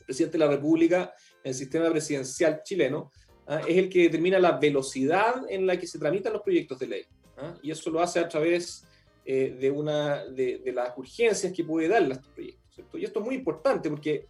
El 0.00 0.04
presidente 0.04 0.38
de 0.38 0.44
la 0.44 0.50
República, 0.50 1.14
en 1.42 1.50
el 1.50 1.54
sistema 1.54 1.90
presidencial 1.90 2.62
chileno, 2.62 3.10
¿ah? 3.46 3.62
es 3.66 3.76
el 3.76 3.88
que 3.88 4.02
determina 4.02 4.38
la 4.38 4.58
velocidad 4.58 5.42
en 5.48 5.66
la 5.66 5.78
que 5.78 5.86
se 5.86 5.98
tramitan 5.98 6.32
los 6.32 6.42
proyectos 6.42 6.78
de 6.78 6.86
ley. 6.86 7.04
¿ah? 7.38 7.54
Y 7.62 7.70
eso 7.70 7.90
lo 7.90 8.00
hace 8.00 8.20
a 8.20 8.28
través 8.28 8.86
eh, 9.24 9.56
de, 9.58 9.70
una, 9.70 10.24
de, 10.26 10.60
las 10.74 10.96
urgencias 10.98 11.52
que 11.52 11.64
puede 11.64 11.88
darle 11.88 12.14
a 12.14 12.16
estos 12.16 12.32
proyectos. 12.32 13.00
Y 13.00 13.04
esto 13.04 13.20
es 13.20 13.26
muy 13.26 13.36
importante 13.36 13.88
porque 13.88 14.26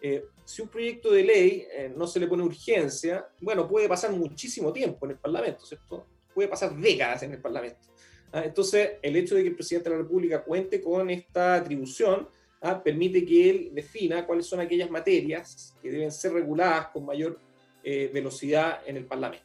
eh, 0.00 0.26
si 0.44 0.62
un 0.62 0.68
proyecto 0.68 1.10
de 1.10 1.24
ley 1.24 1.66
eh, 1.72 1.92
no 1.96 2.06
se 2.06 2.20
le 2.20 2.28
pone 2.28 2.42
urgencia, 2.42 3.26
bueno, 3.40 3.66
puede 3.66 3.88
pasar 3.88 4.12
muchísimo 4.12 4.72
tiempo 4.72 5.06
en 5.06 5.12
el 5.12 5.18
Parlamento, 5.18 5.64
¿cierto? 5.64 6.06
Puede 6.34 6.48
pasar 6.48 6.76
décadas 6.76 7.22
en 7.22 7.32
el 7.32 7.40
Parlamento. 7.40 7.88
¿Ah? 8.34 8.42
Entonces, 8.44 8.92
el 9.00 9.16
hecho 9.16 9.34
de 9.34 9.42
que 9.42 9.48
el 9.48 9.54
presidente 9.54 9.88
de 9.88 9.96
la 9.96 10.02
República 10.02 10.42
cuente 10.42 10.82
con 10.82 11.08
esta 11.08 11.54
atribución 11.54 12.28
¿ah? 12.60 12.82
permite 12.82 13.24
que 13.24 13.50
él 13.50 13.70
defina 13.72 14.26
cuáles 14.26 14.46
son 14.46 14.60
aquellas 14.60 14.90
materias 14.90 15.74
que 15.80 15.90
deben 15.90 16.12
ser 16.12 16.32
reguladas 16.32 16.88
con 16.88 17.06
mayor 17.06 17.38
eh, 17.82 18.10
velocidad 18.12 18.80
en 18.86 18.98
el 18.98 19.04
Parlamento. 19.04 19.44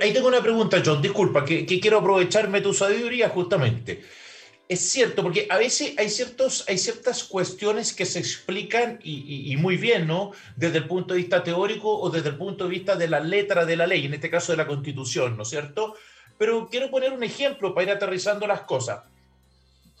Ahí 0.00 0.12
tengo 0.12 0.28
una 0.28 0.42
pregunta, 0.42 0.80
John, 0.84 1.02
disculpa, 1.02 1.44
que, 1.44 1.66
que 1.66 1.78
quiero 1.78 1.98
aprovecharme 1.98 2.62
tu 2.62 2.72
sabiduría 2.72 3.28
justamente 3.28 4.00
es 4.70 4.88
cierto, 4.88 5.24
porque 5.24 5.48
a 5.50 5.58
veces 5.58 5.94
hay, 5.98 6.08
ciertos, 6.08 6.64
hay 6.68 6.78
ciertas 6.78 7.24
cuestiones 7.24 7.92
que 7.92 8.06
se 8.06 8.20
explican 8.20 9.00
y, 9.02 9.56
muy 9.56 9.76
bien, 9.76 10.06
¿no? 10.06 10.30
Desde 10.54 10.78
el 10.78 10.86
punto 10.86 11.12
de 11.12 11.18
vista 11.18 11.42
teórico 11.42 11.98
o 11.98 12.08
desde 12.08 12.28
el 12.28 12.36
punto 12.36 12.64
de 12.64 12.70
vista 12.70 12.94
de 12.94 13.08
la 13.08 13.18
letra 13.18 13.64
de 13.64 13.74
la 13.74 13.88
ley, 13.88 14.06
en 14.06 14.14
este 14.14 14.30
caso 14.30 14.52
de 14.52 14.58
la 14.58 14.68
Constitución, 14.68 15.36
¿no 15.36 15.42
es 15.42 15.48
cierto? 15.48 15.96
Pero 16.40 16.66
quiero 16.70 16.90
poner 16.90 17.12
un 17.12 17.22
ejemplo 17.22 17.74
para 17.74 17.84
ir 17.84 17.90
aterrizando 17.90 18.46
las 18.46 18.62
cosas. 18.62 19.02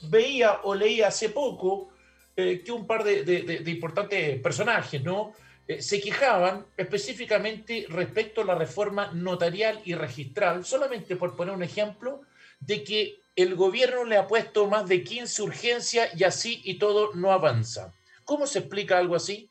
Veía 0.08 0.60
o 0.62 0.74
leía 0.74 1.08
hace 1.08 1.28
poco 1.28 1.90
eh, 2.34 2.62
que 2.64 2.72
un 2.72 2.86
par 2.86 3.04
de, 3.04 3.62
importantes 3.66 4.40
personajes, 4.40 5.04
¿no? 5.04 5.34
Eh, 5.68 5.82
se 5.82 6.00
quejaban 6.00 6.64
específicamente 6.78 7.84
respecto 7.90 8.40
a 8.40 8.46
la 8.46 8.54
reforma 8.54 9.12
notarial 9.12 9.82
y 9.84 9.92
registral, 9.92 10.64
solamente 10.64 11.14
por 11.14 11.36
poner 11.36 11.54
un 11.54 11.62
ejemplo, 11.62 12.22
de 12.58 12.84
que 12.84 13.18
el 13.36 13.54
gobierno 13.54 14.04
le 14.04 14.16
ha 14.16 14.26
puesto 14.26 14.66
más 14.66 14.88
de 14.88 15.04
15 15.04 15.42
urgencias 15.42 16.18
y 16.18 16.24
así 16.24 16.62
y 16.64 16.78
todo 16.78 17.12
no 17.12 17.32
avanza. 17.32 17.92
¿Cómo 18.24 18.46
se 18.46 18.60
explica 18.60 18.96
algo 18.96 19.14
así? 19.14 19.50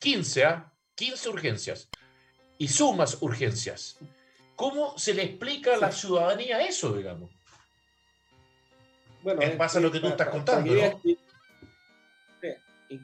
15, 0.00 0.44
¿ah? 0.44 0.70
15 0.96 1.30
urgencias 1.30 1.88
y 2.58 2.68
sumas 2.68 3.16
urgencias. 3.22 3.96
¿Cómo 4.56 4.96
se 4.98 5.14
le 5.14 5.24
explica 5.24 5.74
a 5.74 5.78
la 5.78 5.92
ciudadanía 5.92 6.64
eso, 6.64 6.92
digamos? 6.92 7.30
Bueno, 9.22 9.40
pasa 9.56 9.80
lo 9.80 9.90
que 9.90 10.00
tú 10.00 10.08
estás 10.08 10.28
contando, 10.28 10.74
¿no? 10.74 11.00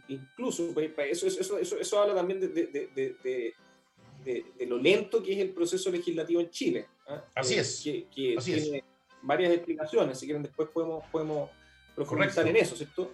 incluso, 0.07 0.73
pues, 0.73 0.93
eso, 1.11 1.27
eso, 1.27 1.59
eso, 1.59 1.81
eso, 1.81 2.01
habla 2.01 2.15
también 2.15 2.39
de, 2.41 2.49
de, 2.49 3.55
de, 4.25 4.67
lo 4.67 4.79
lento 4.79 5.23
que 5.23 5.33
es 5.33 5.39
el 5.39 5.51
proceso 5.51 5.91
legislativo 5.91 6.41
en 6.41 6.51
Chile. 6.51 6.87
¿ah? 7.09 7.25
Así 7.35 7.55
eh, 7.55 7.61
es. 7.61 7.83
Que, 8.15 8.37
Así 8.37 8.53
es 8.53 8.85
varias 9.23 9.53
explicaciones, 9.53 10.19
si 10.19 10.27
quieren 10.27 10.43
después 10.43 10.69
podemos, 10.71 11.05
podemos 11.11 11.51
profundizar 11.95 12.47
en 12.47 12.57
eso, 12.57 12.77
¿cierto? 12.77 13.13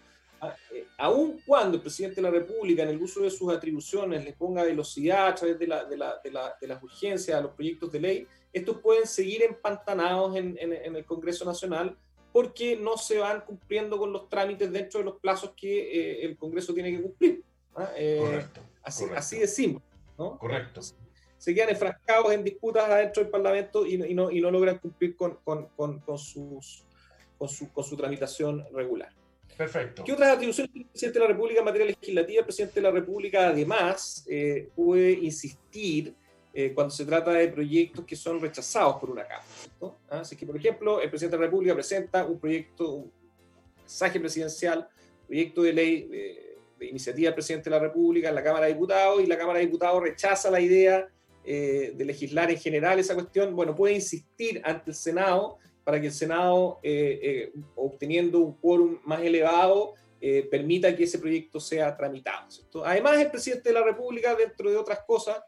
Eh, 0.73 0.87
aun 0.99 1.41
cuando 1.47 1.77
el 1.77 1.83
presidente 1.83 2.17
de 2.17 2.23
la 2.23 2.31
República, 2.31 2.83
en 2.83 2.91
el 2.91 3.01
uso 3.01 3.21
de 3.21 3.31
sus 3.31 3.53
atribuciones, 3.53 4.25
le 4.25 4.33
ponga 4.33 4.63
velocidad 4.63 5.29
a 5.29 5.35
través 5.35 5.59
de, 5.59 5.67
la, 5.67 5.85
de, 5.85 5.97
la, 5.97 6.21
de, 6.23 6.31
la, 6.31 6.57
de 6.61 6.67
las 6.67 6.83
urgencias 6.83 7.37
a 7.37 7.41
los 7.41 7.53
proyectos 7.53 7.91
de 7.93 8.01
ley, 8.01 8.27
estos 8.53 8.79
pueden 8.81 9.07
seguir 9.07 9.43
empantanados 9.43 10.37
en, 10.37 10.57
en, 10.59 10.97
el 10.97 11.05
Congreso 11.05 11.45
Nacional 11.45 11.97
porque 12.33 12.77
no 12.77 12.97
se 12.97 13.19
van 13.19 13.43
cumpliendo 13.43 13.99
con 13.99 14.13
los 14.13 14.29
trámites 14.29 14.71
dentro 14.73 15.01
de 15.01 15.05
los 15.05 15.19
plazos 15.21 15.53
que 15.57 16.23
eh, 16.23 16.25
el 16.25 16.37
Congreso 16.37 16.73
tiene 16.73 16.93
que 16.93 17.03
cumplir. 17.03 17.45
¿ah? 17.75 17.91
Eh, 17.97 18.19
correcto, 18.21 18.61
así, 18.83 19.05
así 19.15 19.39
de 19.39 19.47
simple. 19.47 19.83
¿no? 20.19 20.39
Correcto 20.39 20.81
se 21.39 21.55
quedan 21.55 21.71
enfrascados 21.71 22.33
en 22.33 22.43
disputas 22.43 22.89
adentro 22.89 23.23
del 23.23 23.31
Parlamento 23.31 23.87
y, 23.87 23.99
no, 23.99 24.31
y 24.31 24.41
no, 24.41 24.51
logran 24.51 24.79
cumplir 24.79 25.17
con, 25.17 25.37
con, 25.45 25.69
con, 25.77 26.19
sus, 26.19 26.85
con, 27.39 27.49
su, 27.49 27.71
con 27.73 27.85
su 27.85 27.97
tramitación 27.97 28.67
regular. 28.73 29.11
Perfecto. 29.57 30.05
¿Qué 30.05 30.13
otras 30.13 30.37
atribuciones 30.37 30.73
tiene 30.73 30.85
el 30.85 30.91
presidente 30.91 31.19
de 31.19 31.25
la 31.25 31.33
República 31.33 31.59
en 31.61 31.65
materia 31.65 31.87
legislativa? 31.87 32.39
El 32.41 32.45
presidente 32.45 32.75
de 32.75 32.83
la 32.83 32.91
República, 32.91 33.49
además, 33.49 34.25
eh, 34.29 34.69
puede 34.75 35.13
insistir 35.13 36.15
eh, 36.53 36.73
cuando 36.75 36.91
se 36.91 37.05
trata 37.05 37.33
de 37.33 37.49
proyectos 37.49 38.05
que 38.05 38.17
son 38.17 38.41
rechazados 38.41 38.97
por 38.97 39.11
una 39.11 39.27
Cámara. 39.27 39.45
¿Ah? 40.11 40.21
Así 40.21 40.37
que, 40.37 40.47
por 40.47 40.57
ejemplo, 40.57 41.01
el 41.01 41.09
presidente 41.09 41.37
de 41.37 41.41
la 41.41 41.47
República 41.47 41.75
presenta 41.75 42.25
un 42.25 42.39
proyecto, 42.39 42.91
un 42.93 43.13
mensaje 43.79 44.21
presidencial, 44.21 44.89
proyecto 45.27 45.63
de 45.63 45.73
ley 45.73 46.03
de, 46.03 46.57
de 46.79 46.87
iniciativa 46.87 47.29
del 47.29 47.35
presidente 47.35 47.71
de 47.71 47.77
la 47.77 47.83
República 47.83 48.29
en 48.29 48.35
la 48.35 48.43
Cámara 48.43 48.67
de 48.67 48.75
Diputados 48.75 49.23
y 49.23 49.27
la 49.27 49.39
Cámara 49.39 49.59
de 49.59 49.67
Diputados 49.67 50.03
rechaza 50.03 50.51
la 50.51 50.61
idea 50.61 51.09
eh, 51.49 51.93
de 51.95 52.05
legislar 52.05 52.51
en 52.51 52.59
general 52.59 52.99
esa 52.99 53.15
cuestión, 53.15 53.55
bueno, 53.55 53.73
puede 53.73 53.95
insistir 53.95 54.61
ante 54.65 54.91
el 54.91 54.97
Senado 54.97 55.59
para 55.87 56.01
que 56.01 56.09
el 56.09 56.13
Senado, 56.13 56.81
eh, 56.83 57.21
eh, 57.23 57.53
obteniendo 57.77 58.41
un 58.41 58.55
quórum 58.55 58.99
más 59.05 59.23
elevado, 59.23 59.95
permita 60.51 60.97
que 60.97 61.05
ese 61.05 61.21
proyecto 61.21 61.61
sea 61.61 61.97
tramitado. 61.97 62.49
Además, 62.85 63.21
el 63.21 63.31
presidente 63.31 63.69
de 63.69 63.75
la 63.75 63.85
República, 63.85 64.35
dentro 64.35 64.69
de 64.69 64.77
otras 64.77 65.05
cosas, 65.07 65.41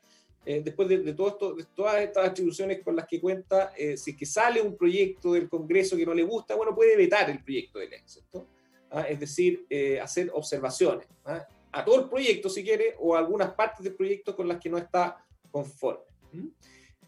después 0.45 0.89
de, 0.89 1.13
todo 1.15 1.29
esto, 1.29 1.55
de 1.55 1.65
todas 1.75 2.01
estas 2.01 2.29
atribuciones 2.29 2.81
con 2.85 2.95
las 2.95 3.09
que 3.09 3.21
cuenta, 3.21 3.73
si 3.97 4.13
es 4.13 4.17
que 4.17 4.25
sale 4.25 4.63
un 4.63 4.77
proyecto 4.77 5.33
del 5.33 5.49
Congreso 5.49 5.97
que 5.97 6.07
no 6.07 6.15
le 6.15 6.23
gusta, 6.23 6.55
bueno, 6.55 6.77
puede 6.77 6.97
vetar 6.97 7.29
el 7.29 7.43
proyecto 7.43 7.81
de 7.81 7.89
ley, 7.89 8.01
¿Ah? 8.93 9.03
es 9.09 9.19
decir, 9.19 9.67
hacer 10.01 10.31
observaciones 10.33 11.09
¿ah? 11.25 11.45
a 11.73 11.85
todo 11.85 12.03
el 12.03 12.09
proyecto, 12.09 12.49
si 12.49 12.63
quiere, 12.63 12.95
o 13.01 13.17
a 13.17 13.19
algunas 13.19 13.53
partes 13.55 13.83
del 13.83 13.97
proyecto 13.97 14.37
con 14.37 14.47
las 14.47 14.61
que 14.61 14.71
no 14.71 14.79
está 14.79 15.27
conforme. 15.51 16.05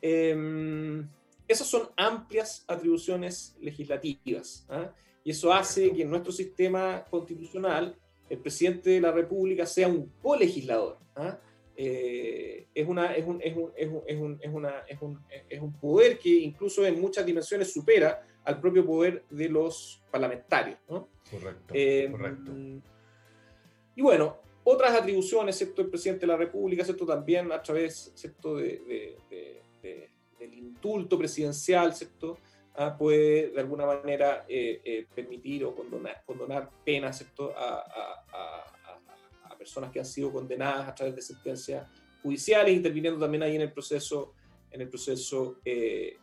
Em, 0.02 1.08
esas 1.52 1.66
son 1.66 1.88
amplias 1.96 2.64
atribuciones 2.68 3.56
legislativas. 3.60 4.66
¿ah? 4.68 4.92
Y 5.24 5.32
eso 5.32 5.52
hace 5.52 5.90
que 5.92 6.02
en 6.02 6.10
nuestro 6.10 6.32
sistema 6.32 7.04
constitucional 7.10 7.96
el 8.28 8.38
presidente 8.38 8.90
de 8.90 9.00
la 9.00 9.10
República 9.10 9.66
sea 9.66 9.88
un 9.88 10.12
colegislador. 10.22 10.98
es, 11.76 12.88
una, 12.88 13.14
es, 13.14 13.26
un, 13.26 13.40
es, 13.42 13.56
un, 13.56 13.72
es, 13.76 13.88
un, 13.88 14.38
es, 14.40 14.52
una, 14.52 14.78
es, 14.86 15.02
un, 15.02 15.20
es 15.48 15.60
un 15.60 15.72
poder 15.72 16.18
que 16.18 16.28
incluso 16.28 16.86
en 16.86 17.00
muchas 17.00 17.26
dimensiones 17.26 17.72
supera 17.72 18.22
al 18.44 18.60
propio 18.60 18.86
poder 18.86 19.24
de 19.30 19.48
los 19.48 20.00
parlamentarios. 20.10 20.78
Correcto, 20.86 21.74
eh, 21.74 22.08
correcto. 22.10 22.52
Y 23.96 24.02
bueno, 24.02 24.38
otras 24.64 24.94
atribuciones, 24.94 25.60
excepto 25.60 25.82
el 25.82 25.88
presidente 25.88 26.20
de 26.20 26.28
la 26.28 26.36
República, 26.36 26.84
¿cierto? 26.84 27.04
también 27.04 27.50
a 27.50 27.60
través 27.60 28.08
excepto 28.08 28.56
de, 28.56 29.16
del 30.40 30.54
indulto 30.54 31.18
presidencial, 31.18 31.94
¿cierto? 31.94 32.38
Ah, 32.74 32.96
puede 32.96 33.50
de 33.50 33.60
alguna 33.60 33.84
manera 33.84 34.46
eh, 34.48 34.80
eh, 34.84 35.06
permitir 35.14 35.64
o 35.64 35.74
condonar, 35.74 36.22
condonar 36.24 36.70
penas 36.84 37.18
¿cierto? 37.18 37.52
A, 37.56 37.80
a, 37.80 39.50
a, 39.50 39.58
personas 39.58 39.92
que 39.92 39.98
han 39.98 40.06
sido 40.06 40.32
condenadas 40.32 40.88
a 40.88 40.94
través 40.94 41.14
de 41.14 41.20
sentencias 41.20 41.86
judiciales, 42.22 42.74
interviniendo 42.74 43.20
también 43.20 43.42
ahí 43.42 43.56
en 43.56 43.60
el 43.60 43.70
proceso, 43.70 44.32
en 44.70 44.80
el 44.80 44.88
proceso, 44.88 45.58
eh, 45.62 46.16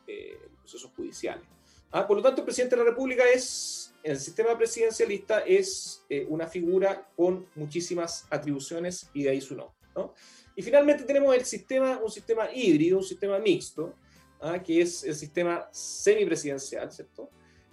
procesos 0.59 0.91
judiciales. 0.95 1.45
Ah, 1.91 2.07
por 2.07 2.17
lo 2.17 2.23
tanto, 2.23 2.41
el 2.41 2.45
presidente 2.45 2.75
de 2.75 2.83
la 2.83 2.89
República 2.89 3.23
es, 3.31 3.93
en 4.01 4.13
el 4.13 4.17
sistema 4.17 4.57
presidencialista, 4.57 5.41
es 5.41 6.03
una 6.29 6.47
figura 6.47 7.07
con 7.15 7.45
muchísimas 7.53 8.25
atribuciones 8.31 9.11
y 9.13 9.21
de 9.21 9.29
ahí 9.29 9.41
su 9.41 9.55
nombre. 9.55 9.77
¿no? 9.95 10.15
Y 10.55 10.63
finalmente 10.63 11.03
tenemos 11.03 11.35
el 11.35 11.45
sistema, 11.45 11.99
un 12.03 12.09
sistema 12.09 12.51
híbrido, 12.51 12.97
un 12.97 13.03
sistema 13.03 13.37
mixto, 13.37 13.93
¿ah? 14.41 14.59
que 14.61 14.81
es 14.81 15.03
el 15.03 15.15
sistema 15.15 15.67
semipresidencial, 15.71 16.91
¿cierto? 16.91 17.29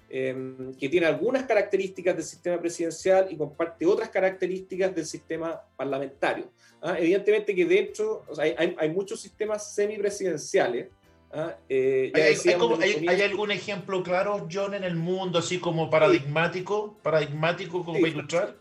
Em, 0.09 0.73
que 0.75 0.89
tiene 0.89 1.07
algunas 1.07 1.45
características 1.45 2.15
del 2.15 2.25
sistema 2.25 2.61
presidencial 2.61 3.27
y 3.31 3.37
comparte 3.37 3.85
otras 3.85 4.11
características 4.11 4.95
del 4.95 5.07
sistema 5.07 5.61
parlamentario. 5.77 6.53
¿ah? 6.83 6.97
Evidentemente 6.99 7.55
que 7.55 7.65
dentro, 7.65 8.25
o 8.29 8.35
sea, 8.35 8.45
hay, 8.45 8.77
hay, 8.79 8.91
muchos 8.91 9.21
sistemas 9.21 9.75
semipresidenciales. 9.75 10.89
¿ah? 11.33 11.57
Eh, 11.69 12.13
¿Hay, 12.15 13.09
¿Hay, 13.09 13.23
algún 13.23 13.51
ejemplo 13.51 14.03
claro, 14.03 14.47
John, 14.49 14.75
en 14.75 14.85
el 14.85 14.95
mundo, 14.95 15.41
así 15.41 15.59
como 15.59 15.91
paradigmático, 15.91 16.97
paradigmático 17.03 17.85
como 17.85 17.99
para 17.99 18.13
ilustrar? 18.13 18.57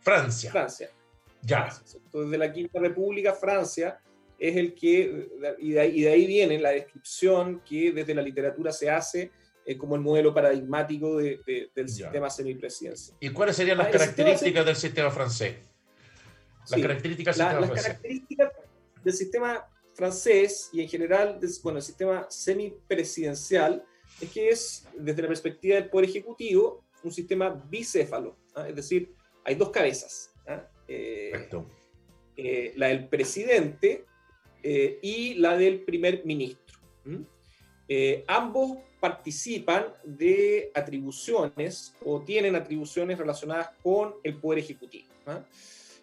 Francia. 0.00 0.50
Francia. 0.50 0.88
Ya. 1.42 1.68
Desde 2.12 2.38
la 2.38 2.50
Quinta 2.50 2.80
República, 2.80 3.34
Francia 3.34 4.00
es 4.38 4.56
el 4.56 4.74
que, 4.74 5.28
y 5.58 5.72
de, 5.72 5.80
ahí, 5.80 6.26
viene 6.26 6.58
la 6.60 6.70
descripción 6.70 7.60
que 7.68 7.92
desde 7.92 8.14
la 8.14 8.22
literatura 8.22 8.70
se 8.72 8.88
hace 8.88 9.32
eh, 9.66 9.76
como 9.76 9.96
el 9.96 10.00
modelo 10.00 10.32
paradigmático 10.32 11.18
del 11.18 11.88
sistema 11.88 12.30
semipresidencial. 12.30 13.16
¿Y 13.20 13.30
cuáles 13.30 13.56
serían 13.56 13.78
las 13.78 13.88
características 13.88 14.64
del 14.64 14.76
sistema 14.76 15.10
francés? 15.10 15.56
Las 16.70 16.80
características, 16.80 17.36
del 17.36 17.46
sistema 17.46 17.60
las 17.60 17.82
características 17.82 18.52
del 19.04 19.14
sistema 19.14 19.66
francés 19.94 20.70
y 20.72 20.82
en 20.82 20.88
general, 20.88 21.40
bueno, 21.62 21.78
el 21.78 21.84
sistema 21.84 22.26
semipresidencial 22.28 23.84
es 24.20 24.30
que 24.30 24.48
es, 24.50 24.86
desde 24.96 25.22
la 25.22 25.28
perspectiva 25.28 25.76
del 25.76 25.88
Poder 25.88 26.08
Ejecutivo, 26.08 26.84
un 27.02 27.12
sistema 27.12 27.50
bicéfalo, 27.50 28.36
¿ah? 28.54 28.68
es 28.68 28.76
decir, 28.76 29.14
hay 29.44 29.54
dos 29.54 29.70
cabezas. 29.70 30.32
¿ah? 30.46 30.68
Eh, 30.86 31.48
eh, 32.36 32.72
la 32.76 32.88
del 32.88 33.08
presidente 33.08 34.04
eh, 34.62 34.98
y 35.02 35.34
la 35.34 35.56
del 35.56 35.80
primer 35.80 36.24
ministro. 36.24 36.78
Eh, 37.88 38.24
ambos 38.26 38.78
participan 39.00 39.86
de 40.04 40.70
atribuciones 40.74 41.94
o 42.04 42.20
tienen 42.20 42.54
atribuciones 42.54 43.16
relacionadas 43.16 43.70
con 43.82 44.14
el 44.22 44.36
poder 44.36 44.58
ejecutivo. 44.58 45.08
¿ah? 45.26 45.42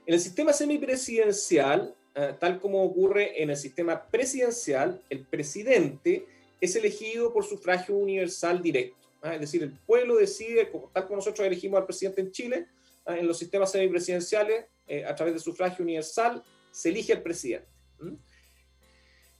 En 0.06 0.14
el 0.14 0.20
sistema 0.20 0.54
semipresidencial, 0.54 1.94
ah, 2.16 2.36
tal 2.40 2.60
como 2.60 2.84
ocurre 2.84 3.42
en 3.42 3.50
el 3.52 3.58
sistema 3.58 4.08
presidencial, 4.08 5.02
el 5.10 5.26
presidente 5.26 6.26
es 6.60 6.76
elegido 6.76 7.32
por 7.34 7.46
sufragio 7.46 7.96
universal 7.96 8.62
directo. 8.62 9.08
¿ah? 9.22 9.36
Es 9.36 9.42
decir, 9.42 9.62
el 9.62 9.74
pueblo 9.86 10.16
decide, 10.16 10.72
tal 10.94 11.04
como 11.04 11.18
nosotros 11.18 11.46
elegimos 11.46 11.80
al 11.80 11.86
presidente 11.86 12.22
en 12.22 12.32
Chile, 12.32 12.68
en 13.06 13.28
los 13.28 13.38
sistemas 13.38 13.72
semipresidenciales, 13.72 14.66
eh, 14.88 15.06
a 15.06 15.16
través 15.16 15.34
de 15.34 15.40
sufragio 15.40 15.84
universal, 15.84 16.44
se 16.72 16.90
elige 16.90 17.14
al 17.14 17.22
presidente. 17.22 17.68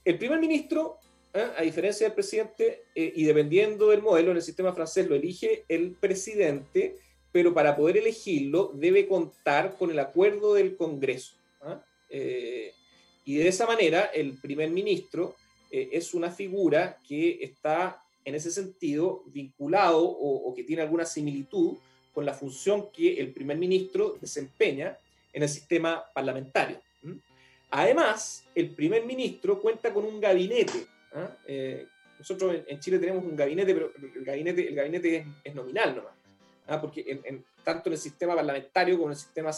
El 0.06 0.18
primer 0.18 0.38
ministro, 0.38 1.00
¿eh? 1.34 1.48
a 1.56 1.62
diferencia 1.62 2.06
del 2.06 2.14
presidente, 2.14 2.84
eh, 2.94 3.12
y 3.16 3.24
dependiendo 3.24 3.88
del 3.88 4.02
modelo, 4.02 4.30
en 4.30 4.36
el 4.36 4.42
sistema 4.42 4.72
francés 4.72 5.08
lo 5.08 5.16
elige 5.16 5.64
el 5.68 5.96
presidente, 5.98 6.94
pero 7.32 7.52
para 7.52 7.74
poder 7.74 7.96
elegirlo 7.96 8.70
debe 8.72 9.08
contar 9.08 9.76
con 9.76 9.90
el 9.90 9.98
acuerdo 9.98 10.54
del 10.54 10.76
Congreso. 10.76 11.34
¿ah? 11.60 11.84
Eh, 12.08 12.72
y 13.24 13.34
de 13.34 13.48
esa 13.48 13.66
manera, 13.66 14.04
el 14.14 14.38
primer 14.40 14.70
ministro 14.70 15.34
es 15.72 16.14
una 16.14 16.30
figura 16.30 17.00
que 17.06 17.38
está 17.42 18.00
en 18.24 18.36
ese 18.36 18.52
sentido 18.52 19.24
vinculado 19.26 20.00
o, 20.00 20.54
que 20.54 20.62
tiene 20.62 20.82
alguna 20.82 21.04
similitud 21.04 21.76
con 22.14 22.24
la 22.24 22.32
función 22.32 22.86
que 22.92 23.18
el 23.20 23.32
primer 23.32 23.58
ministro 23.58 24.16
desempeña 24.20 24.96
en 25.32 25.42
el 25.42 25.48
sistema 25.48 26.04
parlamentario. 26.14 26.80
Además, 27.70 28.44
el 28.54 28.74
primer 28.74 29.04
ministro 29.04 29.60
cuenta 29.60 29.92
con 29.92 30.04
un 30.04 30.20
gabinete. 30.20 30.86
¿ah? 31.14 31.36
Eh, 31.46 31.86
nosotros 32.18 32.56
en, 32.66 32.80
Chile 32.80 32.98
tenemos 32.98 33.24
un 33.24 33.36
gabinete, 33.36 33.74
pero 33.74 33.92
el 33.96 34.24
gabinete, 34.24 34.68
el 34.68 34.74
gabinete 34.74 35.26
es, 35.42 35.54
nominal 35.54 35.96
nomás. 35.96 36.14
¿ah? 36.68 36.80
Porque 36.80 37.04
en, 37.06 37.44
tanto 37.64 37.88
en 37.88 37.94
el 37.94 37.98
sistema 37.98 38.34
parlamentario 38.34 38.96
como 38.96 39.08
en 39.08 39.12
el 39.12 39.18
sistema 39.18 39.50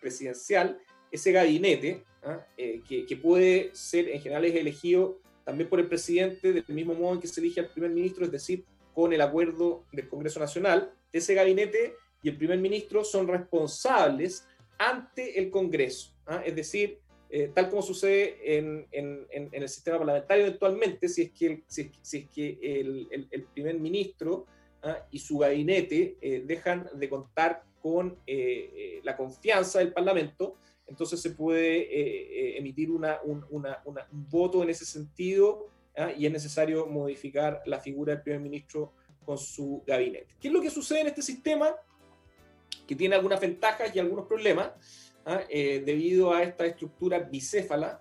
presidencial, 0.00 0.78
ese 1.10 1.32
gabinete, 1.32 2.04
¿ah? 2.22 2.46
eh, 2.56 2.80
que, 2.88 3.16
puede 3.16 3.70
ser, 3.74 4.08
en 4.08 4.20
general 4.20 4.44
es 4.44 4.54
elegido 4.54 5.18
también 5.44 5.68
por 5.68 5.80
el 5.80 5.88
presidente 5.88 6.52
del 6.52 6.64
mismo 6.68 6.94
modo 6.94 7.14
en 7.14 7.20
que 7.20 7.26
se 7.26 7.40
elige 7.40 7.60
al 7.60 7.68
primer 7.68 7.90
ministro, 7.90 8.24
es 8.24 8.30
decir, 8.30 8.64
con 8.94 9.12
el 9.12 9.20
acuerdo 9.20 9.84
del 9.90 10.08
Congreso 10.08 10.38
Nacional, 10.38 10.92
ese 11.12 11.34
gabinete 11.34 11.96
y 12.22 12.28
el 12.28 12.36
primer 12.36 12.58
ministro 12.58 13.04
son 13.04 13.26
responsables 13.26 14.46
ante 14.78 15.38
el 15.38 15.50
Congreso. 15.50 16.12
Es 16.44 16.54
decir, 16.54 17.00
eh, 17.34 17.50
tal 17.54 17.70
como 17.70 17.80
sucede 17.80 18.58
en, 18.58 18.86
el 18.92 19.68
sistema 19.70 19.96
parlamentario 19.96 20.44
actualmente, 20.48 21.08
si 21.08 21.22
es 21.22 21.30
que 21.30 21.46
el, 21.46 21.64
si, 21.66 21.90
es 22.18 22.28
que 22.28 22.58
el, 22.60 23.46
primer 23.54 23.80
ministro 23.80 24.44
¿ah? 24.82 24.98
y 25.10 25.18
su 25.18 25.38
gabinete 25.38 26.18
eh, 26.20 26.42
dejan 26.44 26.90
de 26.92 27.08
contar 27.08 27.64
con 27.80 28.18
eh, 28.26 29.00
la 29.02 29.16
confianza 29.16 29.78
del 29.78 29.94
Parlamento, 29.94 30.56
entonces 30.86 31.22
se 31.22 31.30
puede 31.30 32.58
emitir 32.58 32.90
una, 32.90 33.18
un, 33.24 33.46
una, 33.48 33.80
un, 33.86 33.96
voto 34.28 34.62
en 34.62 34.68
ese 34.68 34.84
sentido 34.84 35.70
¿ah? 35.96 36.12
y 36.14 36.26
es 36.26 36.32
necesario 36.32 36.84
modificar 36.86 37.62
la 37.64 37.80
figura 37.80 38.12
del 38.12 38.22
primer 38.22 38.40
ministro 38.40 38.92
con 39.24 39.38
su 39.38 39.82
gabinete. 39.86 40.36
¿Qué 40.38 40.48
es 40.48 40.54
lo 40.54 40.60
que 40.60 40.68
sucede 40.68 41.00
en 41.00 41.06
este 41.06 41.22
sistema? 41.22 41.74
Que 42.86 42.94
tiene 42.94 43.14
algunas 43.14 43.40
ventajas 43.40 43.96
y 43.96 43.98
algunos 43.98 44.26
problemas. 44.26 44.72
¿Ah? 45.24 45.42
Eh, 45.48 45.82
debido 45.84 46.32
a 46.32 46.42
esta 46.42 46.66
estructura 46.66 47.18
bicéfala, 47.18 48.00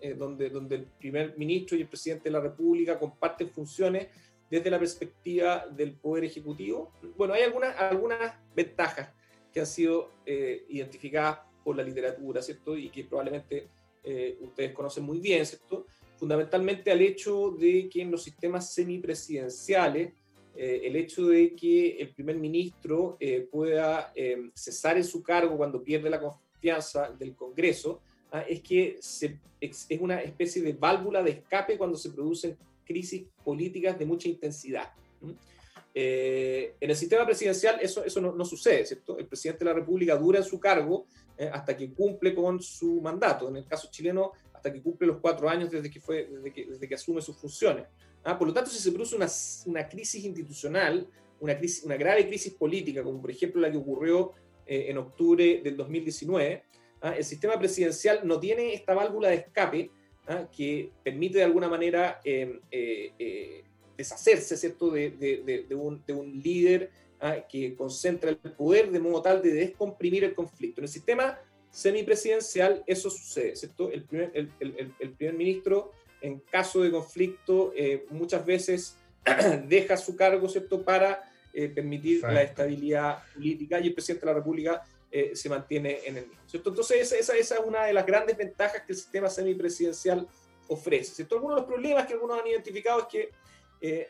eh, 0.00 0.14
donde, 0.14 0.50
donde 0.50 0.76
el 0.76 0.84
primer 0.84 1.36
ministro 1.36 1.76
y 1.76 1.82
el 1.82 1.88
presidente 1.88 2.24
de 2.24 2.30
la 2.30 2.40
República 2.40 2.98
comparten 2.98 3.48
funciones 3.50 4.08
desde 4.50 4.70
la 4.70 4.78
perspectiva 4.78 5.66
del 5.66 5.94
Poder 5.94 6.24
Ejecutivo. 6.24 6.92
Bueno, 7.16 7.34
hay 7.34 7.42
algunas, 7.42 7.76
algunas 7.78 8.34
ventajas 8.54 9.10
que 9.52 9.60
han 9.60 9.66
sido 9.66 10.10
eh, 10.26 10.64
identificadas 10.68 11.40
por 11.64 11.76
la 11.76 11.82
literatura, 11.82 12.42
¿cierto? 12.42 12.76
Y 12.76 12.88
que 12.90 13.04
probablemente 13.04 13.68
ustedes 14.40 14.72
conocen 14.72 15.04
muy 15.04 15.20
bien, 15.20 15.46
¿cierto? 15.46 15.86
Fundamentalmente 16.16 16.90
al 16.90 17.00
hecho 17.00 17.52
de 17.52 17.88
que 17.88 18.02
en 18.02 18.10
los 18.10 18.24
sistemas 18.24 18.74
semipresidenciales, 18.74 20.12
el 20.56 20.96
hecho 20.96 21.28
de 21.28 21.54
que 21.54 21.98
el 21.98 22.12
primer 22.12 22.36
ministro 22.36 23.16
pueda 23.48 24.12
cesar 24.54 24.96
en 24.96 25.04
su 25.04 25.22
cargo 25.22 25.56
cuando 25.56 25.84
pierde 25.84 26.10
la, 26.10 26.20
del 27.18 27.34
Congreso, 27.34 28.00
¿ah? 28.30 28.42
es 28.42 28.60
que 28.60 28.98
es 28.98 30.00
una 30.00 30.22
especie 30.22 30.62
de 30.62 30.72
válvula 30.72 31.22
de 31.22 31.30
escape 31.32 31.76
cuando 31.76 31.96
se 31.96 32.10
producen 32.10 32.56
crisis 32.84 33.24
políticas 33.44 33.98
de 33.98 34.06
mucha 34.06 34.28
intensidad. 34.28 34.92
Eh, 35.94 36.74
en 36.80 36.90
el 36.90 36.96
sistema 36.96 37.26
presidencial 37.26 37.78
eso, 37.80 38.02
eso 38.04 38.20
no, 38.20 38.44
sucede, 38.44 38.86
¿cierto? 38.86 39.18
El 39.18 39.26
presidente 39.26 39.64
de 39.64 39.70
la 39.70 39.74
República 39.74 40.16
dura 40.16 40.38
en 40.38 40.44
su 40.44 40.58
cargo 40.58 41.06
eh, 41.36 41.50
hasta 41.52 41.76
que 41.76 41.92
cumple 41.92 42.34
con 42.34 42.60
su 42.62 43.00
mandato. 43.00 43.48
En 43.48 43.56
el 43.56 43.66
caso 43.66 43.88
chileno, 43.90 44.32
hasta 44.54 44.72
que 44.72 44.80
cumple 44.80 45.06
los 45.06 45.18
cuatro 45.18 45.48
años 45.48 45.70
desde 45.70 45.90
que, 45.90 46.00
fue, 46.00 46.26
desde 46.26 46.52
que, 46.52 46.66
desde 46.66 46.88
que 46.88 46.94
asume 46.94 47.20
sus 47.20 47.36
funciones. 47.36 47.86
¿ah? 48.24 48.38
Por 48.38 48.48
lo 48.48 48.54
tanto, 48.54 48.70
si 48.70 48.78
se 48.78 48.90
produce 48.90 49.16
una, 49.16 49.28
una 49.66 49.88
crisis 49.88 50.24
institucional, 50.24 51.06
una, 51.40 51.58
crisis, 51.58 51.84
una 51.84 51.96
grave 51.96 52.26
crisis 52.26 52.54
política, 52.54 53.02
como 53.02 53.20
por 53.20 53.30
ejemplo 53.30 53.60
la 53.60 53.70
que 53.70 53.76
ocurrió 53.76 54.32
eh, 54.66 54.86
en 54.88 54.98
octubre 54.98 55.60
del 55.62 55.76
2019, 55.76 56.62
¿ah? 57.00 57.14
el 57.16 57.24
sistema 57.24 57.58
presidencial 57.58 58.20
no 58.24 58.38
tiene 58.40 58.74
esta 58.74 58.94
válvula 58.94 59.28
de 59.28 59.36
escape 59.36 59.90
¿ah? 60.26 60.48
que 60.54 60.90
permite 61.02 61.38
de 61.38 61.44
alguna 61.44 61.68
manera 61.68 62.20
em, 62.24 62.60
eh, 62.70 63.12
eh, 63.18 63.64
deshacerse, 63.96 64.56
¿cierto?, 64.56 64.90
de, 64.90 65.10
de, 65.10 65.74
un, 65.74 66.02
un, 66.08 66.42
líder 66.42 66.90
¿ah? 67.20 67.36
que 67.48 67.74
concentra 67.74 68.30
el 68.30 68.36
poder 68.36 68.90
de 68.90 69.00
modo 69.00 69.22
tal 69.22 69.42
de 69.42 69.52
descomprimir 69.52 70.24
el 70.24 70.34
conflicto. 70.34 70.80
En 70.80 70.84
el 70.84 70.90
sistema 70.90 71.38
semipresidencial 71.70 72.84
eso 72.86 73.10
sucede, 73.10 73.56
¿cierto? 73.56 73.90
El 73.90 74.04
primer, 74.04 74.30
el, 74.34 74.52
el, 74.60 74.94
el 74.98 75.12
primer 75.12 75.34
ministro, 75.34 75.92
en 76.20 76.38
caso 76.38 76.82
de 76.82 76.90
conflicto, 76.90 77.72
eh, 77.74 78.04
muchas 78.10 78.44
veces 78.44 78.96
deja 79.68 79.96
su 79.96 80.16
cargo, 80.16 80.48
¿cierto?, 80.48 80.82
para 80.82 81.22
eh, 81.54 81.68
permitir 81.68 82.22
la 82.22 82.42
estabilidad 82.42 83.22
política 83.34 83.78
y 83.78 83.88
el 83.88 83.92
presidente 83.92 84.24
de 84.24 84.32
la 84.32 84.38
República 84.38 84.82
eh, 85.10 85.32
se 85.34 85.50
mantiene 85.50 86.00
en 86.06 86.16
el 86.16 86.26
mismo. 86.26 86.42
¿cierto? 86.46 86.70
Entonces, 86.70 87.02
esa, 87.02 87.16
esa, 87.16 87.36
esa, 87.36 87.54
es 87.56 87.60
una 87.66 87.84
de 87.84 87.92
las 87.92 88.06
grandes 88.06 88.38
ventajas 88.38 88.80
que 88.80 88.92
el 88.92 88.96
sistema 88.96 89.28
semipresidencial 89.28 90.26
ofrece. 90.68 91.16
¿cierto? 91.16 91.34
Algunos 91.34 91.56
de 91.56 91.60
los 91.60 91.70
problemas 91.70 92.06
que 92.06 92.14
algunos 92.14 92.40
han 92.40 92.46
identificado 92.46 93.00
es 93.00 93.06
que 93.06 93.30
eh, 93.82 94.08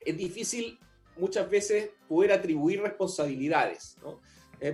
es 0.00 0.14
difícil 0.14 0.78
muchas 1.16 1.48
veces 1.48 1.88
poder 2.06 2.32
atribuir 2.32 2.82
responsabilidades, 2.82 3.96
¿no? 4.02 4.20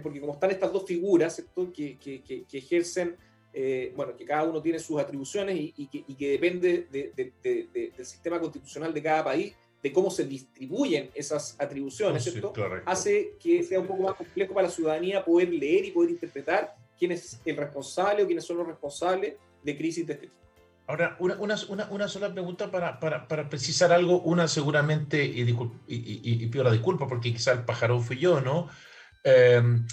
porque 0.03 0.21
como 0.21 0.35
están 0.35 0.51
estas 0.51 0.71
dos 0.71 0.85
figuras 0.85 1.37
¿cierto? 1.37 1.73
Que, 1.73 1.97
que, 1.97 2.23
que, 2.23 2.59
ejercen, 2.59 3.17
bueno, 3.97 4.15
que 4.15 4.27
cada 4.27 4.45
uno 4.45 4.61
tiene 4.61 4.79
sus 4.79 5.01
atribuciones 5.01 5.57
y, 5.57 5.73
y, 5.79 5.87
que, 5.87 6.05
y 6.07 6.15
que, 6.15 6.31
depende 6.33 6.87
de, 6.91 7.33
de, 7.43 7.91
del 7.97 8.05
sistema 8.05 8.39
constitucional 8.39 8.93
de 8.93 9.03
cada 9.03 9.25
país, 9.25 9.55
de 9.83 9.93
cómo 9.93 10.11
se 10.11 10.25
distribuyen 10.25 11.11
esas 11.15 11.57
atribuciones, 11.59 12.25
¿cierto? 12.25 12.53
Hace 12.85 13.37
que 13.41 13.63
sea 13.63 13.81
un 13.81 13.87
poco 13.87 14.03
más 14.03 14.15
complejo 14.15 14.55
para 14.55 14.67
la 14.67 14.73
ciudadanía 14.73 15.25
poder 15.25 15.51
leer 15.51 15.85
y 15.85 15.91
poder 15.93 16.11
interpretar 16.11 16.75
quién 16.99 17.13
es 17.13 17.41
el 17.45 17.57
responsable 17.57 18.23
o 18.23 18.27
quiénes 18.27 18.45
son 18.45 18.59
los 18.59 18.67
responsables 18.67 19.35
de 19.63 19.77
crisis 19.77 20.07
de 20.07 20.15
este 20.15 20.27
tipo. 20.27 20.39
Ahora, 20.89 21.17
una, 21.21 21.37
una, 21.69 21.89
una, 21.91 22.09
sola 22.09 22.33
pregunta 22.33 22.71
para, 22.71 22.99
para, 22.99 23.29
para, 23.29 23.49
precisar 23.51 23.93
algo, 23.93 24.23
una 24.23 24.49
seguramente, 24.49 25.23
y, 25.23 25.43
y, 25.87 26.47
pido 26.47 26.65
la 26.65 26.73
disculpa 26.73 27.07
porque 27.07 27.31
quizá 27.31 27.53
el 27.53 27.65
pajarón 27.67 28.03
fui 28.03 28.17
yo, 28.17 28.41
¿no? 28.41 28.69
Em, 29.23 29.87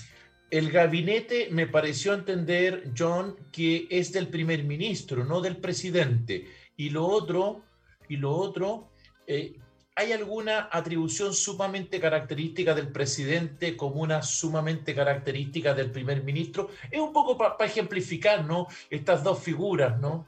el 0.49 0.71
gabinete 0.71 1.49
me 1.51 1.67
pareció 1.67 2.13
entender, 2.13 2.93
John, 2.97 3.35
que 3.51 3.87
es 3.89 4.13
del 4.13 4.29
primer 4.29 4.63
ministro, 4.63 5.25
no 5.25 5.41
del 5.41 5.57
presidente. 5.57 6.47
Y 6.77 6.91
lo 6.91 7.05
otro, 7.05 7.63
y 8.07 8.15
lo 8.15 8.31
otro, 8.31 8.91
eh, 9.27 9.57
¿hay 9.95 10.11
alguna 10.11 10.69
atribución 10.71 11.33
sumamente 11.33 11.99
característica 12.01 12.73
del 12.73 12.91
presidente 12.91 13.77
como 13.77 14.01
una 14.01 14.21
sumamente 14.21 14.93
característica 14.93 15.73
del 15.73 15.89
primer 15.89 16.21
ministro? 16.23 16.69
Es 16.91 16.99
un 16.99 17.13
poco 17.13 17.37
para 17.37 17.65
ejemplificar, 17.65 18.45
¿no? 18.45 18.67
Estas 18.89 19.23
dos 19.23 19.39
figuras, 19.39 19.99
¿no? 19.99 20.27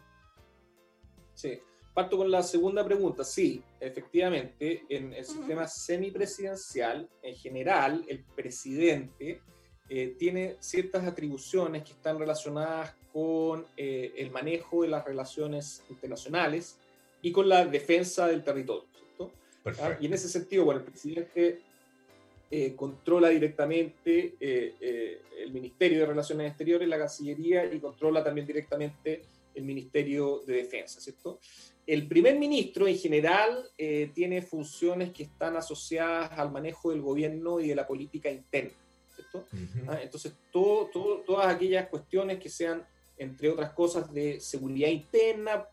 Sí. 1.34 1.59
Parto 1.93 2.15
con 2.15 2.30
la 2.30 2.43
segunda 2.43 2.86
pregunta. 2.86 3.24
Sí, 3.24 3.63
efectivamente, 3.80 4.86
en 4.88 5.13
el 5.13 5.26
sistema 5.26 5.68
semipresidencial, 5.68 7.09
en 7.24 7.36
general, 7.36 8.05
el 8.07 8.24
presidente 8.24 9.41
eh, 9.89 10.15
tiene 10.20 10.57
ciertas 10.59 11.07
atribuciones 11.07 11.84
que 11.84 11.93
están 11.93 12.20
relacionadas 12.20 12.93
con 13.11 13.65
eh, 13.76 14.13
el 14.15 14.30
manejo 14.30 14.84
de 14.84 14.89
las 14.89 15.05
relaciones 15.05 15.84
internacionales 15.89 16.78
y 17.24 17.32
con 17.32 17.49
la 17.49 17.65
defensa 17.65 18.28
del 18.28 18.43
territorio. 18.43 18.96
¿Ah? 19.80 19.97
Y 19.99 20.05
en 20.05 20.13
ese 20.13 20.30
sentido, 20.30 20.65
bueno, 20.65 20.82
el 20.82 20.86
presidente 20.86 21.61
eh, 22.49 22.76
controla 22.78 23.28
directamente 23.28 24.36
eh, 24.39 24.76
eh, 24.80 25.22
el 25.39 25.51
Ministerio 25.51 25.99
de 25.99 26.05
Relaciones 26.05 26.47
Exteriores, 26.47 26.88
la 26.88 26.97
Cancillería, 26.97 27.65
y 27.65 27.78
controla 27.80 28.24
también 28.24 28.47
directamente 28.47 29.22
el 29.53 29.65
Ministerio 29.65 30.43
de 30.47 30.55
Defensa, 30.55 31.01
¿cierto? 31.01 31.39
El 31.86 32.07
primer 32.07 32.39
ministro 32.39 32.88
en 32.88 32.97
general 32.97 33.70
tiene 34.13 34.41
funciones 34.41 35.11
que 35.11 35.24
están 35.24 35.55
asociadas 35.55 36.32
al 36.38 36.51
manejo 36.51 36.91
del 36.91 37.01
gobierno 37.01 37.61
y 37.61 37.70
de 37.70 37.76
la 37.76 37.88
política 37.88 38.30
interna, 38.30 38.74
¿cierto? 39.15 39.47
¿Ah? 39.88 39.99
Entonces, 40.01 40.34
todo, 40.51 40.89
todas 41.26 41.47
aquellas 41.47 41.88
cuestiones 41.88 42.39
que 42.39 42.49
sean, 42.49 42.86
entre 43.18 43.49
otras 43.49 43.72
cosas, 43.72 44.13
de 44.13 44.39
seguridad 44.41 44.89
interna, 44.89 45.65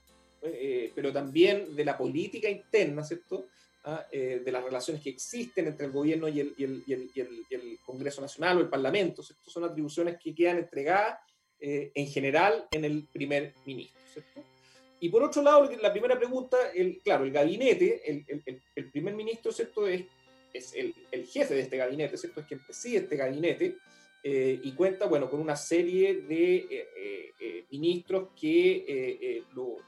pero 0.94 1.12
también 1.12 1.74
de 1.74 1.84
la 1.84 1.98
política 1.98 2.48
interna, 2.48 3.02
¿cierto? 3.02 3.48
¿Ah? 3.84 4.06
Eh, 4.10 4.42
de 4.44 4.52
las 4.52 4.64
relaciones 4.64 5.02
que 5.02 5.10
existen 5.10 5.66
entre 5.66 5.86
el 5.86 5.92
gobierno 5.92 6.28
y 6.28 6.40
el, 6.40 6.54
y 6.56 6.64
el, 6.64 6.82
y 6.86 6.92
el, 6.92 7.46
y 7.48 7.54
el 7.54 7.78
Congreso 7.84 8.20
Nacional 8.20 8.58
o 8.58 8.60
el 8.60 8.68
Parlamento. 8.68 9.22
Estas 9.22 9.52
son 9.52 9.64
atribuciones 9.64 10.16
que 10.22 10.34
quedan 10.34 10.58
entregadas 10.58 11.18
eh, 11.60 11.92
en 11.94 12.06
general 12.08 12.66
en 12.70 12.84
el 12.84 13.06
primer 13.12 13.54
ministro. 13.64 14.22
Y 15.00 15.08
por 15.08 15.22
otro 15.22 15.42
lado, 15.42 15.70
la 15.80 15.92
primera 15.92 16.16
pregunta, 16.16 16.56
el, 16.74 17.00
claro, 17.02 17.24
el 17.24 17.32
gabinete, 17.32 18.02
el, 18.74 18.90
primer 18.90 19.14
ministro 19.14 19.52
¿cierto? 19.52 19.86
es, 19.86 20.04
es 20.52 20.74
el, 20.74 21.26
jefe 21.26 21.54
de 21.54 21.60
este 21.60 21.76
gabinete, 21.76 22.16
¿cierto? 22.16 22.40
es 22.40 22.46
quien 22.46 22.64
preside 22.64 22.98
este 22.98 23.16
gabinete. 23.16 23.76
Eh, 24.26 24.58
y 24.62 24.72
cuenta 24.72 25.04
bueno, 25.04 25.28
con 25.28 25.38
una 25.38 25.54
serie 25.54 26.22
de 26.22 27.66
ministros 27.70 28.30
que 28.40 29.44
lo, 29.54 29.82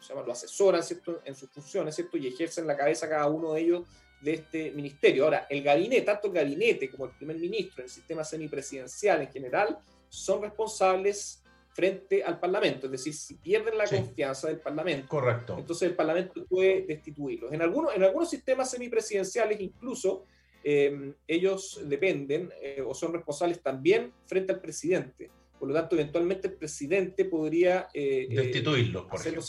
se 0.00 0.12
llama, 0.12 0.26
lo 0.26 0.32
asesoran 0.32 0.82
¿cierto? 0.82 1.20
en 1.24 1.34
sus 1.34 1.50
funciones 1.50 1.94
¿cierto? 1.94 2.16
y 2.16 2.26
ejercen 2.26 2.66
la 2.66 2.76
cabeza 2.76 3.08
cada 3.08 3.26
uno 3.26 3.52
de 3.52 3.60
ellos 3.60 3.82
de 4.20 4.34
este 4.34 4.70
ministerio. 4.72 5.24
Ahora, 5.24 5.46
el 5.48 5.62
gabinete, 5.62 6.02
tanto 6.02 6.28
el 6.28 6.34
gabinete 6.34 6.90
como 6.90 7.06
el 7.06 7.12
primer 7.12 7.36
ministro, 7.36 7.84
el 7.84 7.90
sistema 7.90 8.24
semipresidencial 8.24 9.22
en 9.22 9.28
general, 9.28 9.78
son 10.08 10.42
responsables 10.42 11.42
frente 11.72 12.24
al 12.24 12.40
Parlamento, 12.40 12.86
es 12.86 12.92
decir, 12.92 13.12
si 13.12 13.34
pierden 13.34 13.76
la 13.76 13.86
confianza 13.86 14.48
del 14.48 14.60
Parlamento, 14.60 15.08
Correcto. 15.08 15.56
entonces 15.58 15.90
el 15.90 15.94
Parlamento 15.94 16.46
puede 16.46 16.86
destituirlos. 16.86 17.52
En 17.52 17.60
algunos, 17.60 17.94
en 17.94 18.02
algunos 18.02 18.30
sistemas 18.30 18.70
semipresidenciales 18.70 19.60
incluso 19.60 20.24
eh, 20.64 21.12
ellos 21.28 21.82
dependen 21.84 22.50
eh, 22.62 22.82
o 22.84 22.94
son 22.94 23.12
responsables 23.12 23.60
también 23.60 24.12
frente 24.24 24.52
al 24.52 24.60
presidente. 24.60 25.30
Por 25.58 25.68
lo 25.68 25.74
tanto, 25.74 25.94
eventualmente 25.94 26.48
el 26.48 26.54
presidente 26.54 27.24
podría 27.24 27.88
eh, 27.94 28.26
eh 28.30 28.34
destituirlo, 28.34 29.08
por 29.08 29.20
ejemplo. 29.20 29.42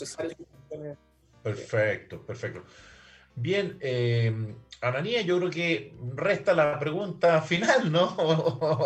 Perfecto, 1.42 2.24
perfecto. 2.24 2.64
Bien, 3.40 3.78
eh, 3.80 4.34
Ananía, 4.80 5.22
yo 5.22 5.38
creo 5.38 5.50
que 5.50 5.94
resta 6.16 6.52
la 6.54 6.78
pregunta 6.78 7.40
final, 7.40 7.90
¿no? 7.92 8.16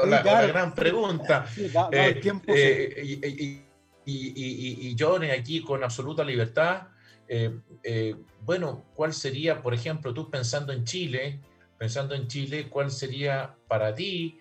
la, 0.06 0.46
gran 0.46 0.74
pregunta. 0.74 1.46
y, 3.14 3.62
y, 4.04 4.96
John 4.98 5.24
aquí 5.24 5.62
con 5.62 5.82
absoluta 5.82 6.22
libertad. 6.22 6.88
Eh, 7.28 7.58
eh, 7.82 8.14
bueno, 8.42 8.84
¿cuál 8.94 9.14
sería, 9.14 9.62
por 9.62 9.72
ejemplo, 9.72 10.12
tú 10.12 10.30
pensando 10.30 10.72
en 10.72 10.84
Chile, 10.84 11.40
pensando 11.78 12.14
en 12.14 12.28
Chile, 12.28 12.68
cuál 12.68 12.90
sería 12.90 13.54
para 13.68 13.94
ti 13.94 14.38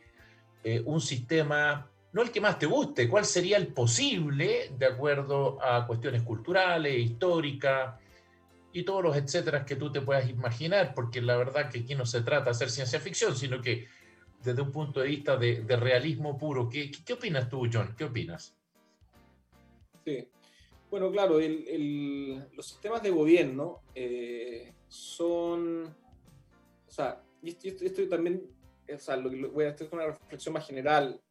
un 0.85 1.01
sistema 1.01 1.89
no 2.13 2.21
el 2.21 2.31
que 2.31 2.41
más 2.41 2.59
te 2.59 2.65
guste, 2.65 3.07
cuál 3.09 3.25
sería 3.25 3.57
el 3.57 3.67
posible 3.67 4.71
de 4.77 4.85
acuerdo 4.85 5.63
a 5.63 5.87
cuestiones 5.87 6.23
culturales, 6.23 6.97
históricas 6.97 7.95
y 8.73 8.83
todos 8.83 9.03
los 9.03 9.15
etcétera 9.15 9.65
que 9.65 9.75
tú 9.75 9.91
te 9.91 10.01
puedas 10.01 10.29
imaginar, 10.29 10.93
porque 10.93 11.21
la 11.21 11.37
verdad 11.37 11.69
que 11.69 11.79
aquí 11.79 11.95
no 11.95 12.05
se 12.05 12.21
trata 12.21 12.45
de 12.45 12.51
hacer 12.51 12.69
ciencia 12.69 12.99
ficción, 12.99 13.35
sino 13.35 13.61
que 13.61 13.87
desde 14.43 14.61
un 14.61 14.71
punto 14.71 14.99
de 14.99 15.07
vista 15.07 15.37
de, 15.37 15.63
realismo 15.67 16.37
puro. 16.37 16.67
¿Qué, 16.69 16.91
¿Qué, 17.05 17.13
opinas 17.13 17.49
tú, 17.49 17.67
John? 17.71 17.93
¿Qué 17.97 18.05
opinas? 18.05 18.55
Sí. 20.03 20.27
Bueno, 20.89 21.11
claro, 21.11 21.39
los 21.39 22.67
sistemas 22.67 23.01
de 23.01 23.11
gobierno 23.11 23.81
eh, 23.95 24.73
son, 24.89 25.85
o 25.85 26.91
sea, 26.91 27.23
y 27.41 27.49
esto, 27.49 28.09
también, 28.09 28.43
o 28.93 28.99
sea, 28.99 29.15
lo, 29.15 29.51
voy 29.51 29.65
a 29.65 29.69
hacer 29.69 29.87
una 29.91 30.07
reflexión 30.07 30.53
más 30.53 30.67
general 30.67 31.21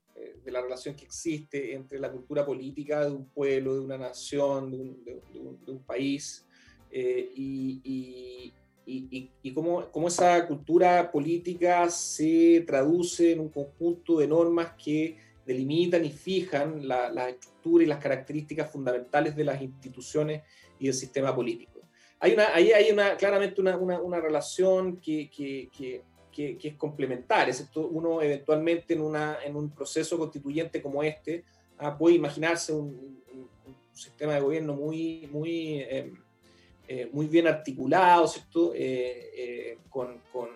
de 0.45 0.51
la 0.51 0.61
relación 0.61 0.95
que 0.95 1.05
existe 1.05 1.75
entre 1.75 1.99
la 1.99 2.11
cultura 2.11 2.45
política 2.45 3.05
de 3.05 3.13
un 3.13 3.27
pueblo, 3.27 3.75
de 3.75 3.81
una 3.81 3.99
nación, 3.99 4.71
de 4.71 5.71
un, 5.71 5.83
país, 5.85 6.47
eh, 6.91 7.31
y, 7.35 8.53
y, 8.87 9.31
y, 9.43 9.53
cómo, 9.53 9.91
cómo, 9.91 10.09
esa 10.09 10.47
cultura 10.47 11.11
política 11.11 11.89
se 11.91 12.65
traduce 12.67 13.33
en 13.33 13.41
un 13.41 13.49
conjunto 13.49 14.19
de 14.19 14.27
normas 14.27 14.73
que 14.83 15.17
delimitan 15.47 16.05
y 16.05 16.11
fijan 16.11 16.87
la, 16.87 17.11
la 17.11 17.29
estructura 17.29 17.85
y 17.85 17.87
las 17.87 17.99
características 17.99 18.71
fundamentales 18.71 19.37
de 19.37 19.45
las 19.45 19.61
instituciones 19.63 20.43
y 20.79 20.87
del 20.87 20.95
sistema 20.95 21.35
político. 21.35 21.81
Hay 22.19 22.35
una, 22.35 22.55
ahí 22.55 22.73
hay 22.73 22.91
una, 22.91 23.17
claramente 23.17 23.61
una, 23.61 23.77
una, 23.77 24.01
una 24.01 24.21
relación 24.21 25.01
que, 25.01 25.31
que, 25.31 25.71
que 25.77 26.03
que, 26.31 26.59
es 26.63 26.75
complementaria. 26.77 27.55
Uno 27.75 28.23
eventualmente 28.23 28.95
en, 28.95 29.01
una, 29.01 29.39
en 29.45 29.57
un 29.57 29.71
proceso 29.71 30.19
constituyente 30.19 30.83
como 30.83 31.03
este 31.03 31.45
ah, 31.79 31.97
puede 31.97 32.17
imaginarse 32.17 32.73
un, 32.73 33.21
sistema 33.93 34.35
de 34.35 34.41
gobierno 34.41 34.75
muy, 34.75 35.29
muy, 35.31 35.83
em, 35.83 36.17
eh, 36.89 37.11
muy 37.13 37.27
bien 37.27 37.47
articulado, 37.47 38.27
¿cierto? 38.27 38.73
Eh, 38.75 39.31
eh, 39.37 39.79
con, 39.91 40.23
con, 40.33 40.49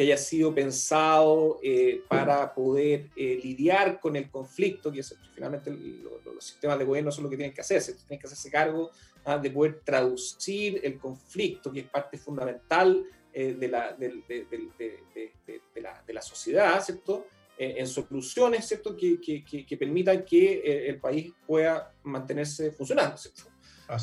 que 0.00 0.04
haya 0.04 0.16
sido 0.16 0.54
pensado 0.54 1.58
eh, 1.62 2.02
para 2.08 2.54
poder 2.54 3.10
eh, 3.16 3.38
lidiar 3.42 4.00
con 4.00 4.16
el 4.16 4.30
conflicto, 4.30 4.90
que 4.90 5.00
es, 5.00 5.14
finalmente 5.34 5.70
los 5.70 6.44
sistemas 6.44 6.78
de 6.78 6.84
gobierno 6.84 7.10
son 7.10 7.24
lo 7.24 7.30
que 7.30 7.36
tienen 7.36 7.54
que 7.54 7.60
hacerse, 7.60 7.94
tienen 7.94 8.18
que 8.18 8.26
hacerse 8.26 8.50
cargo 8.50 8.90
¿ah? 9.24 9.36
de 9.36 9.50
poder 9.50 9.80
traducir 9.84 10.80
el 10.82 10.98
conflicto, 10.98 11.72
que 11.72 11.80
es 11.80 11.86
parte 11.86 12.16
fundamental 12.16 13.04
eh, 13.32 13.54
de, 13.54 13.68
la, 13.68 13.92
de, 13.92 14.08
la, 15.76 16.02
de, 16.06 16.12
la, 16.12 16.22
sociedad, 16.22 16.82
¿cierto? 16.82 17.26
en 17.58 17.86
soluciones, 17.86 18.66
¿cierto? 18.66 18.96
Que, 18.96 19.20
que, 19.20 19.44
que, 19.44 19.76
permitan 19.76 20.24
que 20.24 20.88
el 20.88 20.98
país 20.98 21.32
pueda 21.46 21.92
mantenerse 22.04 22.72
funcionando, 22.72 23.18
¿cierto? 23.18 23.50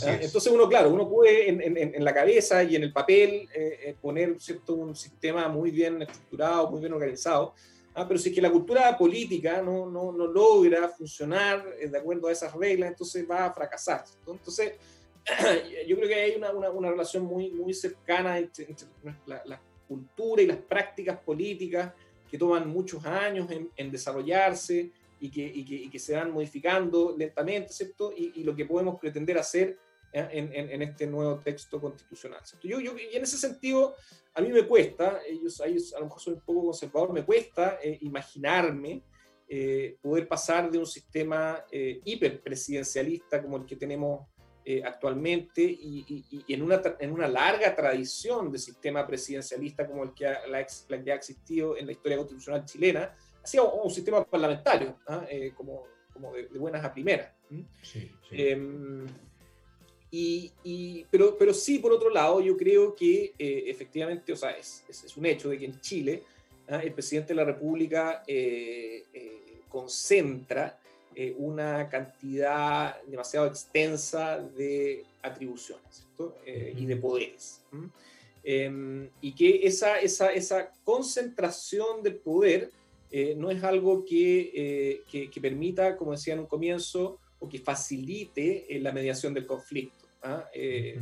Entonces 0.05 0.51
uno, 0.51 0.67
claro, 0.67 0.89
uno 0.89 1.07
puede 1.07 1.49
en, 1.49 2.03
la 2.03 2.13
cabeza 2.13 2.61
y 2.63 2.75
en 2.75 2.83
el 2.83 2.91
papel 2.91 3.47
eh, 3.53 3.79
eh, 3.85 3.95
poner 4.01 4.39
¿cierto? 4.39 4.73
un 4.73 4.95
sistema 4.95 5.47
muy 5.47 5.71
bien 5.71 6.01
estructurado, 6.01 6.69
muy 6.69 6.81
bien 6.81 6.93
organizado, 6.93 7.53
¿ah? 7.95 8.05
pero 8.05 8.19
si 8.19 8.29
es 8.29 8.35
que 8.35 8.41
la 8.41 8.51
cultura 8.51 8.97
política 8.97 9.61
no, 9.61 9.89
no, 9.89 10.11
no 10.11 10.27
logra 10.27 10.89
funcionar 10.89 11.65
eh, 11.79 11.87
de 11.87 11.97
acuerdo 11.97 12.27
a 12.27 12.33
esas 12.33 12.53
reglas, 12.53 12.89
entonces 12.89 13.25
va 13.29 13.45
a 13.45 13.53
fracasar. 13.53 14.03
Entonces, 14.27 14.73
yo 15.87 15.95
creo 15.97 16.07
que 16.07 16.15
hay 16.15 16.35
una, 16.35 16.51
una, 16.51 16.69
una 16.69 16.89
relación 16.89 17.23
muy, 17.23 17.51
muy 17.51 17.73
cercana 17.73 18.37
entre, 18.37 18.67
la, 19.25 19.61
cultura 19.87 20.41
y 20.41 20.47
las 20.47 20.57
prácticas 20.57 21.17
políticas 21.19 21.93
que 22.29 22.37
toman 22.37 22.67
muchos 22.67 23.05
años 23.05 23.49
en, 23.49 23.71
en 23.77 23.89
desarrollarse, 23.89 24.91
y 25.19 25.31
que, 25.31 25.41
y 25.43 25.89
que, 25.89 25.99
se 25.99 26.15
van 26.15 26.31
modificando 26.31 27.15
lentamente, 27.17 27.73
¿cierto? 27.73 28.13
Y, 28.15 28.43
lo 28.43 28.55
que 28.55 28.65
podemos 28.65 28.99
pretender 28.99 29.37
hacer 29.37 29.77
¿eh? 30.13 30.27
en, 30.31 30.53
en, 30.53 30.81
este 30.81 31.07
nuevo 31.07 31.39
texto 31.39 31.81
constitucional. 31.81 32.41
¿cierto? 32.43 32.67
Yo, 32.67 32.79
yo, 32.79 32.93
y 32.97 33.15
en 33.15 33.23
ese 33.23 33.37
sentido, 33.37 33.95
a 34.33 34.41
mí 34.41 34.49
me 34.49 34.63
cuesta, 34.67 35.21
ellos, 35.27 35.59
ellos 35.65 35.93
a 35.93 35.99
lo 35.99 36.05
mejor 36.05 36.21
soy 36.21 36.33
un 36.33 36.41
poco 36.41 36.65
conservador, 36.65 37.13
me 37.13 37.25
cuesta 37.25 37.79
eh, 37.81 37.97
imaginarme 38.01 39.01
eh, 39.49 39.97
poder 40.01 40.27
pasar 40.27 40.69
de 40.69 40.77
un 40.77 40.85
sistema 40.85 41.65
hiperpresidencialista 41.71 43.41
como 43.41 43.57
el 43.57 43.65
que 43.65 43.77
tenemos 43.77 44.27
actualmente 44.83 45.61
y, 45.61 46.25
y, 46.29 46.53
en, 46.53 46.61
una, 46.61 46.81
en 46.99 47.11
una 47.11 47.27
larga 47.27 47.73
tradición 47.73 48.51
de 48.51 48.59
sistema 48.59 49.07
presidencialista 49.07 49.87
como 49.87 50.03
el 50.03 50.13
que 50.13 50.25
la, 50.25 50.67
la 50.89 51.03
que 51.03 51.11
ha 51.11 51.15
existido 51.15 51.77
en 51.77 51.85
la 51.85 51.93
historia 51.93 52.17
constitucional 52.17 52.65
chilena, 52.65 53.15
hacía 53.47 53.63
un, 53.63 53.89
sistema 53.89 54.25
parlamentario, 54.25 54.97
¿ah? 55.07 55.25
eh, 55.29 55.53
como, 55.55 55.85
como 56.11 56.33
de, 56.33 56.47
buenas 56.59 56.83
a 56.83 56.91
primeras. 56.91 57.31
Em, 58.29 59.05
y, 60.11 61.05
pero, 61.09 61.37
pero 61.37 61.53
sí, 61.53 61.79
por 61.79 61.93
otro 61.93 62.09
lado, 62.09 62.41
yo 62.41 62.57
creo 62.57 62.93
que 62.93 63.33
eh, 63.39 63.63
efectivamente, 63.67 64.33
o 64.33 64.35
sea, 64.35 64.51
es, 64.51 64.83
es, 64.89 65.15
un 65.15 65.25
hecho 65.25 65.49
de 65.49 65.57
que 65.57 65.65
en 65.65 65.79
Chile 65.79 66.23
¿ah? 66.67 66.81
el 66.83 66.93
presidente 66.93 67.29
de 67.29 67.35
la 67.35 67.45
República 67.45 68.23
eh, 68.27 69.03
concentra 69.69 70.77
una 71.37 71.89
cantidad 71.89 73.01
demasiado 73.03 73.47
extensa 73.47 74.37
de 74.37 75.03
atribuciones 75.21 76.05
y 76.75 76.85
de 76.85 76.95
poderes. 76.97 77.61
Em, 78.49 79.09
y 79.19 79.33
que 79.33 79.67
esa, 79.67 79.99
esa, 79.99 80.31
esa 80.31 80.71
concentración 80.85 82.01
del 82.01 82.15
poder 82.15 82.71
eh, 83.11 83.35
no 83.37 83.51
es 83.51 83.61
algo 83.61 84.05
eh, 84.09 85.01
que, 85.11 85.29
que, 85.29 85.41
permita, 85.41 85.97
como 85.97 86.13
decía 86.13 86.33
en 86.33 86.39
un 86.39 86.45
comienzo, 86.45 87.19
o 87.39 87.49
que 87.49 87.59
facilite 87.59 88.65
eh, 88.73 88.79
la 88.79 88.93
mediación 88.93 89.33
del 89.33 89.45
conflicto. 89.45 90.05
¿ah? 90.23 90.49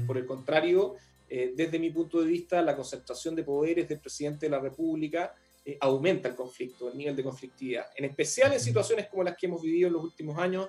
Por 0.07 0.17
el 0.17 0.25
contrario, 0.25 0.95
desde 1.29 1.77
mi 1.77 1.91
punto 1.91 2.19
de 2.19 2.27
vista, 2.27 2.63
la 2.63 2.75
concentración 2.75 3.35
de 3.35 3.43
poderes 3.43 3.87
del 3.87 3.99
presidente 3.99 4.47
de 4.47 4.49
la 4.49 4.59
República 4.59 5.35
aumenta 5.79 6.29
el 6.29 6.35
conflicto, 6.35 6.89
el 6.89 6.97
nivel 6.97 7.15
de 7.15 7.23
conflictividad, 7.23 7.87
en 7.95 8.05
especial 8.05 8.53
en 8.53 8.59
situaciones 8.59 9.07
como 9.07 9.23
las 9.23 9.35
que 9.35 9.47
hemos 9.47 9.61
vivido 9.61 9.87
en 9.87 9.93
los 9.93 10.03
últimos 10.03 10.37
años, 10.37 10.67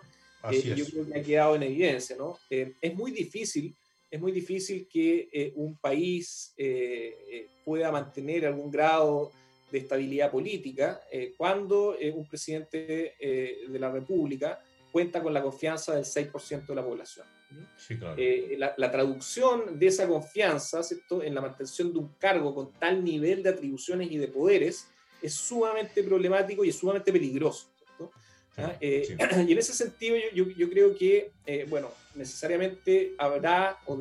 yo 0.50 0.86
creo 0.86 1.06
que 1.06 1.18
ha 1.18 1.22
quedado 1.22 1.56
en 1.56 1.64
evidencia. 1.64 2.16
¿no? 2.16 2.38
es 2.48 2.94
muy 2.94 3.10
difícil 3.10 3.74
es 4.08 4.20
muy 4.20 4.30
difícil 4.30 4.88
que 4.88 5.52
un 5.56 5.76
país 5.76 6.54
pueda 7.64 7.90
mantener 7.90 8.46
algún 8.46 8.70
grado 8.70 9.32
de 9.70 9.78
estabilidad 9.78 10.30
política 10.30 11.02
eh, 11.10 11.34
cuando 11.36 11.96
eh, 11.98 12.12
un 12.12 12.26
presidente 12.26 13.14
eh, 13.18 13.66
de 13.68 13.78
la 13.78 13.90
República 13.90 14.62
cuenta 14.96 15.22
con 15.22 15.34
la 15.34 15.42
confianza 15.42 15.94
del 15.94 16.04
6% 16.04 16.64
de 16.64 16.74
la 16.74 16.82
población. 16.82 17.26
Sí, 17.76 17.98
claro. 17.98 18.16
la, 18.78 18.90
traducción 18.90 19.78
de 19.78 19.88
esa 19.88 20.08
confianza 20.08 20.80
en 21.22 21.34
la 21.34 21.42
mantención 21.42 21.92
de 21.92 21.98
un 21.98 22.14
cargo 22.18 22.54
con 22.54 22.72
tal 22.72 23.04
nivel 23.04 23.42
de 23.42 23.50
atribuciones 23.50 24.10
y 24.10 24.16
de 24.16 24.28
poderes 24.28 24.88
es 25.20 25.34
sumamente 25.34 26.02
problemático 26.02 26.64
y 26.64 26.70
es 26.70 26.76
sumamente 26.76 27.12
peligroso. 27.12 27.68
¿Ah? 28.56 28.74
Y 28.80 29.52
en 29.52 29.58
ese 29.58 29.74
sentido 29.74 30.16
yo, 30.32 30.46
yo, 30.46 30.70
creo 30.70 30.96
que, 30.96 31.30
bueno, 31.68 31.90
necesariamente 32.14 33.12
habrá 33.18 33.76
o 33.84 33.98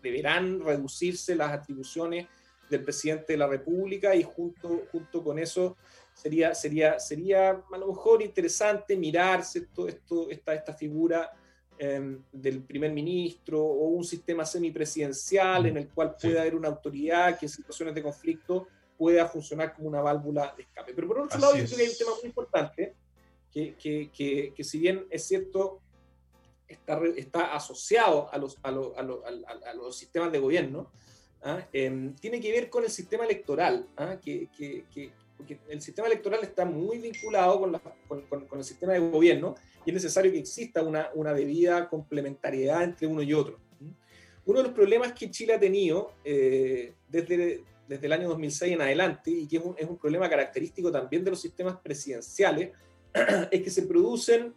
deberán 0.00 0.60
reducirse 0.60 1.34
las 1.34 1.50
atribuciones 1.50 2.28
del 2.70 2.84
presidente 2.84 3.32
de 3.32 3.36
la 3.36 3.48
República 3.48 4.14
y 4.14 4.22
junto, 4.22 4.86
junto 4.92 5.24
con 5.24 5.40
eso 5.40 5.76
sería, 6.14 6.54
sería, 6.54 6.98
sería 6.98 7.50
a 7.50 7.78
lo 7.78 7.88
mejor 7.88 8.22
interesante 8.22 8.96
mirarse 8.96 9.60
esto, 9.60 9.88
esto, 9.88 10.30
esta, 10.30 10.54
esta 10.54 10.74
figura 10.74 11.30
em, 11.78 12.22
del 12.32 12.62
primer 12.62 12.92
ministro 12.92 13.60
o 13.60 13.88
un 13.88 14.04
sistema 14.04 14.44
semipresidencial 14.44 15.66
en 15.66 15.76
el 15.78 15.88
cual 15.88 16.16
pueda 16.20 16.42
haber 16.42 16.54
una 16.54 16.68
autoridad 16.68 17.38
que 17.38 17.46
en 17.46 17.50
situaciones 17.50 17.94
de 17.94 18.02
conflicto 18.02 18.68
pueda 18.96 19.26
funcionar 19.26 19.74
como 19.74 19.88
una 19.88 20.00
válvula 20.00 20.54
de 20.56 20.62
escape. 20.62 20.92
Pero 20.94 21.08
por 21.08 21.20
otro 21.20 21.38
lado, 21.38 21.56
yo 21.56 21.64
creo 21.64 21.76
que 21.76 21.82
hay 21.82 21.90
un 21.90 21.98
tema 21.98 22.10
muy 22.14 22.24
importante 22.26 22.94
que, 23.50 23.74
que, 23.74 24.52
que, 24.54 24.64
si 24.64 24.78
bien 24.78 25.06
es 25.10 25.26
cierto, 25.26 25.80
está, 26.68 27.00
está 27.16 27.54
asociado 27.54 28.32
a 28.32 28.38
los, 28.38 28.58
a, 28.62 28.70
los, 28.70 28.96
a, 28.96 29.02
los, 29.02 29.20
a 29.24 29.74
los 29.74 29.96
sistemas 29.96 30.30
de 30.30 30.38
gobierno, 30.38 30.90
¿ah? 31.42 31.66
Em, 31.72 32.14
tiene 32.16 32.40
que 32.40 32.50
ver 32.52 32.70
con 32.70 32.84
el 32.84 32.90
sistema 32.90 33.24
electoral, 33.24 33.88
¿ah? 33.96 34.16
que, 34.22 34.48
que, 34.56 34.84
que, 34.92 35.12
porque 35.36 35.58
el 35.68 35.80
sistema 35.80 36.06
electoral 36.08 36.40
está 36.42 36.64
muy 36.64 36.98
vinculado 36.98 37.60
con, 37.60 37.72
la, 37.72 37.80
con, 38.08 38.22
con, 38.22 38.58
el 38.58 38.64
sistema 38.64 38.92
de 38.92 39.00
gobierno 39.00 39.54
y 39.84 39.90
es 39.90 39.94
necesario 39.94 40.30
que 40.30 40.38
exista 40.38 40.82
una, 40.82 41.10
una 41.14 41.32
debida 41.34 41.88
complementariedad 41.88 42.84
entre 42.84 43.06
uno 43.06 43.22
y 43.22 43.32
otro. 43.32 43.58
Uno 44.44 44.58
de 44.58 44.64
los 44.64 44.72
problemas 44.72 45.12
que 45.12 45.30
Chile 45.30 45.54
ha 45.54 45.60
tenido 45.60 46.14
eh, 46.24 46.94
desde, 47.08 47.64
desde 47.86 48.06
el 48.06 48.12
año 48.12 48.28
2006 48.28 48.72
en 48.72 48.80
adelante, 48.80 49.30
y 49.30 49.46
que 49.46 49.58
es 49.58 49.62
un, 49.62 49.74
es 49.78 49.88
un 49.88 49.98
problema 49.98 50.28
característico 50.28 50.90
también 50.90 51.22
de 51.22 51.30
los 51.30 51.40
sistemas 51.40 51.76
presidenciales, 51.78 52.70
es 53.50 53.62
que 53.62 53.70
se 53.70 53.82
producen 53.82 54.52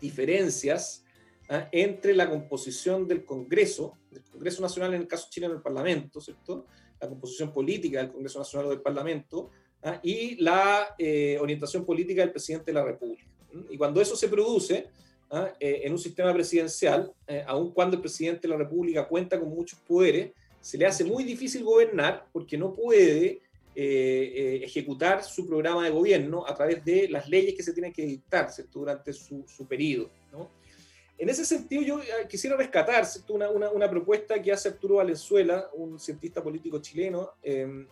diferencias 0.00 1.04
¿ah? 1.48 1.68
entre 1.70 2.14
la 2.14 2.28
composición 2.28 3.06
del 3.06 3.24
Congreso, 3.24 3.96
del 4.10 4.24
Congreso 4.24 4.62
Nacional 4.62 4.94
en 4.94 5.02
el 5.02 5.06
caso 5.06 5.28
chileno, 5.30 5.54
el 5.54 5.62
Parlamento, 5.62 6.20
¿cierto? 6.20 6.66
La 7.00 7.08
composición 7.08 7.52
política 7.52 7.98
del 7.98 8.10
Congreso 8.10 8.40
Nacional 8.40 8.66
o 8.66 8.70
del 8.70 8.82
Parlamento, 8.82 9.50
¿ah? 9.82 10.00
y 10.02 10.36
la 10.42 10.94
eh, 10.98 11.38
orientación 11.40 11.84
política 11.84 12.22
del 12.22 12.30
presidente 12.30 12.66
de 12.66 12.74
la 12.74 12.84
República. 12.84 13.24
Y 13.70 13.76
cuando 13.76 14.00
eso 14.00 14.16
se 14.16 14.28
produce 14.28 14.86
¿ah? 15.30 15.52
eh, 15.60 15.82
en 15.84 15.92
un 15.92 15.98
sistema 15.98 16.32
presidencial, 16.32 17.12
eh, 17.26 17.44
aun 17.46 17.72
cuando 17.72 17.96
el 17.96 18.02
presidente 18.02 18.42
de 18.42 18.48
la 18.48 18.56
República 18.56 19.06
cuenta 19.06 19.38
con 19.38 19.48
muchos 19.50 19.78
poderes, 19.80 20.32
se 20.60 20.78
le 20.78 20.86
hace 20.86 21.04
muy 21.04 21.24
difícil 21.24 21.64
gobernar 21.64 22.26
porque 22.32 22.56
no 22.56 22.72
puede 22.72 23.40
ejecutar 23.74 25.24
su 25.24 25.46
programa 25.46 25.82
de 25.82 25.90
gobierno 25.90 26.46
a 26.46 26.54
través 26.54 26.84
de 26.84 27.08
las 27.08 27.26
leyes 27.26 27.54
que 27.54 27.62
se 27.62 27.72
tienen 27.72 27.90
que 27.90 28.04
dictar 28.04 28.50
durante 28.70 29.14
su, 29.14 29.44
su 29.48 29.66
periodo. 29.66 30.10
¿no? 30.30 30.50
En 31.22 31.28
ese 31.28 31.44
sentido, 31.44 31.82
yo 31.82 32.00
eh, 32.00 32.26
quisiera 32.28 32.56
rescatar 32.56 33.06
una, 33.28 33.48
una, 33.48 33.70
una, 33.70 33.88
propuesta 33.88 34.42
que 34.42 34.50
hace 34.50 34.70
Arturo 34.70 34.96
Valenzuela, 34.96 35.68
un 35.74 36.00
cientista 36.00 36.42
político 36.42 36.80
chileno 36.80 37.30
eh, 37.40 37.86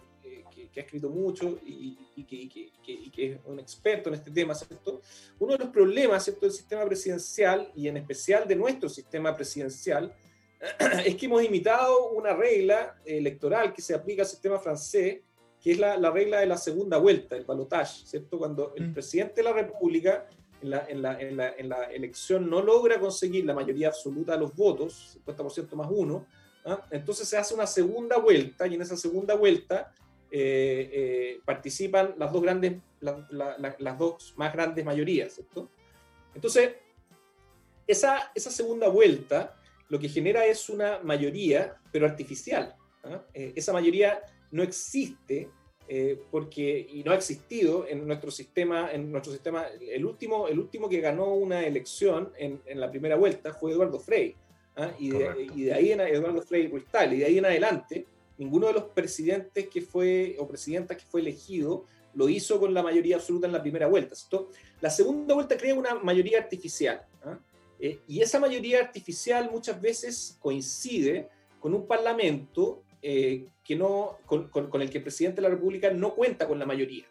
que, 0.72 0.80
ha 0.80 0.82
escrito 0.84 1.08
mucho 1.08 1.58
y, 1.64 1.96
que, 2.24 2.70
que, 3.12 3.32
es 3.32 3.38
un 3.46 3.58
experto 3.58 4.08
en 4.08 4.16
este 4.16 4.30
tema. 4.30 4.54
¿cierto? 4.54 5.00
Uno 5.38 5.52
de 5.52 5.58
los 5.58 5.68
problemas 5.68 6.24
¿cierto? 6.24 6.46
del 6.46 6.52
sistema 6.52 6.84
presidencial 6.84 7.70
y 7.74 7.88
en 7.88 7.96
especial 7.96 8.46
de 8.46 8.56
nuestro 8.56 8.88
sistema 8.88 9.34
presidencial 9.34 10.14
es 11.04 11.16
que 11.16 11.26
hemos 11.26 11.42
imitado 11.42 12.10
una 12.10 12.34
regla 12.34 13.00
electoral 13.04 13.72
que 13.72 13.82
se 13.82 13.94
aplica 13.94 14.22
al 14.22 14.28
sistema 14.28 14.58
francés, 14.58 15.20
que 15.60 15.72
es 15.72 15.78
la, 15.78 15.96
la 15.96 16.10
regla 16.10 16.40
de 16.40 16.46
la 16.46 16.56
segunda 16.56 16.98
vuelta, 16.98 17.36
el 17.36 17.44
balotage, 17.44 18.06
¿cierto? 18.06 18.38
Cuando 18.38 18.74
el 18.76 18.88
mm. 18.88 18.94
presidente 18.94 19.34
de 19.36 19.42
la 19.42 19.52
República 19.52 20.26
en 20.62 20.70
la, 20.70 20.86
en, 20.88 21.02
la, 21.02 21.20
en, 21.20 21.36
la, 21.36 21.54
en 21.56 21.68
la, 21.68 21.84
elección 21.84 22.48
no 22.48 22.62
logra 22.62 23.00
conseguir 23.00 23.44
la 23.46 23.54
mayoría 23.54 23.88
absoluta 23.88 24.32
de 24.32 24.40
los 24.40 24.54
votos, 24.54 25.18
50% 25.24 25.74
más 25.74 25.88
uno, 25.90 26.26
¿ah? 26.64 26.86
entonces 26.90 27.28
se 27.28 27.36
hace 27.36 27.54
una 27.54 27.66
segunda 27.66 28.18
vuelta 28.18 28.66
y 28.66 28.74
en 28.74 28.82
esa 28.82 28.96
segunda 28.96 29.34
vuelta 29.34 29.92
eh, 30.32 30.90
eh, 30.92 31.40
participan 31.44 32.14
las 32.16 32.32
dos, 32.32 32.42
grandes, 32.42 32.74
las 33.00 33.98
dos 33.98 34.34
más 34.36 34.52
grandes 34.52 34.84
mayorías. 34.84 35.34
¿cierto? 35.34 35.68
Entonces, 36.34 36.74
esa, 37.86 38.30
esa 38.34 38.50
segunda 38.50 38.88
vuelta 38.88 39.56
lo 39.88 39.98
que 39.98 40.08
genera 40.08 40.46
es 40.46 40.68
una 40.68 41.00
mayoría, 41.00 41.76
pero 41.90 42.06
artificial. 42.06 42.76
¿ah? 43.02 43.22
Eh, 43.34 43.52
esa 43.56 43.72
mayoría 43.72 44.22
no 44.52 44.62
existe 44.62 45.48
porque, 46.30 46.86
y 46.88 47.02
no 47.02 47.10
ha 47.10 47.16
existido 47.16 47.84
en 47.88 48.06
nuestro 48.06 48.30
sistema, 48.30 48.92
en 48.92 49.10
nuestro 49.10 49.32
sistema 49.32 49.66
el, 49.80 50.04
último, 50.04 50.46
el 50.46 50.60
último 50.60 50.88
que 50.88 51.00
ganó 51.00 51.34
una 51.34 51.66
elección 51.66 52.32
en, 52.38 52.62
en 52.64 52.78
la 52.78 52.88
primera 52.88 53.16
vuelta 53.16 53.52
fue 53.52 53.72
Eduardo 53.72 53.98
Frey, 53.98 54.36
¿ah? 54.76 54.92
y, 55.00 55.10
de, 55.10 55.48
y, 55.52 55.64
de, 55.64 55.74
ahí 55.74 55.90
en 55.90 56.00
Eduardo 56.00 56.42
Frei 56.42 56.68
Ruistal, 56.68 57.12
y 57.12 57.18
de 57.18 57.24
ahí 57.24 57.38
en 57.38 57.44
adelante, 57.44 58.06
ninguno 58.40 58.68
de 58.68 58.72
los 58.72 58.84
presidentes 58.84 59.68
que 59.68 59.82
fue, 59.82 60.34
o 60.38 60.48
presidentas 60.48 60.96
que 60.96 61.04
fue 61.04 61.20
elegido, 61.20 61.84
lo 62.14 62.28
hizo 62.28 62.58
con 62.58 62.72
la 62.72 62.82
mayoría 62.82 63.16
absoluta 63.16 63.46
en 63.46 63.52
la 63.52 63.60
primera 63.60 63.86
vuelta. 63.86 64.16
La 64.80 64.90
segunda 64.90 65.34
vuelta 65.34 65.56
crea 65.56 65.74
una 65.74 65.94
mayoría 65.96 66.38
artificial. 66.38 67.06
¿ah? 67.22 67.38
Eh, 67.78 68.00
y 68.08 68.22
esa 68.22 68.40
mayoría 68.40 68.80
artificial 68.80 69.50
muchas 69.52 69.80
veces 69.80 70.38
coincide 70.40 71.28
con 71.60 71.74
un 71.74 71.86
parlamento 71.86 72.82
eh, 73.02 73.46
que 73.62 73.76
no, 73.76 74.18
con, 74.26 74.48
con, 74.48 74.82
el 74.82 74.90
que 74.90 74.98
el 74.98 75.04
presidente 75.04 75.36
de 75.36 75.48
la 75.48 75.54
República 75.54 75.90
no 75.90 76.14
cuenta 76.14 76.48
con 76.48 76.58
la 76.58 76.66
mayoría. 76.66 77.04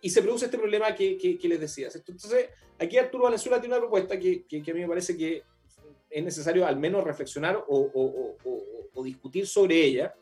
Y 0.00 0.10
se 0.10 0.22
produce 0.22 0.46
este 0.46 0.58
problema 0.58 0.94
que, 0.94 1.18
que, 1.18 1.48
les 1.48 1.60
decía. 1.60 1.88
Entonces, 1.92 2.50
aquí 2.78 2.96
Arturo 2.98 3.24
Valenzuela 3.24 3.60
tiene 3.60 3.74
una 3.74 3.82
propuesta 3.82 4.18
que, 4.18 4.44
que, 4.44 4.58
a 4.58 4.74
mí 4.74 4.80
me 4.80 4.88
parece 4.88 5.16
que 5.16 5.42
es 6.08 6.24
necesario 6.24 6.64
al 6.66 6.76
menos 6.76 7.04
reflexionar 7.04 7.64
o, 7.68 8.36
o, 8.94 9.04
discutir 9.04 9.46
sobre 9.46 9.84
ella, 9.84 10.14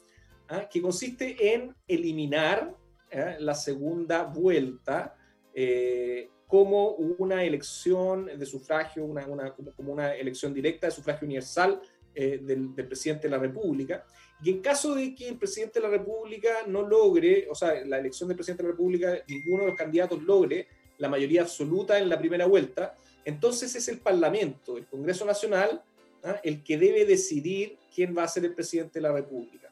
¿ah? 0.48 0.68
que 0.68 0.80
consiste 0.80 1.54
en 1.54 1.74
eliminar 1.86 2.74
¿eh? 3.10 3.36
la 3.40 3.54
segunda 3.54 4.24
vuelta 4.24 5.16
eh, 5.54 6.30
como 6.46 6.90
una 6.90 7.42
elección 7.42 8.26
de 8.26 8.46
sufragio, 8.46 9.04
una, 9.04 9.26
una, 9.26 9.54
como 9.76 9.92
una 9.92 10.14
elección 10.14 10.52
directa 10.52 10.86
de 10.86 10.92
sufragio 10.92 11.26
universal 11.26 11.80
eh, 12.14 12.38
del, 12.42 12.74
del, 12.74 12.86
presidente 12.86 13.28
de 13.28 13.30
la 13.30 13.38
República. 13.38 14.04
Y 14.42 14.50
en 14.50 14.60
caso 14.60 14.94
de 14.94 15.14
que 15.14 15.28
el 15.28 15.38
presidente 15.38 15.80
de 15.80 15.88
la 15.88 15.90
República 15.90 16.58
no 16.66 16.82
logre, 16.82 17.48
o 17.50 17.54
sea, 17.54 17.84
la 17.84 17.98
elección 17.98 18.28
del 18.28 18.36
presidente 18.36 18.62
de 18.62 18.68
la 18.68 18.72
República, 18.72 19.18
ninguno 19.26 19.62
de 19.62 19.68
los 19.70 19.76
candidatos 19.76 20.22
logre 20.22 20.68
la 20.98 21.08
mayoría 21.08 21.42
absoluta 21.42 21.98
en 21.98 22.08
la 22.08 22.18
primera 22.18 22.46
vuelta, 22.46 22.94
entonces 23.24 23.74
es 23.74 23.88
el 23.88 23.98
Parlamento, 23.98 24.76
el 24.76 24.86
Congreso 24.86 25.24
Nacional, 25.24 25.82
¿ah? 26.22 26.40
el 26.42 26.62
que 26.62 26.78
debe 26.78 27.04
decidir 27.04 27.78
quién 27.94 28.16
va 28.16 28.24
a 28.24 28.28
ser 28.28 28.44
el 28.44 28.54
presidente 28.54 29.00
de 29.00 29.02
la 29.02 29.12
República. 29.12 29.63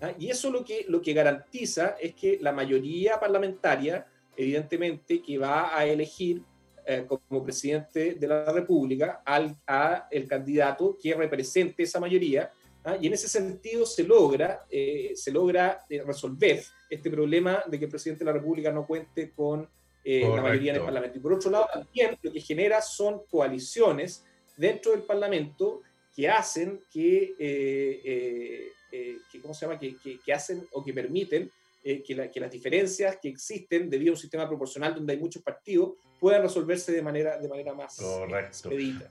¿Ah? 0.00 0.12
Y 0.18 0.30
eso 0.30 0.50
lo 0.50 0.64
que, 0.64 0.84
lo 0.88 1.00
que 1.00 1.12
garantiza 1.12 1.96
es 2.00 2.14
que 2.14 2.38
la 2.40 2.52
mayoría 2.52 3.18
parlamentaria, 3.18 4.06
evidentemente, 4.36 5.22
que 5.22 5.38
va 5.38 5.76
a 5.76 5.84
elegir 5.86 6.42
eh, 6.86 7.06
como 7.06 7.42
presidente 7.42 8.14
de 8.14 8.26
la 8.26 8.50
República 8.52 9.22
al 9.24 9.56
a 9.66 10.08
el 10.10 10.26
candidato 10.26 10.96
que 11.00 11.14
represente 11.14 11.82
esa 11.82 12.00
mayoría, 12.00 12.50
¿ah? 12.84 12.96
y 13.00 13.06
en 13.06 13.12
ese 13.12 13.28
sentido 13.28 13.86
se 13.86 14.04
logra, 14.04 14.66
eh, 14.70 15.12
se 15.14 15.30
logra 15.30 15.84
eh, 15.88 16.02
resolver 16.04 16.62
este 16.88 17.10
problema 17.10 17.62
de 17.66 17.78
que 17.78 17.84
el 17.84 17.90
presidente 17.90 18.24
de 18.24 18.32
la 18.32 18.38
República 18.38 18.72
no 18.72 18.86
cuente 18.86 19.30
con 19.30 19.68
eh, 20.02 20.26
la 20.34 20.42
mayoría 20.42 20.72
en 20.72 20.78
el 20.78 20.84
Parlamento. 20.84 21.18
Y 21.18 21.20
por 21.20 21.34
otro 21.34 21.50
lado, 21.50 21.66
también 21.72 22.18
lo 22.22 22.32
que 22.32 22.40
genera 22.40 22.80
son 22.80 23.22
coaliciones 23.30 24.24
dentro 24.56 24.92
del 24.92 25.02
Parlamento 25.02 25.82
que 26.14 26.28
hacen 26.28 26.80
que, 26.90 28.72
eh, 28.92 29.10
eh, 29.10 29.18
que 29.30 29.40
¿cómo 29.40 29.54
se 29.54 29.66
llama? 29.66 29.78
Que, 29.78 29.96
que, 29.96 30.32
hacen 30.32 30.66
o 30.72 30.84
que 30.84 30.92
permiten 30.92 31.50
que, 31.82 32.14
la, 32.14 32.30
que, 32.30 32.40
las 32.40 32.50
diferencias 32.50 33.16
que 33.22 33.28
existen 33.28 33.88
debido 33.88 34.12
a 34.12 34.14
un 34.14 34.20
sistema 34.20 34.46
proporcional 34.46 34.94
donde 34.94 35.14
hay 35.14 35.18
muchos 35.18 35.42
partidos 35.42 35.92
puedan 36.18 36.42
resolverse 36.42 36.92
de 36.92 37.00
manera, 37.00 37.38
de 37.38 37.48
manera 37.48 37.72
más 37.72 37.98
expedita. 38.46 39.08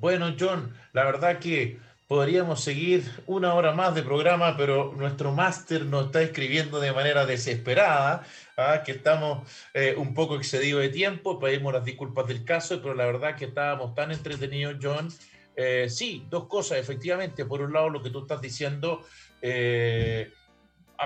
Bueno, 0.00 0.34
John, 0.38 0.72
la 0.92 1.04
verdad 1.04 1.40
que 1.40 1.76
Podríamos 2.06 2.62
seguir 2.62 3.02
una 3.26 3.54
hora 3.54 3.72
más 3.72 3.94
de 3.94 4.02
programa, 4.02 4.58
pero 4.58 4.92
nuestro 4.94 5.32
máster 5.32 5.86
nos 5.86 6.06
está 6.06 6.20
escribiendo 6.20 6.78
de 6.78 6.92
manera 6.92 7.24
desesperada, 7.24 8.24
¿ah? 8.58 8.82
que 8.84 8.92
estamos 8.92 9.50
eh, 9.72 9.94
un 9.96 10.12
poco 10.12 10.36
excedidos 10.36 10.82
de 10.82 10.90
tiempo, 10.90 11.40
pedimos 11.40 11.72
las 11.72 11.82
disculpas 11.82 12.26
del 12.26 12.44
caso, 12.44 12.82
pero 12.82 12.92
la 12.92 13.06
verdad 13.06 13.36
que 13.36 13.46
estábamos 13.46 13.94
tan 13.94 14.12
entretenidos, 14.12 14.76
John. 14.82 15.08
Eh, 15.56 15.88
sí, 15.88 16.26
dos 16.28 16.46
cosas, 16.46 16.78
efectivamente. 16.78 17.44
Por 17.44 17.60
un 17.60 17.72
lado, 17.72 17.90
lo 17.90 18.02
que 18.02 18.10
tú 18.10 18.20
estás 18.20 18.40
diciendo 18.40 19.04
eh, 19.40 20.32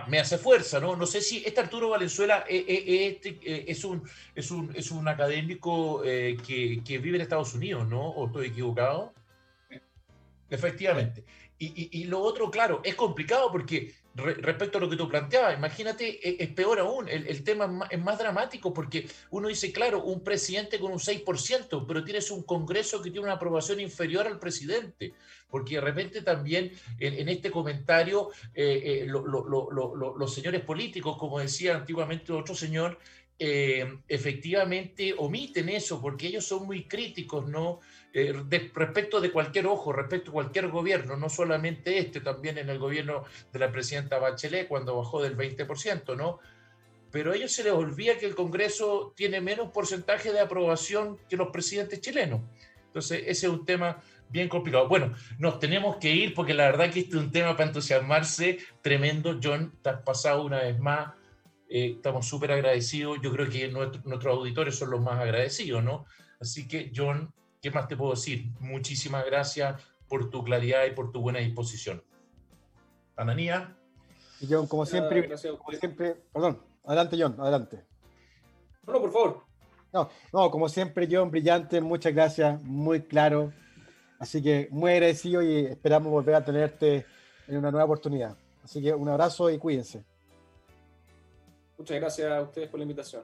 me 0.08 0.20
hace 0.20 0.38
fuerza, 0.38 0.80
¿no? 0.80 0.96
No 0.96 1.06
sé 1.06 1.20
si 1.20 1.42
este 1.44 1.60
Arturo 1.60 1.90
Valenzuela 1.90 2.44
este, 2.48 3.70
es, 3.70 3.84
un, 3.84 4.08
es, 4.34 4.50
un, 4.50 4.72
es 4.74 4.90
un 4.90 5.08
académico 5.08 6.02
que, 6.02 6.82
que 6.84 6.98
vive 6.98 7.16
en 7.16 7.22
Estados 7.22 7.54
Unidos, 7.54 7.88
¿no? 7.88 8.08
¿O 8.08 8.26
estoy 8.26 8.48
equivocado? 8.48 9.12
Efectivamente. 10.50 11.24
Y, 11.60 12.04
lo 12.04 12.20
otro, 12.20 12.52
claro, 12.52 12.80
es 12.84 12.94
complicado 12.94 13.50
porque 13.50 13.92
respecto 14.18 14.78
a 14.78 14.80
lo 14.80 14.90
que 14.90 14.96
tú 14.96 15.08
planteabas, 15.08 15.56
imagínate, 15.56 16.20
e, 16.28 16.42
es, 16.42 16.50
peor 16.50 16.80
aún, 16.80 17.08
el, 17.08 17.42
tema 17.44 17.86
es 17.90 18.00
más, 18.00 18.18
dramático 18.18 18.74
porque 18.74 19.08
uno 19.30 19.48
dice, 19.48 19.72
claro, 19.72 20.02
un 20.02 20.22
presidente 20.22 20.78
con 20.78 20.92
un 20.92 20.98
6%, 20.98 21.84
pero 21.86 22.04
tienes 22.04 22.30
un 22.30 22.42
Congreso 22.42 23.00
que 23.00 23.10
tiene 23.10 23.26
una 23.26 23.34
aprobación 23.34 23.80
inferior 23.80 24.26
al 24.26 24.38
presidente, 24.38 25.14
porque 25.48 25.76
de 25.76 25.80
repente 25.80 26.22
también 26.22 26.72
en, 26.98 27.28
este 27.28 27.50
comentario 27.50 28.30
eh, 28.54 29.04
eh, 29.04 29.06
los 29.06 30.34
señores 30.34 30.62
políticos, 30.62 31.16
como 31.16 31.38
decía 31.38 31.76
antiguamente 31.76 32.32
otro 32.32 32.54
señor, 32.54 32.98
eh, 33.40 34.00
efectivamente 34.08 35.14
omiten 35.16 35.68
eso 35.68 36.02
porque 36.02 36.26
ellos 36.26 36.44
son 36.44 36.66
muy 36.66 36.88
críticos, 36.88 37.46
¿no? 37.46 37.78
Respecto 38.12 39.20
de 39.20 39.30
cualquier 39.30 39.66
ojo, 39.66 39.92
respecto 39.92 40.30
a 40.30 40.34
cualquier 40.34 40.68
gobierno, 40.68 41.16
no 41.16 41.28
solamente 41.28 41.98
este, 41.98 42.20
también 42.20 42.58
en 42.58 42.70
el 42.70 42.78
gobierno 42.78 43.24
de 43.52 43.58
la 43.58 43.70
presidenta 43.70 44.18
Bachelet 44.18 44.66
cuando 44.66 44.96
bajó 44.96 45.22
del 45.22 45.36
20%, 45.36 46.16
¿no? 46.16 46.38
Pero 47.10 47.32
a 47.32 47.36
ellos 47.36 47.52
se 47.52 47.64
les 47.64 47.72
olvida 47.72 48.18
que 48.18 48.26
el 48.26 48.34
Congreso 48.34 49.12
tiene 49.16 49.40
menos 49.40 49.70
porcentaje 49.70 50.32
de 50.32 50.40
aprobación 50.40 51.18
que 51.28 51.36
los 51.36 51.48
presidentes 51.48 52.00
chilenos. 52.00 52.40
Entonces, 52.86 53.22
ese 53.26 53.46
es 53.46 53.52
un 53.52 53.64
tema 53.64 54.02
bien 54.30 54.48
complicado. 54.48 54.88
Bueno, 54.88 55.14
nos 55.38 55.58
tenemos 55.58 55.96
que 55.96 56.14
ir 56.14 56.34
porque 56.34 56.54
la 56.54 56.64
verdad 56.64 56.90
que 56.90 57.00
este 57.00 57.16
es 57.16 57.22
un 57.22 57.30
tema 57.30 57.56
para 57.56 57.68
entusiasmarse 57.68 58.58
tremendo. 58.82 59.38
John, 59.42 59.78
te 59.82 59.90
has 59.90 60.02
pasado 60.02 60.44
una 60.44 60.60
vez 60.60 60.78
más. 60.78 61.12
Eh, 61.68 61.94
estamos 61.96 62.26
súper 62.26 62.52
agradecidos. 62.52 63.18
Yo 63.22 63.32
creo 63.32 63.48
que 63.48 63.68
nuestros 63.68 64.26
auditores 64.26 64.74
son 64.74 64.90
los 64.90 65.00
más 65.00 65.18
agradecidos, 65.20 65.82
¿no? 65.82 66.06
Así 66.40 66.68
que, 66.68 66.92
John, 66.94 67.32
¿Qué 67.60 67.70
más 67.70 67.88
te 67.88 67.96
puedo 67.96 68.12
decir? 68.12 68.46
Muchísimas 68.60 69.24
gracias 69.26 69.82
por 70.08 70.30
tu 70.30 70.44
claridad 70.44 70.84
y 70.86 70.92
por 70.92 71.12
tu 71.12 71.20
buena 71.20 71.40
disposición. 71.40 72.02
Ananía. 73.16 73.76
Y 74.40 74.46
John, 74.48 74.66
como 74.68 74.86
siempre, 74.86 75.36
siempre, 75.36 76.14
perdón, 76.32 76.62
adelante 76.84 77.16
John, 77.20 77.34
adelante. 77.38 77.84
No, 78.86 78.92
no, 78.92 79.00
por 79.00 79.12
favor. 79.12 79.44
No, 79.92 80.08
no, 80.32 80.50
como 80.50 80.68
siempre, 80.68 81.08
John, 81.10 81.30
brillante, 81.30 81.80
muchas 81.80 82.14
gracias, 82.14 82.62
muy 82.62 83.02
claro. 83.02 83.52
Así 84.20 84.42
que 84.42 84.68
muy 84.70 84.92
agradecido 84.92 85.42
y 85.42 85.66
esperamos 85.66 86.10
volver 86.12 86.36
a 86.36 86.44
tenerte 86.44 87.06
en 87.46 87.56
una 87.56 87.70
nueva 87.70 87.86
oportunidad. 87.86 88.36
Así 88.62 88.82
que 88.82 88.92
un 88.92 89.08
abrazo 89.08 89.50
y 89.50 89.58
cuídense. 89.58 90.04
Muchas 91.76 91.96
gracias 92.00 92.30
a 92.30 92.42
ustedes 92.42 92.68
por 92.68 92.78
la 92.78 92.84
invitación. 92.84 93.22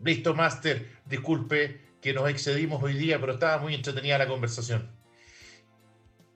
Listo, 0.00 0.34
Master. 0.34 1.00
Disculpe 1.04 1.91
que 2.02 2.12
nos 2.12 2.28
excedimos 2.28 2.82
hoy 2.82 2.94
día, 2.94 3.20
pero 3.20 3.34
estaba 3.34 3.58
muy 3.62 3.74
entretenida 3.74 4.18
la 4.18 4.28
conversación. 4.28 5.01